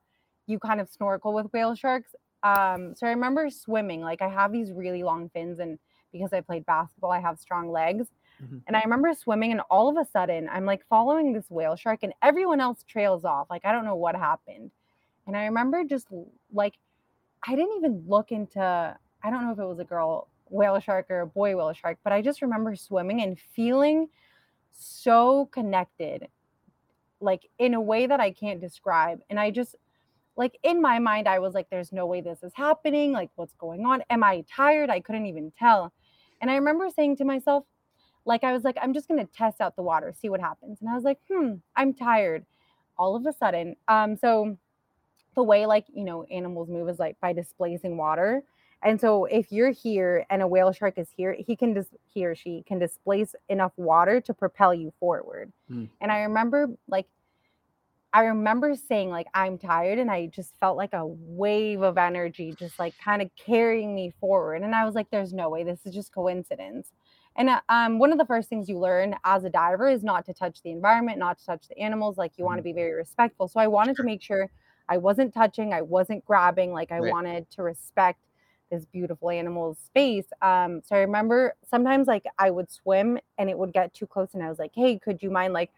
you 0.48 0.60
kind 0.60 0.82
of 0.82 0.90
snorkel 0.90 1.34
with 1.34 1.48
whale 1.54 1.76
sharks. 1.76 2.16
Um 2.44 2.94
so 2.96 3.08
i 3.08 3.12
remember 3.12 3.50
swimming 3.50 4.02
like 4.02 4.22
i 4.22 4.30
have 4.30 4.52
these 4.52 4.72
really 4.72 5.04
long 5.04 5.30
fins 5.30 5.60
and 5.60 5.78
because 6.12 6.34
i 6.34 6.42
played 6.42 6.66
basketball 6.66 7.12
i 7.12 7.20
have 7.20 7.38
strong 7.40 7.72
legs 7.72 8.08
Mhm. 8.44 8.62
and 8.68 8.76
i 8.76 8.82
remember 8.82 9.14
swimming 9.14 9.52
and 9.52 9.62
all 9.70 9.88
of 9.90 9.98
a 9.98 10.10
sudden 10.10 10.50
i'm 10.50 10.66
like 10.66 10.86
following 10.88 11.34
this 11.34 11.50
whale 11.50 11.76
shark 11.76 12.00
and 12.04 12.14
everyone 12.22 12.60
else 12.60 12.84
trails 12.84 13.24
off 13.26 13.50
like 13.50 13.66
i 13.66 13.72
don't 13.72 13.86
know 13.86 13.96
what 13.96 14.16
happened. 14.16 14.72
And 15.28 15.36
i 15.36 15.46
remember 15.46 15.84
just 15.84 16.08
like 16.54 16.78
i 17.48 17.56
didn't 17.56 17.78
even 17.78 18.04
look 18.08 18.32
into 18.32 18.62
i 19.24 19.30
don't 19.30 19.44
know 19.46 19.52
if 19.54 19.60
it 19.60 19.66
was 19.66 19.80
a 19.80 19.84
girl 19.86 20.28
whale 20.50 20.80
shark 20.80 21.08
or 21.10 21.22
a 21.22 21.28
boy 21.28 21.56
whale 21.56 21.74
shark 21.74 21.98
but 22.04 22.14
i 22.14 22.22
just 22.22 22.42
remember 22.42 22.76
swimming 22.76 23.22
and 23.22 23.40
feeling 23.40 24.08
so 24.72 25.46
connected 25.48 26.28
like 27.22 27.50
in 27.60 27.74
a 27.74 27.82
way 27.82 28.06
that 28.08 28.20
i 28.20 28.32
can't 28.32 28.62
describe. 28.62 29.22
And 29.30 29.40
i 29.40 29.50
just 29.52 29.76
like 30.38 30.58
in 30.64 30.82
my 30.82 31.00
mind 31.00 31.28
i 31.28 31.40
was 31.40 31.54
like 31.54 31.70
there's 31.70 31.92
no 31.94 32.06
way 32.06 32.22
this 32.22 32.44
is 32.44 32.54
happening 32.54 33.12
like 33.14 33.30
what's 33.36 33.56
going 33.56 33.86
on? 33.86 34.04
Am 34.10 34.24
i 34.24 34.44
tired? 34.50 34.90
I 34.90 35.00
couldn't 35.00 35.26
even 35.28 35.52
tell. 35.58 35.94
And 36.42 36.52
i 36.52 36.56
remember 36.56 36.90
saying 36.90 37.16
to 37.18 37.26
myself 37.26 37.64
like 38.26 38.44
i 38.44 38.52
was 38.52 38.64
like 38.64 38.78
i'm 38.82 38.94
just 38.94 39.08
going 39.08 39.20
to 39.20 39.32
test 39.34 39.62
out 39.62 39.76
the 39.76 39.82
water 39.82 40.14
see 40.20 40.30
what 40.30 40.40
happens. 40.42 40.80
And 40.82 40.90
i 40.90 40.94
was 40.94 41.04
like 41.04 41.20
hmm 41.32 41.54
i'm 41.76 41.94
tired. 41.94 42.46
All 42.98 43.16
of 43.16 43.26
a 43.26 43.34
sudden 43.34 43.76
um 43.88 44.16
so 44.16 44.58
the 45.36 45.44
way 45.44 45.66
like 45.66 45.86
you 45.94 46.04
know 46.04 46.24
animals 46.26 46.70
move 46.70 46.90
is 46.90 47.00
like 47.00 47.20
by 47.20 47.34
displacing 47.34 47.98
water. 47.98 48.44
And 48.84 49.02
so 49.02 49.26
if 49.26 49.52
you're 49.52 49.72
here 49.72 50.26
and 50.30 50.42
a 50.44 50.48
whale 50.48 50.72
shark 50.72 50.98
is 50.98 51.10
here 51.16 51.36
he 51.40 51.56
can 51.56 51.74
just 51.74 51.90
he 52.14 52.26
or 52.26 52.36
she 52.36 52.64
can 52.68 52.80
displace 52.80 53.36
enough 53.50 53.74
water 53.78 54.22
to 54.22 54.34
propel 54.34 54.74
you 54.74 54.94
forward. 55.00 55.52
Hmm. 55.68 55.86
and 56.02 56.12
i 56.12 56.20
remember 56.22 56.68
like 56.88 57.08
I 58.16 58.22
remember 58.28 58.76
saying 58.76 59.10
like 59.10 59.28
I'm 59.34 59.58
tired 59.58 60.00
and 60.00 60.10
I 60.10 60.28
just 60.28 60.58
felt 60.58 60.78
like 60.78 60.94
a 60.94 61.06
wave 61.06 61.82
of 61.82 61.98
energy 61.98 62.56
just 62.58 62.80
like 62.80 62.94
kind 63.04 63.22
of 63.22 63.30
carrying 63.36 63.94
me 63.94 64.14
forward. 64.22 64.62
And 64.62 64.74
I 64.74 64.86
was 64.86 64.96
like 64.96 65.10
there's 65.12 65.34
no 65.34 65.50
way. 65.50 65.66
This 65.66 65.82
is 65.86 65.94
just 65.94 66.14
coincidence. 66.14 66.94
And 67.38 67.50
uh, 67.50 67.62
um, 67.70 68.00
one 68.00 68.12
of 68.12 68.18
the 68.18 68.26
first 68.26 68.50
things 68.50 68.70
you 68.70 68.80
learn 68.80 69.16
as 69.24 69.44
a 69.44 69.50
diver 69.50 69.90
is 69.90 70.04
not 70.04 70.26
to 70.26 70.34
touch 70.34 70.62
the 70.64 70.72
environment, 70.72 71.18
not 71.18 71.38
to 71.40 71.46
touch 71.46 71.68
the 71.68 71.78
animals. 71.78 72.18
Like 72.18 72.34
you 72.38 72.46
want 72.46 72.58
to 72.58 72.62
mm-hmm. 72.62 72.76
be 72.76 72.82
very 72.82 72.94
respectful. 72.94 73.48
So 73.48 73.60
I 73.60 73.68
wanted 73.68 73.98
to 73.98 74.04
make 74.04 74.22
sure 74.22 74.50
I 74.88 74.98
wasn't 74.98 75.34
touching, 75.34 75.74
I 75.74 75.82
wasn't 75.82 76.24
grabbing. 76.26 76.72
Like 76.72 76.92
I 76.92 77.00
right. 77.00 77.12
wanted 77.12 77.50
to 77.52 77.64
respect 77.64 78.20
this 78.72 78.86
beautiful 78.86 79.30
animal's 79.30 79.78
space. 79.78 80.26
Um, 80.42 80.82
so 80.86 80.96
I 80.96 81.00
remember 81.00 81.56
sometimes 81.70 82.08
like 82.08 82.26
I 82.40 82.52
would 82.52 82.72
swim 82.72 83.20
and 83.38 83.50
it 83.50 83.58
would 83.58 83.74
get 83.74 83.94
too 83.94 84.08
close, 84.08 84.30
and 84.34 84.44
I 84.44 84.50
was 84.50 84.60
like, 84.60 84.72
"Hey, 84.74 84.98
could 84.98 85.22
you 85.22 85.30
mind 85.30 85.54
like 85.54 85.72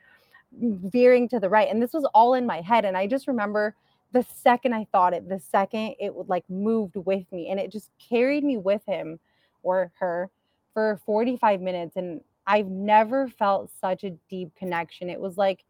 veering 0.51 1.27
to 1.29 1.39
the 1.39 1.49
right?" 1.49 1.69
And 1.69 1.81
this 1.81 1.93
was 1.93 2.05
all 2.13 2.33
in 2.33 2.45
my 2.45 2.61
head, 2.61 2.85
and 2.85 2.97
I 2.97 3.07
just 3.07 3.27
remember 3.27 3.75
the 4.13 4.23
second 4.23 4.73
I 4.73 4.85
thought 4.91 5.13
it, 5.13 5.27
the 5.27 5.39
second 5.39 5.95
it 5.99 6.13
would 6.15 6.29
like 6.29 6.49
moved 6.49 6.95
with 6.95 7.29
me, 7.31 7.49
and 7.49 7.59
it 7.59 7.71
just 7.71 7.89
carried 8.09 8.43
me 8.43 8.57
with 8.57 8.85
him 8.85 9.19
or 9.63 9.91
her 9.99 10.29
for 10.77 11.01
45 11.07 11.59
minutes, 11.59 11.95
and 11.95 12.21
I've 12.45 12.67
never 12.67 13.27
felt 13.27 13.71
such 13.81 14.03
a 14.03 14.11
deep 14.29 14.55
connection. 14.55 15.09
It 15.09 15.19
was 15.19 15.35
like 15.35 15.63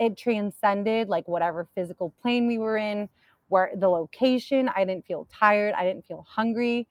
it 0.00 0.18
transcended 0.18 1.08
like 1.08 1.28
whatever 1.28 1.68
physical 1.76 2.12
plane 2.20 2.48
we 2.48 2.58
were 2.58 2.76
in 2.76 3.08
where 3.48 3.70
the 3.76 3.88
location 3.88 4.68
i 4.76 4.84
didn't 4.84 5.04
feel 5.06 5.26
tired 5.32 5.74
i 5.74 5.82
didn't 5.82 6.06
feel 6.06 6.24
hungry 6.28 6.86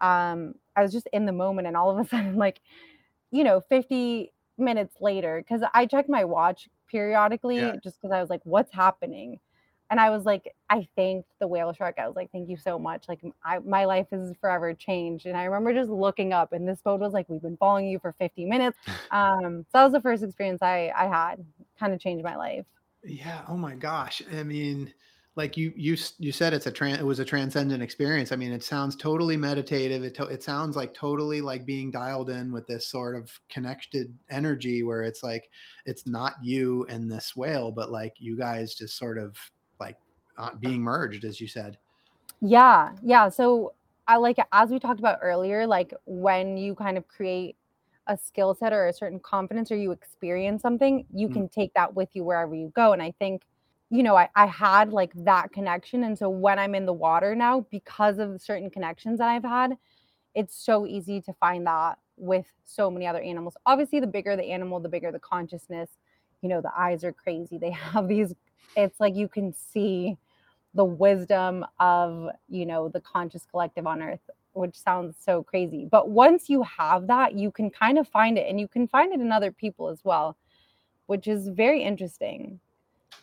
um 0.00 0.54
i 0.76 0.82
was 0.82 0.92
just 0.92 1.08
in 1.12 1.26
the 1.26 1.32
moment 1.32 1.66
and 1.66 1.76
all 1.76 1.90
of 1.90 1.98
a 1.98 2.08
sudden 2.08 2.36
like 2.36 2.60
you 3.32 3.42
know 3.42 3.60
50 3.60 4.32
minutes 4.56 4.94
later 5.00 5.42
because 5.42 5.68
i 5.74 5.84
checked 5.84 6.08
my 6.08 6.24
watch 6.24 6.68
periodically 6.88 7.56
yeah. 7.56 7.76
just 7.82 8.00
because 8.00 8.14
i 8.14 8.20
was 8.20 8.30
like 8.30 8.40
what's 8.44 8.72
happening 8.72 9.40
and 9.90 10.00
i 10.00 10.10
was 10.10 10.24
like 10.24 10.54
i 10.70 10.86
thanked 10.96 11.28
the 11.40 11.46
whale 11.46 11.72
shark. 11.72 11.96
I 11.98 12.06
was 12.06 12.16
like 12.16 12.30
thank 12.32 12.48
you 12.48 12.56
so 12.56 12.78
much. 12.78 13.04
Like 13.08 13.20
I, 13.44 13.58
my 13.60 13.84
life 13.84 14.06
is 14.12 14.32
forever 14.40 14.72
changed 14.74 15.26
and 15.26 15.36
i 15.36 15.44
remember 15.44 15.72
just 15.72 15.90
looking 15.90 16.32
up 16.32 16.52
and 16.52 16.66
this 16.66 16.80
boat 16.80 17.00
was 17.00 17.12
like 17.12 17.28
we've 17.28 17.42
been 17.42 17.56
following 17.56 17.88
you 17.88 17.98
for 17.98 18.12
50 18.12 18.44
minutes. 18.44 18.78
Um 19.10 19.64
so 19.70 19.78
that 19.78 19.84
was 19.84 19.92
the 19.92 20.00
first 20.00 20.22
experience 20.22 20.62
i 20.62 20.92
i 20.96 21.06
had 21.06 21.44
kind 21.78 21.92
of 21.92 22.00
changed 22.00 22.24
my 22.24 22.36
life. 22.36 22.64
Yeah 23.04 23.42
oh 23.48 23.56
my 23.56 23.74
gosh 23.74 24.22
i 24.32 24.42
mean 24.42 24.92
like 25.36 25.56
you 25.56 25.72
you 25.76 25.96
you 26.18 26.32
said 26.32 26.52
it's 26.52 26.66
a 26.66 26.70
trans 26.70 27.00
it 27.00 27.04
was 27.04 27.18
a 27.18 27.24
transcendent 27.24 27.82
experience 27.82 28.32
i 28.32 28.36
mean 28.36 28.52
it 28.52 28.62
sounds 28.62 28.96
totally 28.96 29.36
meditative 29.36 30.04
it, 30.04 30.14
to, 30.14 30.24
it 30.24 30.42
sounds 30.42 30.76
like 30.76 30.94
totally 30.94 31.40
like 31.40 31.66
being 31.66 31.90
dialed 31.90 32.30
in 32.30 32.52
with 32.52 32.66
this 32.66 32.86
sort 32.86 33.16
of 33.16 33.30
connected 33.48 34.16
energy 34.30 34.82
where 34.82 35.02
it's 35.02 35.22
like 35.22 35.48
it's 35.86 36.06
not 36.06 36.34
you 36.42 36.86
and 36.88 37.10
this 37.10 37.34
whale 37.34 37.72
but 37.72 37.90
like 37.90 38.14
you 38.18 38.36
guys 38.36 38.74
just 38.74 38.96
sort 38.96 39.18
of 39.18 39.36
being 40.60 40.80
merged 40.80 41.24
as 41.24 41.40
you 41.40 41.48
said 41.48 41.78
yeah 42.40 42.90
yeah 43.02 43.28
so 43.28 43.72
i 44.06 44.16
like 44.16 44.36
as 44.52 44.70
we 44.70 44.78
talked 44.78 45.00
about 45.00 45.18
earlier 45.22 45.66
like 45.66 45.94
when 46.06 46.56
you 46.56 46.74
kind 46.74 46.98
of 46.98 47.06
create 47.08 47.56
a 48.08 48.16
skill 48.16 48.54
set 48.54 48.72
or 48.72 48.88
a 48.88 48.92
certain 48.92 49.18
confidence 49.20 49.70
or 49.70 49.76
you 49.76 49.90
experience 49.90 50.60
something 50.60 51.06
you 51.14 51.26
mm-hmm. 51.26 51.34
can 51.34 51.48
take 51.48 51.72
that 51.74 51.94
with 51.94 52.08
you 52.12 52.24
wherever 52.24 52.54
you 52.54 52.72
go 52.74 52.92
and 52.92 53.02
i 53.02 53.12
think 53.18 53.42
you 53.94 54.02
know, 54.02 54.16
I, 54.16 54.28
I 54.34 54.46
had 54.46 54.92
like 54.92 55.12
that 55.24 55.52
connection. 55.52 56.02
And 56.02 56.18
so 56.18 56.28
when 56.28 56.58
I'm 56.58 56.74
in 56.74 56.84
the 56.84 56.92
water 56.92 57.36
now, 57.36 57.64
because 57.70 58.18
of 58.18 58.42
certain 58.42 58.68
connections 58.68 59.18
that 59.18 59.28
I've 59.28 59.44
had, 59.44 59.76
it's 60.34 60.56
so 60.56 60.84
easy 60.84 61.20
to 61.22 61.32
find 61.34 61.64
that 61.68 61.98
with 62.16 62.46
so 62.64 62.90
many 62.90 63.06
other 63.06 63.20
animals. 63.20 63.56
Obviously, 63.66 64.00
the 64.00 64.06
bigger 64.08 64.34
the 64.34 64.50
animal, 64.50 64.80
the 64.80 64.88
bigger 64.88 65.12
the 65.12 65.20
consciousness. 65.20 65.90
You 66.42 66.48
know, 66.48 66.60
the 66.60 66.72
eyes 66.76 67.04
are 67.04 67.12
crazy. 67.12 67.56
They 67.56 67.70
have 67.92 68.08
these, 68.08 68.34
it's 68.76 68.98
like 68.98 69.14
you 69.14 69.28
can 69.28 69.52
see 69.52 70.16
the 70.74 70.84
wisdom 70.84 71.64
of, 71.78 72.28
you 72.48 72.66
know, 72.66 72.88
the 72.88 73.00
conscious 73.00 73.46
collective 73.50 73.86
on 73.86 74.02
earth, 74.02 74.30
which 74.52 74.76
sounds 74.76 75.16
so 75.18 75.42
crazy. 75.42 75.86
But 75.90 76.10
once 76.10 76.48
you 76.48 76.62
have 76.64 77.06
that, 77.06 77.34
you 77.34 77.50
can 77.50 77.70
kind 77.70 77.98
of 77.98 78.08
find 78.08 78.36
it 78.36 78.48
and 78.48 78.58
you 78.58 78.68
can 78.68 78.88
find 78.88 79.12
it 79.12 79.20
in 79.20 79.32
other 79.32 79.52
people 79.52 79.88
as 79.88 80.00
well, 80.04 80.36
which 81.06 81.28
is 81.28 81.48
very 81.48 81.82
interesting. 81.82 82.58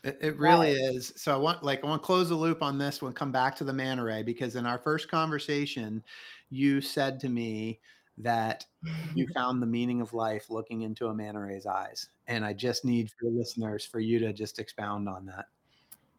It, 0.03 0.17
it 0.21 0.37
really 0.37 0.71
is. 0.71 1.13
So 1.15 1.33
I 1.33 1.37
want 1.37 1.63
like 1.63 1.83
I 1.83 1.87
want 1.87 2.01
to 2.01 2.05
close 2.05 2.29
the 2.29 2.35
loop 2.35 2.63
on 2.63 2.77
this 2.77 3.01
one, 3.01 3.13
come 3.13 3.31
back 3.31 3.55
to 3.57 3.63
the 3.63 3.73
manta 3.73 4.03
ray 4.03 4.23
because 4.23 4.55
in 4.55 4.65
our 4.65 4.77
first 4.77 5.09
conversation, 5.09 6.03
you 6.49 6.81
said 6.81 7.19
to 7.19 7.29
me 7.29 7.79
that 8.17 8.65
you 9.13 9.27
found 9.35 9.61
the 9.61 9.67
meaning 9.67 10.01
of 10.01 10.13
life 10.13 10.49
looking 10.49 10.81
into 10.81 11.07
a 11.07 11.13
manta 11.13 11.39
ray's 11.39 11.65
eyes. 11.65 12.07
And 12.27 12.45
I 12.45 12.53
just 12.53 12.85
need 12.85 13.11
for 13.11 13.29
listeners 13.29 13.85
for 13.85 13.99
you 13.99 14.19
to 14.19 14.33
just 14.33 14.57
expound 14.57 15.07
on 15.07 15.25
that. 15.27 15.45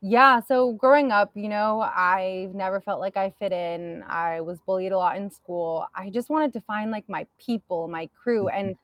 Yeah, 0.05 0.41
so 0.41 0.73
growing 0.73 1.13
up, 1.13 1.31
you 1.35 1.49
know, 1.49 1.81
I 1.81 2.49
never 2.53 2.81
felt 2.81 2.99
like 2.99 3.17
I 3.17 3.31
fit 3.39 3.53
in. 3.53 4.03
I 4.09 4.41
was 4.41 4.59
bullied 4.59 4.91
a 4.91 4.99
lot 4.99 5.17
in 5.17 5.31
school. 5.31 5.87
I 5.95 6.11
just 6.11 6.29
wanted 6.29 6.53
to 6.55 6.61
find 6.63 6.91
like 6.91 7.09
my 7.09 7.25
people, 7.39 7.87
my 7.87 8.09
crew. 8.21 8.47
Mm-hmm. 8.47 8.59
And 8.59 8.77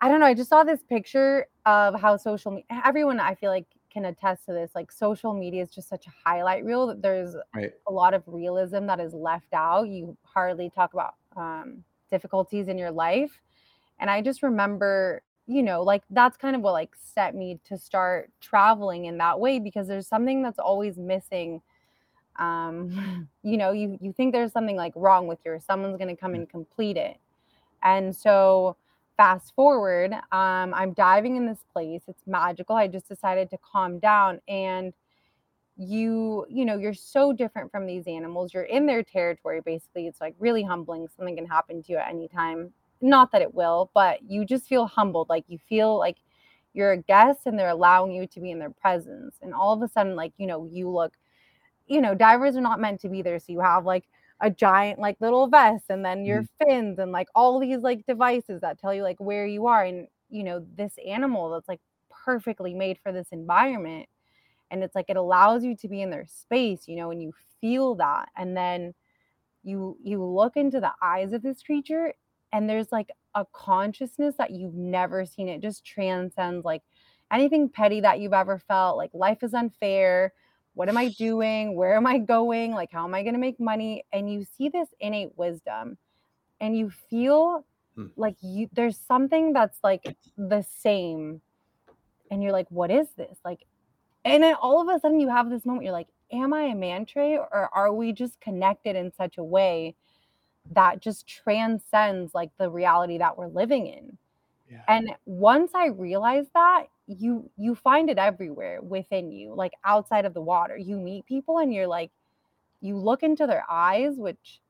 I 0.00 0.08
don't 0.08 0.20
know, 0.20 0.26
I 0.26 0.32
just 0.32 0.48
saw 0.48 0.64
this 0.64 0.82
picture 0.82 1.46
of 1.66 2.00
how 2.00 2.16
social 2.16 2.50
media, 2.50 2.82
everyone 2.84 3.20
I 3.20 3.34
feel 3.34 3.50
like 3.50 3.66
can 3.92 4.06
attest 4.06 4.46
to 4.46 4.52
this. 4.52 4.70
Like 4.74 4.90
social 4.90 5.34
media 5.34 5.62
is 5.62 5.70
just 5.70 5.86
such 5.86 6.06
a 6.06 6.10
highlight 6.24 6.64
reel 6.64 6.86
that 6.86 7.02
there's 7.02 7.36
right. 7.54 7.72
a 7.86 7.92
lot 7.92 8.14
of 8.14 8.22
realism 8.26 8.86
that 8.86 9.00
is 9.00 9.12
left 9.12 9.52
out. 9.52 9.88
You 9.88 10.16
hardly 10.22 10.70
talk 10.70 10.94
about 10.94 11.14
um, 11.36 11.84
difficulties 12.10 12.68
in 12.68 12.78
your 12.78 12.90
life. 12.90 13.38
And 13.98 14.08
I 14.08 14.22
just 14.22 14.42
remember, 14.42 15.20
you 15.46 15.62
know, 15.62 15.82
like 15.82 16.02
that's 16.10 16.36
kind 16.36 16.56
of 16.56 16.62
what 16.62 16.72
like 16.72 16.94
set 17.14 17.34
me 17.34 17.60
to 17.64 17.78
start 17.78 18.30
traveling 18.40 19.04
in 19.04 19.18
that 19.18 19.38
way 19.38 19.58
because 19.58 19.86
there's 19.86 20.08
something 20.08 20.42
that's 20.42 20.58
always 20.58 20.96
missing. 20.96 21.62
Um, 22.38 23.28
you 23.42 23.56
know, 23.56 23.72
you 23.72 23.98
you 24.00 24.12
think 24.12 24.32
there's 24.32 24.52
something 24.52 24.76
like 24.76 24.92
wrong 24.96 25.26
with 25.26 25.38
yours, 25.44 25.64
someone's 25.64 25.98
gonna 25.98 26.16
come 26.16 26.34
and 26.34 26.48
complete 26.48 26.96
it. 26.96 27.18
And 27.82 28.14
so 28.14 28.76
fast 29.16 29.54
forward, 29.54 30.12
um, 30.32 30.74
I'm 30.74 30.92
diving 30.92 31.36
in 31.36 31.46
this 31.46 31.64
place. 31.72 32.02
It's 32.08 32.26
magical. 32.26 32.76
I 32.76 32.88
just 32.88 33.08
decided 33.08 33.50
to 33.50 33.58
calm 33.58 33.98
down 33.98 34.40
and 34.48 34.92
you 35.78 36.46
you 36.48 36.64
know 36.64 36.78
you're 36.78 36.94
so 36.94 37.32
different 37.32 37.70
from 37.70 37.84
these 37.84 38.06
animals 38.06 38.54
you're 38.54 38.62
in 38.62 38.86
their 38.86 39.02
territory 39.02 39.60
basically 39.60 40.06
it's 40.06 40.22
like 40.22 40.34
really 40.38 40.62
humbling 40.62 41.06
something 41.14 41.36
can 41.36 41.44
happen 41.44 41.82
to 41.82 41.92
you 41.92 41.98
at 41.98 42.08
any 42.08 42.28
time 42.28 42.72
not 43.00 43.32
that 43.32 43.42
it 43.42 43.54
will 43.54 43.90
but 43.94 44.18
you 44.28 44.44
just 44.44 44.66
feel 44.66 44.86
humbled 44.86 45.28
like 45.28 45.44
you 45.48 45.58
feel 45.68 45.98
like 45.98 46.16
you're 46.72 46.92
a 46.92 47.02
guest 47.02 47.40
and 47.46 47.58
they're 47.58 47.70
allowing 47.70 48.12
you 48.12 48.26
to 48.26 48.40
be 48.40 48.50
in 48.50 48.58
their 48.58 48.70
presence 48.70 49.36
and 49.42 49.54
all 49.54 49.72
of 49.72 49.82
a 49.82 49.88
sudden 49.88 50.14
like 50.14 50.32
you 50.36 50.46
know 50.46 50.68
you 50.70 50.88
look 50.88 51.14
you 51.86 52.00
know 52.00 52.14
divers 52.14 52.56
are 52.56 52.60
not 52.60 52.80
meant 52.80 53.00
to 53.00 53.08
be 53.08 53.22
there 53.22 53.38
so 53.38 53.52
you 53.52 53.60
have 53.60 53.84
like 53.84 54.04
a 54.40 54.50
giant 54.50 54.98
like 54.98 55.16
little 55.20 55.46
vest 55.46 55.86
and 55.88 56.04
then 56.04 56.24
your 56.24 56.42
mm. 56.42 56.48
fins 56.62 56.98
and 56.98 57.12
like 57.12 57.28
all 57.34 57.58
these 57.58 57.80
like 57.80 58.04
devices 58.06 58.60
that 58.60 58.78
tell 58.78 58.92
you 58.92 59.02
like 59.02 59.18
where 59.18 59.46
you 59.46 59.66
are 59.66 59.84
and 59.84 60.06
you 60.28 60.44
know 60.44 60.64
this 60.76 60.92
animal 61.06 61.50
that's 61.50 61.68
like 61.68 61.80
perfectly 62.10 62.74
made 62.74 62.98
for 63.02 63.12
this 63.12 63.28
environment 63.32 64.06
and 64.70 64.82
it's 64.82 64.94
like 64.94 65.06
it 65.08 65.16
allows 65.16 65.64
you 65.64 65.76
to 65.76 65.88
be 65.88 66.02
in 66.02 66.10
their 66.10 66.26
space 66.26 66.86
you 66.86 66.96
know 66.96 67.10
and 67.10 67.22
you 67.22 67.32
feel 67.60 67.94
that 67.94 68.28
and 68.36 68.56
then 68.56 68.92
you 69.62 69.96
you 70.02 70.22
look 70.22 70.56
into 70.56 70.80
the 70.80 70.92
eyes 71.00 71.32
of 71.32 71.42
this 71.42 71.62
creature 71.62 72.12
and 72.52 72.68
there's 72.68 72.92
like 72.92 73.10
a 73.34 73.44
consciousness 73.52 74.34
that 74.38 74.50
you've 74.50 74.74
never 74.74 75.24
seen 75.26 75.48
it 75.48 75.60
just 75.60 75.84
transcends 75.84 76.64
like 76.64 76.82
anything 77.32 77.68
petty 77.68 78.00
that 78.00 78.20
you've 78.20 78.32
ever 78.32 78.58
felt 78.58 78.96
like 78.96 79.10
life 79.12 79.42
is 79.42 79.54
unfair 79.54 80.32
what 80.76 80.90
am 80.90 80.98
I 80.98 81.08
doing? 81.08 81.74
Where 81.74 81.96
am 81.96 82.06
I 82.06 82.18
going? 82.18 82.72
Like, 82.72 82.92
how 82.92 83.06
am 83.06 83.14
I 83.14 83.22
going 83.22 83.32
to 83.32 83.40
make 83.40 83.58
money? 83.58 84.04
And 84.12 84.30
you 84.30 84.44
see 84.44 84.68
this 84.68 84.90
innate 85.00 85.30
wisdom 85.34 85.96
and 86.60 86.76
you 86.76 86.90
feel 86.90 87.64
hmm. 87.94 88.08
like 88.14 88.36
you 88.42 88.68
there's 88.74 88.98
something 88.98 89.54
that's 89.54 89.78
like 89.82 90.18
the 90.36 90.66
same. 90.82 91.40
And 92.30 92.42
you're 92.42 92.52
like, 92.52 92.66
what 92.68 92.90
is 92.90 93.08
this? 93.16 93.38
Like, 93.42 93.64
and 94.26 94.42
then 94.42 94.54
all 94.60 94.82
of 94.82 94.94
a 94.94 95.00
sudden 95.00 95.18
you 95.18 95.30
have 95.30 95.48
this 95.48 95.64
moment, 95.64 95.84
you're 95.84 95.94
like, 95.94 96.08
am 96.30 96.52
I 96.52 96.64
a 96.64 96.74
manta 96.74 97.20
ray 97.20 97.38
or 97.38 97.70
are 97.72 97.94
we 97.94 98.12
just 98.12 98.38
connected 98.42 98.96
in 98.96 99.10
such 99.14 99.38
a 99.38 99.44
way 99.44 99.94
that 100.72 101.00
just 101.00 101.26
transcends 101.26 102.34
like 102.34 102.50
the 102.58 102.70
reality 102.70 103.18
that 103.18 103.36
we're 103.36 103.48
living 103.48 103.86
in? 103.86 104.18
Yeah. 104.70 104.82
And 104.88 105.10
once 105.24 105.72
I 105.74 105.86
realized 105.86 106.50
that, 106.54 106.86
you 107.06 107.48
you 107.56 107.74
find 107.74 108.10
it 108.10 108.18
everywhere 108.18 108.82
within 108.82 109.30
you 109.30 109.54
like 109.54 109.72
outside 109.84 110.24
of 110.24 110.34
the 110.34 110.40
water 110.40 110.76
you 110.76 110.98
meet 110.98 111.24
people 111.26 111.58
and 111.58 111.72
you're 111.72 111.86
like 111.86 112.10
you 112.80 112.96
look 112.96 113.22
into 113.22 113.46
their 113.46 113.64
eyes 113.70 114.14
which 114.16 114.60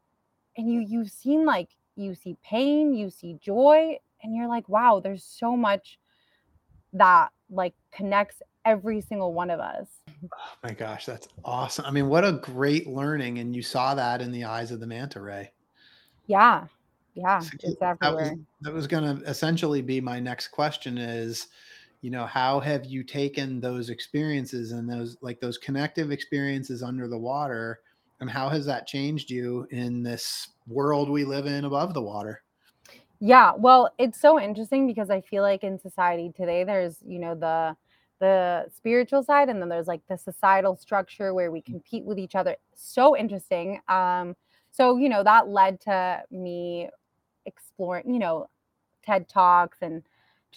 and 0.57 0.71
you 0.71 0.81
you've 0.81 1.11
seen 1.11 1.47
like 1.47 1.71
you 1.97 2.15
see 2.15 2.37
pain 2.45 2.93
you 2.93 3.09
see 3.09 3.39
joy 3.43 3.97
and 4.23 4.35
you're 4.35 4.49
like 4.49 4.69
wow 4.69 5.01
there's 5.03 5.25
so 5.25 5.57
much 5.57 5.99
that 6.93 7.31
like 7.51 7.75
connects 7.91 8.43
every 8.67 9.01
single 9.01 9.33
one 9.33 9.51
of 9.51 9.61
us 9.61 9.89
oh 10.25 10.39
my 10.63 10.73
gosh 10.73 11.07
that's 11.07 11.29
awesome 11.45 11.87
i 11.87 11.91
mean 11.91 12.09
what 12.09 12.25
a 12.25 12.33
great 12.33 12.87
learning 12.87 13.39
and 13.39 13.57
you 13.57 13.63
saw 13.63 13.95
that 13.95 14.21
in 14.21 14.31
the 14.31 14.45
eyes 14.45 14.71
of 14.71 14.81
the 14.81 14.87
manta 14.87 15.21
ray 15.21 15.51
yeah. 16.27 16.67
Yeah 17.15 17.41
it's 17.63 17.81
everywhere 17.81 17.97
that 18.01 18.15
was, 18.15 18.39
that 18.61 18.75
was 18.75 18.87
going 18.87 19.19
to 19.19 19.25
essentially 19.29 19.83
be 19.83 20.01
my 20.01 20.21
next 20.21 20.49
question 20.49 20.99
is 20.99 21.49
you 22.03 22.11
know 22.11 22.27
how 22.27 22.61
have 22.61 22.85
you 22.85 23.03
taken 23.03 23.61
those 23.61 23.89
experiences 23.91 24.73
and 24.73 24.89
those 24.89 25.17
like 25.23 25.41
those 25.41 25.59
connective 25.59 26.11
experiences 26.11 26.83
under 26.83 27.09
the 27.09 27.19
water 27.19 27.81
and 28.21 28.31
how 28.31 28.49
has 28.49 28.65
that 28.67 28.87
changed 28.87 29.31
you 29.31 29.67
in 29.71 30.03
this 30.03 30.49
world 30.67 31.11
we 31.11 31.25
live 31.25 31.47
in 31.47 31.65
above 31.65 31.95
the 31.95 32.03
water? 32.03 32.43
Yeah 33.19 33.53
well 33.57 33.91
it's 33.99 34.21
so 34.21 34.39
interesting 34.39 34.87
because 34.87 35.09
i 35.09 35.21
feel 35.23 35.43
like 35.43 35.65
in 35.65 35.79
society 35.79 36.33
today 36.37 36.65
there's 36.65 36.99
you 37.07 37.19
know 37.19 37.35
the 37.35 37.77
the 38.19 38.67
spiritual 38.75 39.23
side 39.23 39.49
and 39.49 39.61
then 39.61 39.69
there's 39.69 39.87
like 39.87 40.01
the 40.09 40.17
societal 40.17 40.77
structure 40.77 41.35
where 41.35 41.51
we 41.51 41.61
compete 41.61 42.03
with 42.03 42.19
each 42.19 42.35
other. 42.35 42.57
So 42.75 43.17
interesting 43.17 43.81
um 43.89 44.37
so 44.77 44.97
you 44.97 45.09
know 45.09 45.23
that 45.23 45.49
led 45.49 45.81
to 45.81 46.23
me 46.31 46.89
exploring 47.47 48.13
you 48.13 48.19
know 48.19 48.47
ted 49.05 49.29
talks 49.29 49.79
and 49.81 50.03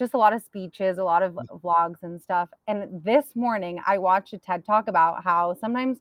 just 0.00 0.14
a 0.14 0.18
lot 0.18 0.32
of 0.32 0.42
speeches, 0.42 0.96
a 0.96 1.04
lot 1.04 1.22
of 1.22 1.34
mm. 1.34 1.60
vlogs 1.60 2.02
and 2.02 2.20
stuff. 2.20 2.48
And 2.66 3.04
this 3.04 3.36
morning, 3.36 3.80
I 3.86 3.98
watched 3.98 4.32
a 4.32 4.38
TED 4.38 4.64
talk 4.64 4.88
about 4.88 5.22
how 5.22 5.54
sometimes 5.60 5.98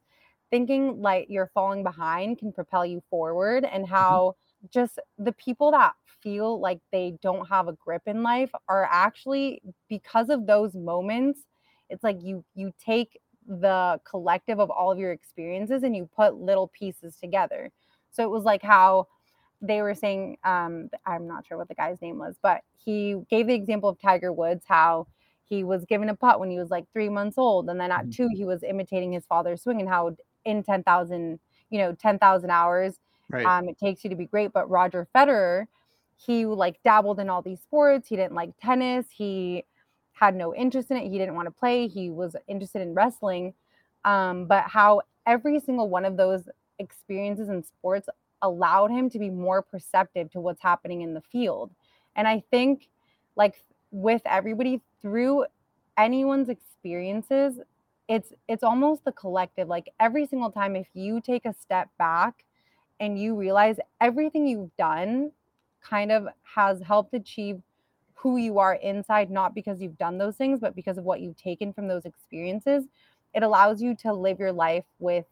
thinking 0.49 1.01
like 1.01 1.27
you're 1.29 1.51
falling 1.53 1.83
behind 1.83 2.39
can 2.39 2.51
propel 2.51 2.85
you 2.85 3.03
forward, 3.09 3.65
and 3.65 3.83
mm-hmm. 3.83 3.93
how 3.93 4.35
mm-hmm. 4.63 4.67
just 4.73 4.99
the 5.17 5.33
people 5.33 5.71
that 5.71 5.93
feel 6.23 6.59
like 6.59 6.79
they 6.91 7.17
don't 7.21 7.47
have 7.47 7.67
a 7.67 7.73
grip 7.73 8.03
in 8.07 8.23
life 8.23 8.49
are 8.67 8.87
actually 8.89 9.61
because 9.89 10.29
of 10.29 10.47
those 10.47 10.73
moments. 10.73 11.41
It's 11.89 12.03
like 12.03 12.23
you 12.23 12.45
you 12.55 12.71
take 12.83 13.19
the 13.47 13.99
collective 14.09 14.59
of 14.59 14.69
all 14.69 14.91
of 14.91 14.97
your 14.97 15.11
experiences 15.11 15.83
and 15.83 15.95
you 15.95 16.07
put 16.15 16.35
little 16.35 16.69
pieces 16.69 17.17
together. 17.21 17.69
So 18.11 18.23
it 18.23 18.29
was 18.29 18.43
like 18.43 18.63
how 18.63 19.07
they 19.61 19.81
were 19.81 19.95
saying 19.95 20.37
um, 20.43 20.89
i'm 21.05 21.27
not 21.27 21.45
sure 21.45 21.57
what 21.57 21.67
the 21.67 21.75
guy's 21.75 22.01
name 22.01 22.17
was 22.17 22.35
but 22.41 22.61
he 22.77 23.15
gave 23.29 23.47
the 23.47 23.53
example 23.53 23.89
of 23.89 23.99
tiger 23.99 24.31
woods 24.31 24.63
how 24.67 25.05
he 25.45 25.63
was 25.63 25.83
given 25.85 26.09
a 26.09 26.15
putt 26.15 26.39
when 26.39 26.49
he 26.49 26.57
was 26.57 26.69
like 26.69 26.85
three 26.93 27.09
months 27.09 27.37
old 27.37 27.69
and 27.69 27.79
then 27.79 27.91
at 27.91 28.01
mm-hmm. 28.01 28.11
two 28.11 28.29
he 28.33 28.45
was 28.45 28.63
imitating 28.63 29.11
his 29.11 29.25
father's 29.25 29.63
swing 29.63 29.79
and 29.79 29.89
how 29.89 30.15
in 30.45 30.63
10000 30.63 31.39
you 31.69 31.77
know 31.77 31.93
10000 31.93 32.49
hours 32.49 32.95
right. 33.29 33.45
um, 33.45 33.67
it 33.67 33.77
takes 33.77 34.03
you 34.03 34.09
to 34.09 34.15
be 34.15 34.25
great 34.25 34.53
but 34.53 34.69
roger 34.69 35.07
federer 35.15 35.65
he 36.15 36.45
like 36.45 36.81
dabbled 36.83 37.19
in 37.19 37.29
all 37.29 37.41
these 37.41 37.59
sports 37.59 38.07
he 38.07 38.15
didn't 38.15 38.33
like 38.33 38.51
tennis 38.61 39.05
he 39.11 39.63
had 40.13 40.35
no 40.35 40.53
interest 40.53 40.91
in 40.91 40.97
it 40.97 41.09
he 41.09 41.17
didn't 41.17 41.35
want 41.35 41.47
to 41.47 41.51
play 41.51 41.87
he 41.87 42.09
was 42.09 42.35
interested 42.47 42.81
in 42.81 42.93
wrestling 42.93 43.53
um, 44.05 44.45
but 44.45 44.63
how 44.63 45.01
every 45.25 45.59
single 45.59 45.89
one 45.89 46.05
of 46.05 46.15
those 46.15 46.47
experiences 46.79 47.49
in 47.49 47.63
sports 47.63 48.09
allowed 48.41 48.89
him 48.91 49.09
to 49.09 49.19
be 49.19 49.29
more 49.29 49.61
perceptive 49.61 50.31
to 50.31 50.39
what's 50.39 50.61
happening 50.61 51.01
in 51.01 51.13
the 51.13 51.21
field. 51.21 51.71
And 52.15 52.27
I 52.27 52.43
think, 52.51 52.89
like 53.35 53.63
with 53.91 54.21
everybody 54.25 54.81
through 55.01 55.45
anyone's 55.97 56.49
experiences, 56.49 57.59
it's 58.07 58.33
it's 58.47 58.63
almost 58.63 59.05
the 59.05 59.11
collective. 59.11 59.67
Like 59.67 59.89
every 59.99 60.25
single 60.25 60.51
time, 60.51 60.75
if 60.75 60.87
you 60.93 61.21
take 61.21 61.45
a 61.45 61.53
step 61.53 61.89
back 61.97 62.45
and 62.99 63.19
you 63.19 63.35
realize 63.35 63.77
everything 64.01 64.47
you've 64.47 64.75
done 64.77 65.31
kind 65.81 66.11
of 66.11 66.27
has 66.43 66.81
helped 66.81 67.13
achieve 67.13 67.61
who 68.15 68.35
you 68.37 68.59
are 68.59 68.73
inside, 68.75 69.31
not 69.31 69.55
because 69.55 69.81
you've 69.81 69.97
done 69.97 70.17
those 70.17 70.35
things, 70.35 70.59
but 70.59 70.75
because 70.75 70.97
of 70.97 71.05
what 71.05 71.21
you've 71.21 71.37
taken 71.37 71.71
from 71.71 71.87
those 71.87 72.03
experiences, 72.03 72.85
it 73.33 73.43
allows 73.43 73.81
you 73.81 73.95
to 73.95 74.11
live 74.11 74.39
your 74.39 74.51
life 74.51 74.83
with, 74.99 75.25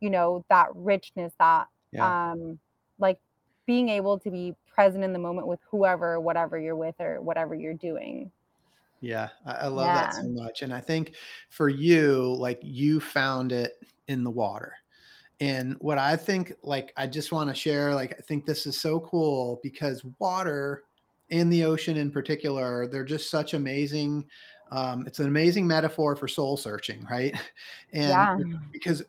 you 0.00 0.10
know, 0.10 0.44
that 0.48 0.68
richness, 0.74 1.32
that 1.38 1.68
yeah. 1.92 2.30
um 2.30 2.58
like 2.98 3.18
being 3.66 3.88
able 3.88 4.18
to 4.18 4.30
be 4.30 4.54
present 4.66 5.02
in 5.02 5.12
the 5.12 5.18
moment 5.18 5.46
with 5.46 5.60
whoever 5.70 6.20
whatever 6.20 6.58
you're 6.58 6.76
with 6.76 6.94
or 7.00 7.20
whatever 7.20 7.54
you're 7.54 7.74
doing 7.74 8.30
yeah 9.00 9.28
i, 9.46 9.52
I 9.52 9.66
love 9.66 9.86
yeah. 9.86 9.94
that 9.94 10.14
so 10.14 10.28
much 10.28 10.62
and 10.62 10.72
i 10.72 10.80
think 10.80 11.14
for 11.50 11.68
you 11.68 12.34
like 12.38 12.60
you 12.62 13.00
found 13.00 13.52
it 13.52 13.74
in 14.08 14.22
the 14.22 14.30
water 14.30 14.74
and 15.40 15.76
what 15.80 15.98
i 15.98 16.16
think 16.16 16.52
like 16.62 16.92
i 16.96 17.06
just 17.06 17.32
want 17.32 17.48
to 17.48 17.54
share 17.54 17.94
like 17.94 18.14
i 18.18 18.22
think 18.22 18.46
this 18.46 18.66
is 18.66 18.80
so 18.80 19.00
cool 19.00 19.60
because 19.62 20.02
water 20.18 20.84
and 21.30 21.52
the 21.52 21.64
ocean 21.64 21.96
in 21.96 22.10
particular 22.10 22.86
they're 22.86 23.04
just 23.04 23.30
such 23.30 23.54
amazing 23.54 24.24
um, 24.72 25.06
it's 25.06 25.20
an 25.20 25.28
amazing 25.28 25.64
metaphor 25.64 26.16
for 26.16 26.26
soul 26.26 26.56
searching 26.56 27.06
right 27.08 27.34
and 27.92 28.08
yeah. 28.08 28.58
because 28.72 29.02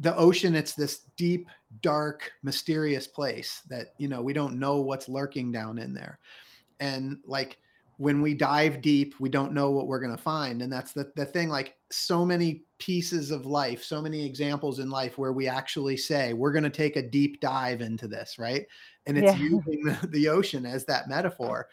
the 0.00 0.16
ocean 0.16 0.54
it's 0.54 0.74
this 0.74 1.00
deep 1.16 1.48
dark 1.82 2.30
mysterious 2.42 3.06
place 3.06 3.62
that 3.68 3.94
you 3.98 4.08
know 4.08 4.22
we 4.22 4.32
don't 4.32 4.58
know 4.58 4.80
what's 4.80 5.08
lurking 5.08 5.52
down 5.52 5.78
in 5.78 5.92
there. 5.92 6.18
And 6.80 7.18
like 7.24 7.58
when 7.96 8.22
we 8.22 8.32
dive 8.32 8.80
deep 8.80 9.14
we 9.18 9.28
don't 9.28 9.52
know 9.52 9.70
what 9.70 9.86
we're 9.88 9.98
going 9.98 10.16
to 10.16 10.22
find. 10.22 10.62
And 10.62 10.72
that's 10.72 10.92
the, 10.92 11.10
the 11.16 11.24
thing 11.24 11.48
like 11.48 11.76
so 11.90 12.24
many 12.24 12.62
pieces 12.78 13.30
of 13.32 13.44
life 13.44 13.82
so 13.82 14.00
many 14.00 14.24
examples 14.24 14.78
in 14.78 14.88
life 14.88 15.18
where 15.18 15.32
we 15.32 15.48
actually 15.48 15.96
say 15.96 16.32
we're 16.32 16.52
going 16.52 16.62
to 16.64 16.70
take 16.70 16.96
a 16.96 17.02
deep 17.02 17.40
dive 17.40 17.80
into 17.80 18.06
this 18.06 18.38
right? 18.38 18.66
And 19.06 19.18
it's 19.18 19.38
yeah. 19.38 19.44
using 19.50 19.84
the, 19.84 20.06
the, 20.08 20.28
ocean 20.28 20.64
as 20.64 20.84
that 20.84 21.08
metaphor. 21.08 21.68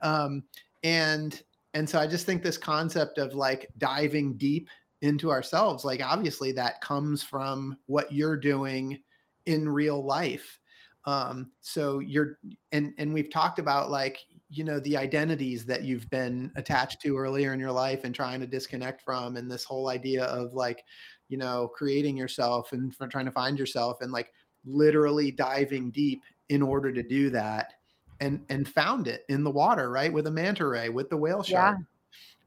Um, 0.00 0.44
and 0.82 1.42
and 1.74 1.88
so 1.88 1.98
i 1.98 2.06
just 2.06 2.24
think 2.24 2.42
this 2.42 2.56
concept 2.56 3.18
of 3.18 3.34
like 3.34 3.68
diving 3.78 4.34
deep 4.34 4.68
into 5.02 5.30
ourselves 5.30 5.84
like 5.84 6.02
obviously 6.02 6.52
that 6.52 6.80
comes 6.80 7.22
from 7.22 7.76
what 7.86 8.12
you're 8.12 8.36
doing 8.36 8.98
in 9.46 9.68
real 9.68 10.04
life. 10.04 10.58
Um 11.04 11.50
so 11.60 12.00
you're 12.00 12.38
and 12.72 12.92
and 12.98 13.12
we've 13.12 13.30
talked 13.30 13.58
about 13.58 13.90
like 13.90 14.18
you 14.48 14.64
know 14.64 14.80
the 14.80 14.96
identities 14.96 15.64
that 15.66 15.82
you've 15.82 16.08
been 16.10 16.50
attached 16.56 17.00
to 17.02 17.16
earlier 17.16 17.52
in 17.52 17.60
your 17.60 17.72
life 17.72 18.04
and 18.04 18.14
trying 18.14 18.40
to 18.40 18.46
disconnect 18.46 19.02
from 19.02 19.36
and 19.36 19.50
this 19.50 19.64
whole 19.64 19.88
idea 19.88 20.24
of 20.24 20.54
like 20.54 20.82
you 21.28 21.36
know 21.36 21.68
creating 21.74 22.16
yourself 22.16 22.72
and 22.72 22.94
trying 23.10 23.24
to 23.24 23.32
find 23.32 23.58
yourself 23.58 23.98
and 24.00 24.12
like 24.12 24.32
literally 24.64 25.30
diving 25.30 25.90
deep 25.90 26.22
in 26.48 26.62
order 26.62 26.92
to 26.92 27.02
do 27.02 27.30
that 27.30 27.74
and 28.20 28.44
and 28.48 28.68
found 28.68 29.08
it 29.08 29.24
in 29.28 29.44
the 29.44 29.50
water 29.50 29.90
right 29.90 30.12
with 30.12 30.26
a 30.26 30.30
manta 30.30 30.66
ray 30.66 30.88
with 30.88 31.10
the 31.10 31.16
whale 31.16 31.42
shark. 31.42 31.76
yeah 31.78 31.84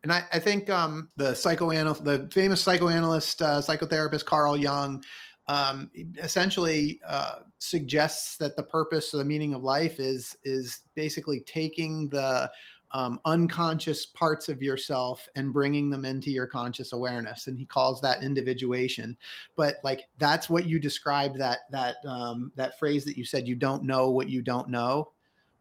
and 0.04 0.12
I, 0.12 0.24
I 0.32 0.39
think 0.39 0.70
um, 0.70 1.10
the 1.18 1.34
psychoanalyst, 1.34 2.04
the 2.04 2.30
famous 2.32 2.62
psychoanalyst, 2.62 3.41
uh, 3.41 3.62
psychotherapist 3.62 4.26
Carl 4.26 4.56
Jung, 4.56 5.04
um, 5.47 5.89
essentially 6.22 7.02
uh, 7.08 7.39
suggests 7.58 8.38
that 8.38 8.56
the 8.56 8.64
purpose 8.64 9.14
or 9.14 9.18
the 9.18 9.26
meaning 9.26 9.54
of 9.54 9.64
life 9.64 10.00
is 10.00 10.38
is 10.43 10.82
basically 10.95 11.41
taking 11.41 12.08
the 12.10 12.50
um, 12.91 13.20
unconscious 13.26 14.06
parts 14.06 14.50
of 14.50 14.62
yourself 14.62 15.28
and 15.36 15.54
bringing 15.54 15.89
them 15.89 16.06
into 16.06 16.32
your 16.32 16.47
conscious 16.47 16.93
awareness. 16.93 17.47
And 17.47 17.58
he 17.58 17.66
calls 17.66 18.02
that 18.02 18.24
individuation. 18.24 19.18
But 19.56 19.76
like 19.84 20.08
that's 20.18 20.50
what 20.50 20.66
you 20.66 20.80
described 20.80 21.39
that 21.39 21.60
that 21.72 21.95
um, 22.06 22.52
that 22.56 22.80
phrase 22.80 23.04
that 23.06 23.18
you 23.18 23.26
said 23.26 23.47
you 23.47 23.56
don't 23.56 23.84
know 23.84 24.10
what 24.12 24.30
you 24.30 24.41
don't 24.41 24.70
know. 24.70 25.12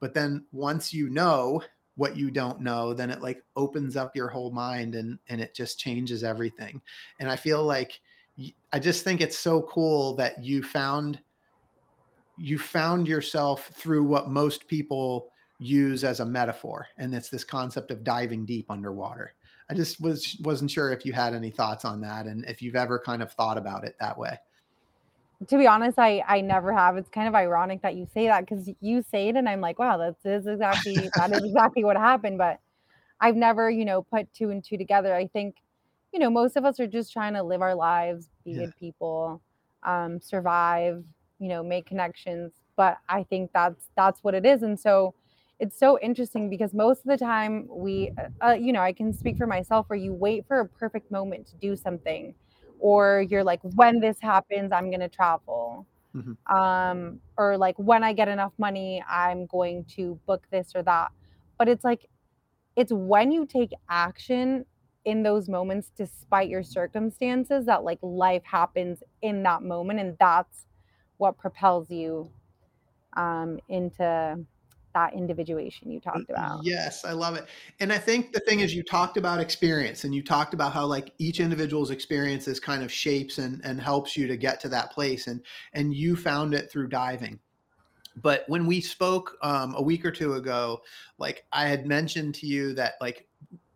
But 0.00 0.14
then 0.14 0.44
once 0.52 0.92
you 0.92 1.08
know 1.08 1.62
what 1.98 2.16
you 2.16 2.30
don't 2.30 2.60
know 2.60 2.94
then 2.94 3.10
it 3.10 3.20
like 3.20 3.42
opens 3.56 3.96
up 3.96 4.14
your 4.14 4.28
whole 4.28 4.52
mind 4.52 4.94
and 4.94 5.18
and 5.28 5.40
it 5.40 5.54
just 5.54 5.78
changes 5.78 6.24
everything. 6.24 6.80
And 7.20 7.30
i 7.30 7.36
feel 7.36 7.62
like 7.64 8.00
i 8.72 8.78
just 8.78 9.02
think 9.02 9.20
it's 9.20 9.38
so 9.38 9.62
cool 9.62 10.14
that 10.14 10.42
you 10.42 10.62
found 10.62 11.18
you 12.36 12.56
found 12.56 13.08
yourself 13.08 13.68
through 13.74 14.04
what 14.04 14.30
most 14.30 14.68
people 14.68 15.32
use 15.58 16.04
as 16.04 16.20
a 16.20 16.24
metaphor 16.24 16.86
and 16.98 17.12
it's 17.12 17.28
this 17.28 17.42
concept 17.42 17.90
of 17.90 18.04
diving 18.04 18.46
deep 18.46 18.70
underwater. 18.70 19.34
I 19.68 19.74
just 19.74 20.00
was 20.00 20.36
wasn't 20.44 20.70
sure 20.70 20.92
if 20.92 21.04
you 21.04 21.12
had 21.12 21.34
any 21.34 21.50
thoughts 21.50 21.84
on 21.84 22.00
that 22.02 22.26
and 22.26 22.44
if 22.46 22.62
you've 22.62 22.76
ever 22.76 22.98
kind 22.98 23.22
of 23.22 23.32
thought 23.32 23.58
about 23.58 23.84
it 23.84 23.96
that 23.98 24.16
way 24.16 24.38
to 25.46 25.56
be 25.56 25.66
honest, 25.66 25.98
I 25.98 26.24
I 26.26 26.40
never 26.40 26.72
have. 26.72 26.96
It's 26.96 27.08
kind 27.08 27.28
of 27.28 27.34
ironic 27.34 27.82
that 27.82 27.94
you 27.94 28.06
say 28.12 28.26
that 28.26 28.46
because 28.46 28.68
you 28.80 29.02
say 29.02 29.28
it, 29.28 29.36
and 29.36 29.48
I'm 29.48 29.60
like, 29.60 29.78
wow, 29.78 29.96
that 29.98 30.16
is 30.24 30.46
exactly 30.46 31.10
that 31.14 31.32
is 31.32 31.44
exactly 31.44 31.84
what 31.84 31.96
happened. 31.96 32.38
But 32.38 32.58
I've 33.20 33.36
never, 33.36 33.70
you 33.70 33.84
know, 33.84 34.02
put 34.02 34.32
two 34.34 34.50
and 34.50 34.64
two 34.64 34.76
together. 34.76 35.14
I 35.14 35.28
think, 35.28 35.56
you 36.12 36.18
know, 36.18 36.30
most 36.30 36.56
of 36.56 36.64
us 36.64 36.80
are 36.80 36.86
just 36.86 37.12
trying 37.12 37.34
to 37.34 37.42
live 37.42 37.62
our 37.62 37.74
lives, 37.74 38.28
be 38.44 38.52
yeah. 38.52 38.58
good 38.60 38.72
people, 38.78 39.40
um, 39.84 40.20
survive, 40.20 41.04
you 41.38 41.48
know, 41.48 41.62
make 41.62 41.86
connections. 41.86 42.52
But 42.76 42.98
I 43.08 43.22
think 43.22 43.52
that's 43.52 43.88
that's 43.96 44.24
what 44.24 44.34
it 44.34 44.44
is, 44.44 44.62
and 44.62 44.78
so 44.78 45.14
it's 45.60 45.78
so 45.78 45.98
interesting 46.00 46.48
because 46.50 46.72
most 46.72 47.00
of 47.00 47.06
the 47.06 47.16
time 47.16 47.66
we, 47.68 48.12
uh, 48.44 48.52
you 48.52 48.72
know, 48.72 48.80
I 48.80 48.92
can 48.92 49.12
speak 49.12 49.36
for 49.36 49.46
myself, 49.46 49.88
where 49.88 49.98
you 49.98 50.12
wait 50.12 50.46
for 50.46 50.60
a 50.60 50.66
perfect 50.66 51.10
moment 51.10 51.48
to 51.48 51.56
do 51.56 51.74
something 51.74 52.34
or 52.78 53.24
you're 53.28 53.44
like 53.44 53.60
when 53.62 54.00
this 54.00 54.18
happens 54.20 54.72
i'm 54.72 54.90
going 54.90 55.00
to 55.00 55.08
travel 55.08 55.86
mm-hmm. 56.14 56.54
um 56.54 57.20
or 57.36 57.56
like 57.56 57.76
when 57.78 58.02
i 58.02 58.12
get 58.12 58.28
enough 58.28 58.52
money 58.58 59.02
i'm 59.08 59.46
going 59.46 59.84
to 59.84 60.18
book 60.26 60.46
this 60.50 60.72
or 60.74 60.82
that 60.82 61.10
but 61.58 61.68
it's 61.68 61.84
like 61.84 62.08
it's 62.76 62.92
when 62.92 63.32
you 63.32 63.46
take 63.46 63.70
action 63.88 64.64
in 65.04 65.22
those 65.22 65.48
moments 65.48 65.90
despite 65.96 66.48
your 66.48 66.62
circumstances 66.62 67.66
that 67.66 67.82
like 67.82 67.98
life 68.02 68.42
happens 68.44 69.02
in 69.22 69.42
that 69.42 69.62
moment 69.62 69.98
and 69.98 70.16
that's 70.18 70.66
what 71.16 71.36
propels 71.38 71.90
you 71.90 72.30
um 73.16 73.58
into 73.68 74.38
that 74.94 75.14
individuation 75.14 75.90
you 75.90 76.00
talked 76.00 76.30
about. 76.30 76.64
Yes, 76.64 77.04
I 77.04 77.12
love 77.12 77.36
it. 77.36 77.46
And 77.80 77.92
I 77.92 77.98
think 77.98 78.32
the 78.32 78.40
thing 78.40 78.60
is 78.60 78.74
you 78.74 78.82
talked 78.82 79.16
about 79.16 79.40
experience 79.40 80.04
and 80.04 80.14
you 80.14 80.22
talked 80.22 80.54
about 80.54 80.72
how 80.72 80.86
like 80.86 81.12
each 81.18 81.40
individual's 81.40 81.90
experiences 81.90 82.58
kind 82.58 82.82
of 82.82 82.90
shapes 82.90 83.38
and 83.38 83.60
and 83.64 83.80
helps 83.80 84.16
you 84.16 84.26
to 84.26 84.36
get 84.36 84.60
to 84.60 84.68
that 84.70 84.90
place 84.92 85.26
and 85.26 85.42
and 85.74 85.94
you 85.94 86.16
found 86.16 86.54
it 86.54 86.70
through 86.70 86.88
diving. 86.88 87.38
But 88.16 88.44
when 88.48 88.66
we 88.66 88.80
spoke 88.80 89.36
um, 89.42 89.74
a 89.76 89.82
week 89.82 90.04
or 90.04 90.10
two 90.10 90.34
ago, 90.34 90.80
like 91.18 91.44
I 91.52 91.68
had 91.68 91.86
mentioned 91.86 92.34
to 92.36 92.46
you 92.46 92.74
that 92.74 92.94
like 93.00 93.28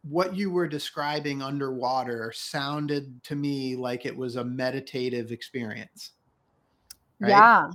what 0.02 0.34
you 0.34 0.50
were 0.50 0.66
describing 0.66 1.42
underwater 1.42 2.32
sounded 2.34 3.22
to 3.24 3.36
me 3.36 3.76
like 3.76 4.04
it 4.04 4.16
was 4.16 4.36
a 4.36 4.44
meditative 4.44 5.30
experience. 5.30 6.12
Right? 7.20 7.30
Yeah. 7.30 7.70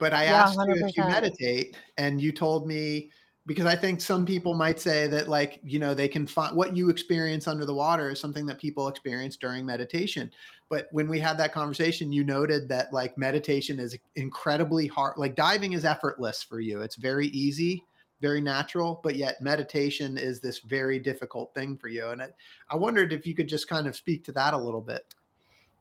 But 0.00 0.12
I 0.14 0.24
Yeah, 0.24 0.42
asked 0.42 0.58
you 0.66 0.74
if 0.74 0.96
you 0.96 1.04
meditate, 1.04 1.76
and 1.98 2.20
you 2.20 2.32
told 2.32 2.66
me 2.66 3.10
because 3.46 3.66
I 3.66 3.74
think 3.74 4.00
some 4.00 4.26
people 4.26 4.54
might 4.54 4.78
say 4.78 5.06
that, 5.08 5.28
like, 5.28 5.60
you 5.64 5.78
know, 5.78 5.94
they 5.94 6.08
can 6.08 6.26
find 6.26 6.54
what 6.54 6.76
you 6.76 6.88
experience 6.88 7.48
under 7.48 7.64
the 7.64 7.74
water 7.74 8.10
is 8.10 8.20
something 8.20 8.46
that 8.46 8.60
people 8.60 8.86
experience 8.86 9.36
during 9.36 9.64
meditation. 9.64 10.30
But 10.68 10.88
when 10.92 11.08
we 11.08 11.18
had 11.18 11.36
that 11.38 11.52
conversation, 11.52 12.12
you 12.12 12.22
noted 12.22 12.68
that 12.68 12.92
like 12.92 13.18
meditation 13.18 13.80
is 13.80 13.98
incredibly 14.14 14.86
hard. 14.86 15.16
Like 15.16 15.34
diving 15.34 15.72
is 15.72 15.84
effortless 15.84 16.42
for 16.42 16.60
you, 16.60 16.82
it's 16.82 16.96
very 16.96 17.28
easy, 17.28 17.82
very 18.20 18.40
natural, 18.40 19.00
but 19.02 19.16
yet 19.16 19.40
meditation 19.40 20.16
is 20.16 20.40
this 20.40 20.60
very 20.60 20.98
difficult 20.98 21.52
thing 21.54 21.76
for 21.76 21.88
you. 21.88 22.08
And 22.08 22.22
I, 22.22 22.28
I 22.70 22.76
wondered 22.76 23.12
if 23.12 23.26
you 23.26 23.34
could 23.34 23.48
just 23.48 23.68
kind 23.68 23.86
of 23.86 23.96
speak 23.96 24.24
to 24.24 24.32
that 24.32 24.54
a 24.54 24.58
little 24.58 24.82
bit. 24.82 25.02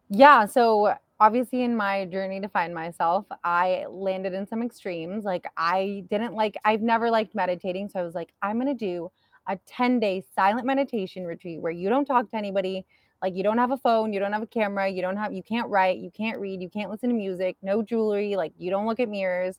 Yeah, 0.09 0.45
so 0.45 0.95
obviously 1.19 1.63
in 1.63 1.75
my 1.75 2.05
journey 2.05 2.39
to 2.41 2.47
find 2.49 2.73
myself, 2.73 3.25
I 3.43 3.85
landed 3.89 4.33
in 4.33 4.47
some 4.47 4.61
extremes. 4.63 5.25
Like 5.25 5.45
I 5.57 6.03
didn't 6.09 6.33
like 6.33 6.55
I've 6.65 6.81
never 6.81 7.09
liked 7.11 7.35
meditating, 7.35 7.89
so 7.89 7.99
I 7.99 8.03
was 8.03 8.15
like 8.15 8.33
I'm 8.41 8.59
going 8.59 8.67
to 8.67 8.73
do 8.85 9.11
a 9.47 9.57
10-day 9.67 10.23
silent 10.35 10.65
meditation 10.65 11.25
retreat 11.25 11.61
where 11.61 11.71
you 11.71 11.89
don't 11.89 12.05
talk 12.05 12.29
to 12.31 12.37
anybody, 12.37 12.85
like 13.21 13.35
you 13.35 13.43
don't 13.43 13.57
have 13.57 13.71
a 13.71 13.77
phone, 13.77 14.13
you 14.13 14.19
don't 14.19 14.33
have 14.33 14.43
a 14.43 14.47
camera, 14.47 14.87
you 14.89 15.01
don't 15.01 15.17
have 15.17 15.33
you 15.33 15.43
can't 15.43 15.69
write, 15.69 15.97
you 15.99 16.11
can't 16.11 16.39
read, 16.39 16.61
you 16.61 16.69
can't 16.69 16.91
listen 16.91 17.09
to 17.09 17.15
music, 17.15 17.57
no 17.61 17.81
jewelry, 17.81 18.35
like 18.35 18.53
you 18.57 18.69
don't 18.71 18.85
look 18.87 18.99
at 18.99 19.09
mirrors. 19.09 19.57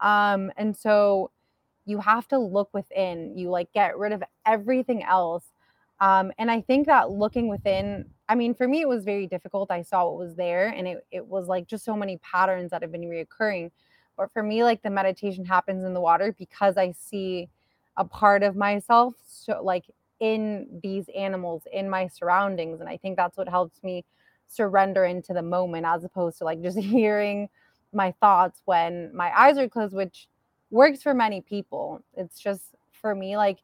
Um 0.00 0.52
and 0.56 0.76
so 0.76 1.30
you 1.86 1.98
have 2.00 2.26
to 2.28 2.38
look 2.38 2.70
within. 2.74 3.36
You 3.36 3.50
like 3.50 3.72
get 3.72 3.98
rid 3.98 4.12
of 4.12 4.22
everything 4.46 5.04
else 5.04 5.44
um, 6.00 6.32
and 6.38 6.50
I 6.50 6.60
think 6.60 6.86
that 6.86 7.10
looking 7.10 7.48
within, 7.48 8.10
I 8.28 8.34
mean, 8.34 8.54
for 8.54 8.66
me, 8.66 8.80
it 8.80 8.88
was 8.88 9.04
very 9.04 9.26
difficult. 9.26 9.70
I 9.70 9.82
saw 9.82 10.04
what 10.06 10.18
was 10.18 10.34
there, 10.34 10.68
and 10.68 10.88
it, 10.88 11.06
it 11.10 11.26
was 11.26 11.46
like 11.46 11.66
just 11.66 11.84
so 11.84 11.96
many 11.96 12.18
patterns 12.18 12.70
that 12.72 12.82
have 12.82 12.90
been 12.92 13.02
reoccurring. 13.02 13.70
But 14.16 14.32
for 14.32 14.42
me, 14.42 14.64
like 14.64 14.82
the 14.82 14.90
meditation 14.90 15.44
happens 15.44 15.84
in 15.84 15.94
the 15.94 16.00
water 16.00 16.34
because 16.36 16.76
I 16.76 16.92
see 16.92 17.48
a 17.96 18.04
part 18.04 18.42
of 18.42 18.56
myself, 18.56 19.14
so 19.26 19.62
like 19.62 19.84
in 20.20 20.80
these 20.82 21.08
animals, 21.16 21.62
in 21.72 21.88
my 21.88 22.08
surroundings. 22.08 22.80
And 22.80 22.88
I 22.88 22.96
think 22.96 23.16
that's 23.16 23.36
what 23.36 23.48
helps 23.48 23.82
me 23.82 24.04
surrender 24.48 25.04
into 25.04 25.32
the 25.32 25.42
moment 25.42 25.86
as 25.86 26.04
opposed 26.04 26.38
to 26.38 26.44
like 26.44 26.62
just 26.62 26.78
hearing 26.78 27.48
my 27.92 28.12
thoughts 28.20 28.60
when 28.64 29.14
my 29.14 29.30
eyes 29.38 29.58
are 29.58 29.68
closed, 29.68 29.94
which 29.94 30.28
works 30.70 31.02
for 31.02 31.14
many 31.14 31.40
people. 31.40 32.02
It's 32.14 32.40
just 32.40 32.74
for 32.92 33.14
me, 33.14 33.36
like 33.36 33.58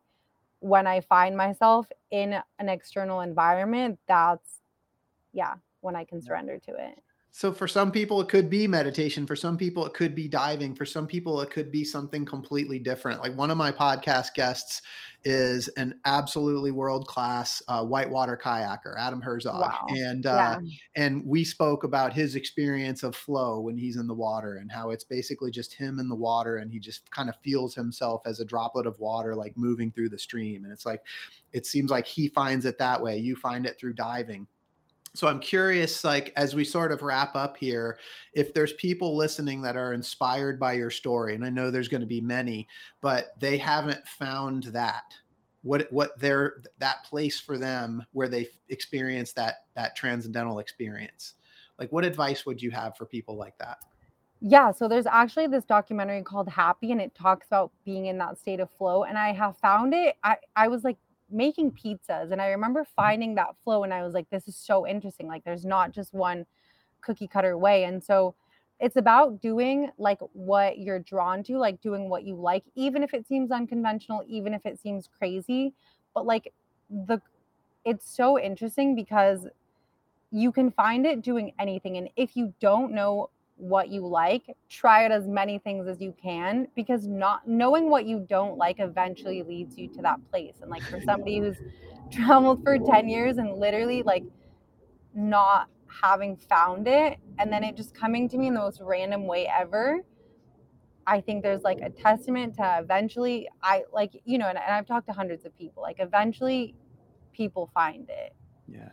when 0.63 0.87
I 0.87 1.01
find 1.01 1.37
myself 1.37 1.87
in 2.13 2.41
an 2.61 2.69
external 2.69 3.21
environment, 3.21 3.99
that's 4.07 4.61
yeah, 5.33 5.55
when 5.81 5.97
I 5.97 6.05
can 6.05 6.23
surrender 6.23 6.59
to 6.59 6.71
it. 6.73 6.99
So 7.35 7.51
for 7.51 7.67
some 7.67 7.91
people 7.91 8.21
it 8.21 8.29
could 8.29 8.51
be 8.51 8.67
meditation, 8.69 9.27
for 9.27 9.37
some 9.37 9.57
people 9.57 9.87
it 9.87 9.95
could 9.95 10.15
be 10.15 10.29
diving, 10.29 10.75
for 10.75 10.85
some 10.85 11.07
people 11.07 11.41
it 11.41 11.51
could 11.51 11.73
be 11.73 11.83
something 11.83 12.27
completely 12.27 12.79
different. 12.79 13.21
Like 13.23 13.35
one 13.35 13.51
of 13.51 13.57
my 13.57 13.73
podcast 13.73 14.35
guests 14.35 14.83
is 15.25 15.69
an 15.69 15.99
absolutely 16.05 16.73
world-class 16.73 17.63
uh, 17.69 17.83
whitewater 17.87 18.37
kayaker, 18.37 18.99
Adam 18.99 19.23
Herzog, 19.23 19.55
Wow. 19.63 19.87
and 19.89 20.27
Yeah. 20.29 20.57
uh, 20.57 20.59
and 20.95 21.25
we 21.25 21.43
spoke 21.43 21.85
about 21.85 22.13
his 22.13 22.35
experience 22.35 23.03
of 23.03 23.17
flow 23.17 23.61
when 23.61 23.79
he's 23.79 23.97
in 23.97 24.07
the 24.09 24.15
water 24.15 24.57
and 24.57 24.71
how 24.71 24.91
it's 24.91 25.05
basically 25.05 25.51
just 25.51 25.73
him 25.73 25.99
in 25.99 26.11
the 26.11 26.15
water 26.15 26.57
and 26.59 26.71
he 26.71 26.79
just 26.79 27.11
kind 27.13 27.31
of 27.31 27.37
feels 27.43 27.75
himself 27.75 28.21
as 28.27 28.41
a 28.41 28.45
droplet 28.45 28.87
of 28.87 28.99
water 28.99 29.35
like 29.35 29.57
moving 29.57 29.91
through 29.91 30.11
the 30.11 30.19
stream 30.19 30.65
and 30.65 30.73
it's 30.73 30.85
like 30.85 31.03
it 31.53 31.65
seems 31.65 31.91
like 31.91 32.07
he 32.07 32.29
finds 32.29 32.67
it 32.67 32.77
that 32.79 33.01
way 33.03 33.17
you 33.17 33.37
find 33.37 33.65
it 33.65 33.79
through 33.79 33.95
diving 33.95 34.47
so 35.15 35.27
i'm 35.27 35.41
curious 35.41 36.05
like 36.05 36.33
as 36.37 36.55
we 36.55 36.65
sort 36.65 36.93
of 36.93 37.03
wrap 37.03 37.35
up 37.37 37.57
here 37.57 37.99
if 38.35 38.53
there's 38.55 38.73
people 38.75 39.17
listening 39.17 39.61
that 39.63 39.77
are 39.77 39.93
inspired 39.93 40.59
by 40.59 40.73
your 40.73 40.91
story 40.91 41.35
and 41.35 41.45
i 41.45 41.51
know 41.51 41.71
there's 41.71 41.89
going 41.89 42.01
to 42.01 42.07
be 42.07 42.21
many 42.21 42.67
but 43.01 43.39
they 43.39 43.57
haven't 43.57 44.07
found 44.07 44.65
that 44.65 45.15
what 45.63 45.87
what 45.93 46.19
their 46.19 46.63
that 46.79 47.05
place 47.05 47.39
for 47.39 47.57
them 47.57 48.05
where 48.13 48.29
they 48.29 48.49
experience 48.69 49.33
that 49.33 49.65
that 49.75 49.95
transcendental 49.95 50.59
experience 50.59 51.35
like 51.79 51.91
what 51.91 52.05
advice 52.05 52.47
would 52.47 52.63
you 52.63 52.71
have 52.71 52.97
for 52.97 53.07
people 53.07 53.37
like 53.37 53.59
that? 53.59 53.79
Yeah, 54.41 54.73
so 54.73 54.89
there's 54.89 55.07
actually 55.07 55.49
this 55.49 55.65
documentary 55.65 56.23
called 56.23 56.49
Happy 56.49 56.93
and 56.93 57.01
it 57.01 57.15
talks 57.15 57.47
about 57.47 57.71
being 57.85 58.07
in 58.07 58.19
that 58.19 58.39
state 58.39 58.61
of 58.61 58.69
flow 58.79 59.05
and 59.05 59.17
I 59.19 59.33
have 59.33 59.57
found 59.59 59.95
it 59.95 60.17
I 60.23 60.37
I 60.57 60.69
was 60.69 60.85
like 60.85 60.97
making 61.33 61.73
pizzas 61.73 62.33
and 62.33 62.41
I 62.41 62.49
remember 62.49 62.83
mm-hmm. 62.83 62.95
finding 62.95 63.35
that 63.37 63.55
flow 63.65 63.85
and 63.85 63.93
I 63.93 64.03
was 64.03 64.15
like 64.15 64.29
this 64.31 64.49
is 64.49 64.57
so 64.57 64.87
interesting 64.87 65.27
like 65.27 65.45
there's 65.45 65.65
not 65.65 65.93
just 65.93 66.13
one 66.15 66.47
cookie 67.03 67.29
cutter 67.29 67.59
way. 67.59 67.85
And 67.85 68.03
so 68.03 68.35
it's 68.81 68.97
about 68.97 69.41
doing 69.41 69.91
like 69.99 70.19
what 70.33 70.79
you're 70.79 70.99
drawn 70.99 71.43
to 71.45 71.57
like 71.59 71.81
doing 71.81 72.09
what 72.09 72.25
you 72.25 72.35
like 72.35 72.65
even 72.75 73.03
if 73.03 73.15
it 73.15 73.27
seems 73.29 73.53
unconventional 73.53 74.25
even 74.27 74.53
if 74.53 74.67
it 74.67 74.81
seems 74.81 75.09
crazy 75.19 75.73
but 76.15 76.27
like 76.27 76.53
the 76.91 77.21
it's 77.85 78.11
so 78.11 78.41
interesting 78.41 78.97
because 78.97 79.47
you 80.33 80.51
can 80.51 80.71
find 80.73 81.07
it 81.07 81.23
doing 81.23 81.53
anything 81.61 81.97
and 81.97 82.09
if 82.17 82.37
you 82.37 82.53
don't 82.59 82.93
know 82.93 83.31
what 83.63 83.91
you 83.91 84.05
like 84.05 84.43
try 84.69 85.05
out 85.05 85.13
as 85.13 85.29
many 85.29 85.59
things 85.59 85.87
as 85.87 86.01
you 86.01 86.13
can 86.21 86.67
because 86.75 87.07
not 87.07 87.47
knowing 87.47 87.89
what 87.89 88.07
you 88.07 88.27
don't 88.29 88.59
like 88.59 88.81
eventually 88.81 89.45
leads 89.45 89.79
you 89.79 89.87
to 89.87 90.03
that 90.03 90.19
place. 90.31 90.57
And 90.63 90.71
like 90.71 90.83
for 90.83 91.01
somebody 91.05 91.39
who's 91.39 91.57
traveled 92.11 92.65
for 92.65 92.77
10 92.77 93.09
years 93.09 93.39
and 93.39 93.57
literally 93.57 94.03
like 94.03 94.25
not 95.15 95.69
having 95.87 96.37
found 96.37 96.89
it 96.89 97.19
and 97.39 97.53
then 97.53 97.63
it 97.63 97.77
just 97.77 97.95
coming 97.95 98.29
to 98.29 98.37
me 98.37 98.49
in 98.49 98.55
the 98.55 98.61
most 98.61 98.81
random 98.83 99.27
way 99.27 99.47
ever 99.47 100.01
i 101.07 101.21
think 101.21 101.43
there's 101.43 101.63
like 101.63 101.81
a 101.83 101.91
testament 101.91 102.55
to 102.55 102.79
eventually 102.81 103.47
i 103.63 103.83
like 103.93 104.11
you 104.25 104.39
know 104.39 104.49
and, 104.49 104.57
and 104.57 104.75
i've 104.75 104.87
talked 104.87 105.07
to 105.07 105.13
hundreds 105.13 105.45
of 105.45 105.57
people 105.59 105.83
like 105.83 105.97
eventually 105.99 106.75
people 107.35 107.71
find 107.75 108.09
it. 108.09 108.35
Yeah 108.67 108.89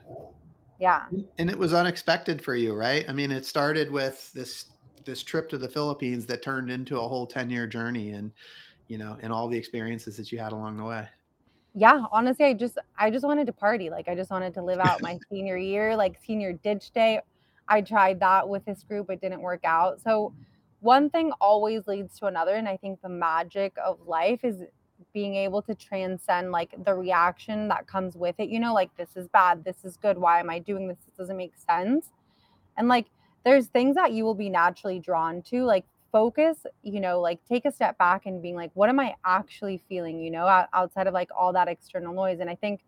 yeah. 0.80 1.06
And 1.38 1.50
it 1.50 1.58
was 1.58 1.74
unexpected 1.74 2.42
for 2.42 2.56
you 2.56 2.74
right? 2.74 3.06
I 3.08 3.14
mean 3.14 3.32
it 3.32 3.46
started 3.46 3.92
with 3.92 4.32
this 4.34 4.66
this 5.06 5.24
trip 5.24 5.50
to 5.50 5.58
the 5.58 5.68
philippines 5.68 6.26
that 6.26 6.42
turned 6.42 6.70
into 6.70 7.00
a 7.00 7.08
whole 7.08 7.26
10 7.26 7.50
year 7.50 7.66
journey 7.66 8.12
and 8.12 8.32
you 8.88 8.98
know 8.98 9.18
and 9.22 9.32
all 9.32 9.48
the 9.48 9.58
experiences 9.58 10.18
that 10.18 10.32
you 10.32 10.40
had 10.40 10.52
along 10.52 10.78
the 10.78 10.84
way. 10.84 11.08
Yeah 11.76 12.06
honestly 12.12 12.46
i 12.46 12.54
just 12.54 12.78
i 12.98 13.10
just 13.10 13.26
wanted 13.26 13.46
to 13.48 13.54
party 13.54 13.90
like 13.90 14.08
i 14.08 14.16
just 14.16 14.32
wanted 14.32 14.54
to 14.56 14.64
live 14.64 14.80
out 14.80 15.02
my 15.02 15.18
senior 15.32 15.58
year 15.58 15.96
like 15.96 16.18
senior 16.26 16.54
ditch 16.54 16.92
day. 16.92 17.22
I 17.68 17.82
tried 17.82 18.20
that 18.22 18.48
with 18.48 18.66
this 18.66 18.84
group 18.84 19.12
it 19.12 19.22
didn't 19.22 19.42
work 19.42 19.64
out. 19.64 20.02
So 20.02 20.34
one 20.80 21.10
thing 21.10 21.32
always 21.40 21.88
leads 21.88 22.18
to 22.20 22.26
another 22.26 22.56
and 22.56 22.68
i 22.68 22.78
think 22.78 23.02
the 23.02 23.10
magic 23.10 23.74
of 23.84 24.00
life 24.06 24.40
is 24.44 24.64
being 25.20 25.36
able 25.36 25.62
to 25.62 25.76
transcend 25.76 26.50
like 26.50 26.74
the 26.86 26.94
reaction 26.94 27.68
that 27.68 27.86
comes 27.86 28.16
with 28.16 28.36
it 28.38 28.48
you 28.48 28.58
know 28.58 28.74
like 28.74 28.90
this 28.96 29.10
is 29.18 29.28
bad 29.28 29.66
this 29.66 29.84
is 29.84 29.98
good 29.98 30.18
why 30.18 30.40
am 30.40 30.50
i 30.50 30.60
doing 30.60 30.88
this? 30.88 30.98
This 31.06 31.18
doesn't 31.18 31.36
make 31.36 31.54
sense. 31.58 32.06
And 32.78 32.88
like 32.88 33.08
there's 33.44 33.66
things 33.68 33.96
that 33.96 34.14
you 34.14 34.24
will 34.24 34.40
be 34.46 34.50
naturally 34.50 34.98
drawn 34.98 35.42
to 35.52 35.66
like 35.66 35.86
focus 36.14 36.66
you 36.84 37.02
know 37.02 37.20
like 37.20 37.40
take 37.50 37.66
a 37.66 37.72
step 37.72 37.98
back 37.98 38.28
and 38.28 38.42
being 38.42 38.56
like 38.56 38.72
what 38.76 38.88
am 38.88 39.00
i 39.00 39.14
actually 39.26 39.82
feeling? 39.90 40.22
you 40.22 40.32
know 40.32 40.46
outside 40.74 41.06
of 41.06 41.14
like 41.14 41.30
all 41.38 41.52
that 41.52 41.68
external 41.68 42.14
noise. 42.14 42.40
And 42.40 42.50
i 42.50 42.56
think 42.56 42.80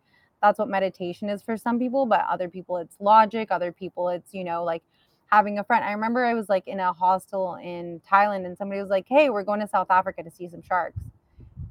that's 0.41 0.57
what 0.57 0.69
meditation 0.69 1.29
is 1.29 1.41
for 1.43 1.57
some 1.57 1.77
people 1.77 2.05
but 2.05 2.23
other 2.29 2.47
people 2.47 2.77
it's 2.77 2.95
logic 3.01 3.49
other 3.51 3.73
people 3.73 4.07
it's 4.07 4.33
you 4.33 4.45
know 4.45 4.63
like 4.63 4.83
having 5.25 5.59
a 5.59 5.63
friend. 5.65 5.83
I 5.83 5.91
remember 5.91 6.23
i 6.23 6.33
was 6.33 6.47
like 6.47 6.65
in 6.65 6.79
a 6.79 6.93
hostel 6.93 7.55
in 7.55 8.01
thailand 8.09 8.45
and 8.45 8.57
somebody 8.57 8.79
was 8.79 8.89
like 8.89 9.07
hey 9.09 9.29
we're 9.29 9.43
going 9.43 9.59
to 9.59 9.67
south 9.67 9.91
africa 9.91 10.23
to 10.23 10.31
see 10.31 10.47
some 10.47 10.61
sharks 10.61 11.01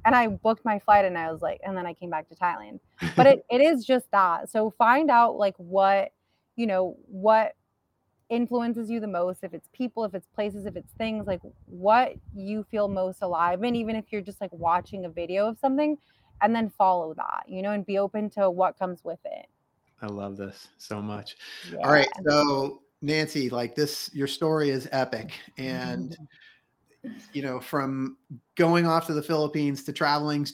and 0.05 0.15
i 0.15 0.27
booked 0.27 0.65
my 0.65 0.79
flight 0.79 1.05
and 1.05 1.17
i 1.17 1.31
was 1.31 1.41
like 1.41 1.59
and 1.63 1.75
then 1.75 1.85
i 1.85 1.93
came 1.93 2.09
back 2.09 2.27
to 2.29 2.35
thailand. 2.35 2.79
But 3.15 3.27
it, 3.27 3.45
it 3.49 3.61
is 3.61 3.85
just 3.85 4.09
that. 4.11 4.49
So 4.49 4.71
find 4.77 5.09
out 5.09 5.37
like 5.37 5.55
what 5.57 6.11
you 6.55 6.67
know 6.67 6.97
what 7.07 7.55
influences 8.29 8.89
you 8.89 9.01
the 9.01 9.07
most 9.07 9.43
if 9.43 9.53
it's 9.53 9.67
people 9.73 10.05
if 10.05 10.13
it's 10.15 10.27
places 10.27 10.65
if 10.65 10.77
it's 10.77 10.93
things 10.93 11.27
like 11.27 11.41
what 11.65 12.13
you 12.33 12.65
feel 12.71 12.87
most 12.87 13.21
alive 13.21 13.61
in 13.63 13.75
even 13.75 13.93
if 13.93 14.05
you're 14.09 14.21
just 14.21 14.39
like 14.39 14.51
watching 14.53 15.03
a 15.03 15.09
video 15.09 15.49
of 15.49 15.59
something 15.59 15.97
and 16.41 16.55
then 16.55 16.69
follow 16.77 17.13
that 17.13 17.43
you 17.47 17.61
know 17.61 17.71
and 17.71 17.85
be 17.85 17.97
open 17.97 18.29
to 18.29 18.49
what 18.49 18.77
comes 18.79 19.03
with 19.03 19.19
it. 19.25 19.47
I 20.01 20.07
love 20.07 20.37
this 20.37 20.69
so 20.77 21.01
much. 21.01 21.35
Yeah. 21.71 21.79
all 21.79 21.91
right 21.91 22.07
so 22.27 22.81
nancy 23.01 23.49
like 23.49 23.75
this 23.75 24.09
your 24.13 24.27
story 24.27 24.69
is 24.69 24.87
epic 24.91 25.31
and 25.57 26.11
mm-hmm. 26.11 26.23
You 27.33 27.41
know, 27.41 27.59
from 27.59 28.17
going 28.55 28.85
off 28.85 29.07
to 29.07 29.13
the 29.13 29.23
Philippines 29.23 29.83
to 29.83 29.93
traveling 29.93 30.47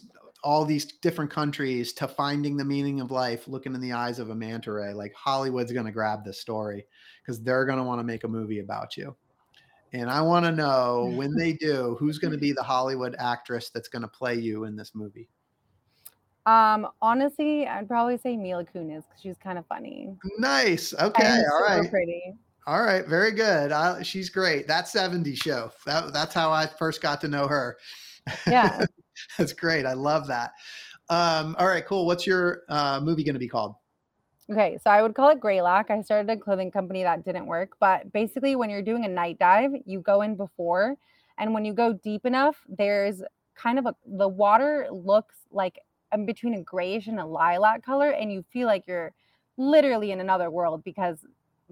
all 0.43 0.63
these 0.65 0.85
different 0.85 1.31
countries 1.31 1.93
to 1.93 2.07
finding 2.07 2.55
the 2.55 2.63
meaning 2.63 3.01
of 3.01 3.11
life, 3.11 3.47
looking 3.47 3.73
in 3.73 3.81
the 3.81 3.91
eyes 3.91 4.19
of 4.19 4.29
a 4.29 4.35
manta 4.35 4.71
ray, 4.71 4.93
like 4.93 5.13
Hollywood's 5.13 5.71
going 5.71 5.85
to 5.85 5.91
grab 5.91 6.23
this 6.23 6.39
story 6.39 6.85
because 7.21 7.41
they're 7.41 7.65
going 7.65 7.79
to 7.79 7.83
want 7.83 7.99
to 7.99 8.03
make 8.03 8.23
a 8.23 8.27
movie 8.27 8.59
about 8.59 8.95
you. 8.95 9.15
And 9.93 10.09
I 10.09 10.21
want 10.21 10.45
to 10.45 10.51
know 10.51 11.13
when 11.15 11.33
they 11.35 11.53
do, 11.53 11.95
who's 11.99 12.19
going 12.19 12.33
to 12.33 12.37
be 12.37 12.51
the 12.51 12.63
Hollywood 12.63 13.15
actress 13.19 13.69
that's 13.69 13.87
going 13.87 14.01
to 14.01 14.07
play 14.07 14.35
you 14.35 14.65
in 14.65 14.75
this 14.75 14.91
movie? 14.93 15.29
Um, 16.45 16.87
honestly, 17.01 17.67
I'd 17.67 17.87
probably 17.87 18.17
say 18.17 18.37
Mila 18.37 18.63
Kunis 18.63 19.03
because 19.03 19.21
she's 19.21 19.37
kind 19.37 19.57
of 19.57 19.65
funny. 19.67 20.15
Nice. 20.37 20.93
Okay. 20.93 21.43
All 21.51 21.61
right. 21.61 21.89
pretty. 21.89 22.35
All 22.67 22.83
right. 22.83 23.07
Very 23.07 23.31
good. 23.31 23.71
I, 23.71 24.03
she's 24.03 24.29
great. 24.29 24.67
That 24.67 24.89
70 24.89 25.33
show. 25.35 25.71
That, 25.85 26.11
that's 26.11 26.33
how 26.33 26.51
I 26.51 26.67
first 26.67 27.01
got 27.01 27.21
to 27.21 27.29
know 27.29 27.47
her. 27.47 27.77
Yeah. 28.45 28.85
that's 29.37 29.53
great. 29.53 29.85
I 29.85 29.93
love 29.93 30.27
that. 30.27 30.51
Um, 31.09 31.55
all 31.57 31.67
right. 31.67 31.85
Cool. 31.85 32.05
What's 32.05 32.27
your 32.27 32.63
uh, 32.67 32.99
movie 33.01 33.23
going 33.23 33.35
to 33.35 33.39
be 33.39 33.47
called? 33.47 33.75
Okay, 34.49 34.77
so 34.81 34.89
I 34.89 35.01
would 35.01 35.13
call 35.13 35.29
it 35.29 35.41
Greylac. 35.41 35.89
I 35.89 36.01
started 36.01 36.29
a 36.29 36.37
clothing 36.37 36.71
company 36.71 37.03
that 37.03 37.25
didn't 37.25 37.47
work, 37.47 37.71
but 37.81 38.11
basically, 38.13 38.55
when 38.55 38.69
you're 38.69 38.81
doing 38.81 39.03
a 39.03 39.09
night 39.09 39.37
dive, 39.39 39.71
you 39.85 39.99
go 39.99 40.21
in 40.21 40.37
before, 40.37 40.95
and 41.37 41.53
when 41.53 41.65
you 41.65 41.73
go 41.73 41.91
deep 41.91 42.25
enough, 42.25 42.55
there's 42.69 43.21
kind 43.55 43.77
of 43.77 43.87
a 43.87 43.95
the 44.05 44.27
water 44.27 44.87
looks 44.89 45.35
like 45.51 45.79
in 46.13 46.25
between 46.25 46.53
a 46.53 46.61
grayish 46.61 47.07
and 47.07 47.19
a 47.19 47.25
lilac 47.25 47.83
color, 47.83 48.11
and 48.11 48.31
you 48.31 48.41
feel 48.53 48.67
like 48.67 48.85
you're 48.87 49.11
literally 49.57 50.11
in 50.11 50.21
another 50.21 50.49
world 50.49 50.81
because 50.85 51.25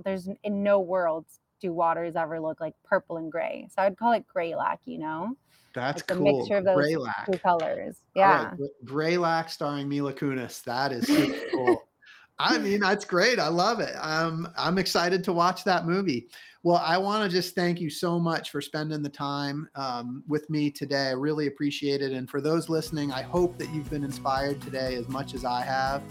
there's 0.04 0.28
in 0.44 0.64
no 0.64 0.80
worlds 0.80 1.40
do 1.62 1.72
waters 1.72 2.16
ever 2.16 2.40
look 2.40 2.60
like 2.60 2.74
purple 2.84 3.18
and 3.18 3.32
gray. 3.32 3.68
So 3.74 3.82
I'd 3.82 3.98
call 3.98 4.14
it 4.14 4.26
Greylac. 4.34 4.80
You 4.86 5.00
know, 5.00 5.38
That's 5.74 6.02
a 6.02 6.06
cool. 6.16 6.40
mixture 6.40 6.58
of 6.58 6.66
those 6.66 6.78
Greylac. 6.78 7.32
two 7.32 7.38
colors. 7.40 7.98
Yeah. 8.16 8.50
right, 8.50 8.58
Gr- 8.58 8.94
Greylac 8.94 9.50
starring 9.50 9.88
Mila 9.88 10.14
Kunis. 10.14 10.64
That 10.64 10.92
is 10.92 11.08
super 11.08 11.40
cool. 11.52 11.84
I 12.40 12.58
mean, 12.58 12.82
that's 12.82 13.06
great. 13.06 13.40
I 13.40 13.48
love 13.48 13.80
it. 13.80 13.94
Um, 13.98 14.50
I'm 14.58 14.78
excited 14.78 15.24
to 15.24 15.32
watch 15.34 15.64
that 15.64 15.86
movie. 15.86 16.28
Well, 16.66 16.82
I 16.84 16.98
want 16.98 17.22
to 17.22 17.30
just 17.30 17.54
thank 17.54 17.80
you 17.80 17.92
so 17.92 18.20
much 18.20 18.50
for 18.50 18.60
spending 18.60 19.04
the 19.04 19.10
time 19.10 19.70
um, 19.76 20.24
with 20.28 20.50
me 20.50 20.72
today. 20.72 21.10
I 21.10 21.12
really 21.12 21.46
appreciate 21.46 22.02
it. 22.02 22.12
And 22.12 22.28
for 22.28 22.42
those 22.42 22.70
listening, 22.70 23.12
I 23.12 23.22
hope 23.22 23.60
that 23.60 23.70
you've 23.70 23.88
been 23.92 24.04
inspired 24.04 24.60
today 24.64 24.96
as 24.96 25.08
much 25.08 25.36
as 25.36 25.46
I 25.46 25.62
have. 25.62 26.02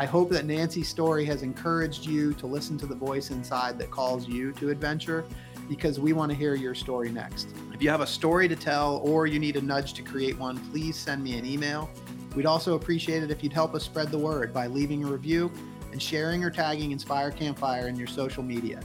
I 0.00 0.06
hope 0.06 0.28
that 0.30 0.46
Nancy's 0.46 0.88
story 0.88 1.24
has 1.26 1.44
encouraged 1.44 2.06
you 2.06 2.34
to 2.34 2.48
listen 2.48 2.76
to 2.78 2.86
the 2.86 2.94
voice 2.96 3.30
inside 3.30 3.78
that 3.78 3.92
calls 3.92 4.26
you 4.26 4.50
to 4.54 4.70
adventure 4.70 5.24
because 5.68 6.00
we 6.00 6.12
want 6.12 6.32
to 6.32 6.36
hear 6.36 6.56
your 6.56 6.74
story 6.74 7.10
next. 7.12 7.54
If 7.72 7.80
you 7.80 7.88
have 7.90 8.00
a 8.00 8.06
story 8.08 8.48
to 8.48 8.56
tell 8.56 8.96
or 9.04 9.28
you 9.28 9.38
need 9.38 9.54
a 9.54 9.62
nudge 9.62 9.92
to 9.92 10.02
create 10.02 10.36
one, 10.36 10.58
please 10.72 10.96
send 10.96 11.22
me 11.22 11.38
an 11.38 11.46
email. 11.46 11.88
We'd 12.34 12.46
also 12.46 12.74
appreciate 12.74 13.22
it 13.22 13.30
if 13.30 13.44
you'd 13.44 13.52
help 13.52 13.76
us 13.76 13.84
spread 13.84 14.10
the 14.10 14.18
word 14.18 14.52
by 14.52 14.66
leaving 14.66 15.04
a 15.04 15.06
review 15.06 15.52
and 15.92 16.02
sharing 16.02 16.42
or 16.42 16.50
tagging 16.50 16.90
Inspire 16.90 17.30
Campfire 17.30 17.86
in 17.86 17.94
your 17.94 18.08
social 18.08 18.42
media. 18.42 18.80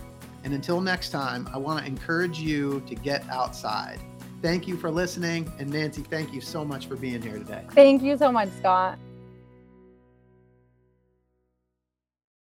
And 0.46 0.54
until 0.54 0.80
next 0.80 1.10
time, 1.10 1.50
I 1.52 1.58
want 1.58 1.80
to 1.80 1.86
encourage 1.88 2.40
you 2.40 2.82
to 2.88 2.94
get 2.94 3.28
outside. 3.30 4.00
Thank 4.44 4.68
you 4.68 4.78
for 4.78 4.92
listening. 4.92 5.52
And 5.58 5.72
Nancy, 5.72 6.04
thank 6.04 6.32
you 6.34 6.40
so 6.40 6.64
much 6.64 6.86
for 6.86 6.96
being 6.96 7.20
here 7.20 7.40
today. 7.40 7.66
Thank 7.72 8.04
you 8.04 8.16
so 8.16 8.32
much, 8.32 8.50
Scott. 8.60 9.00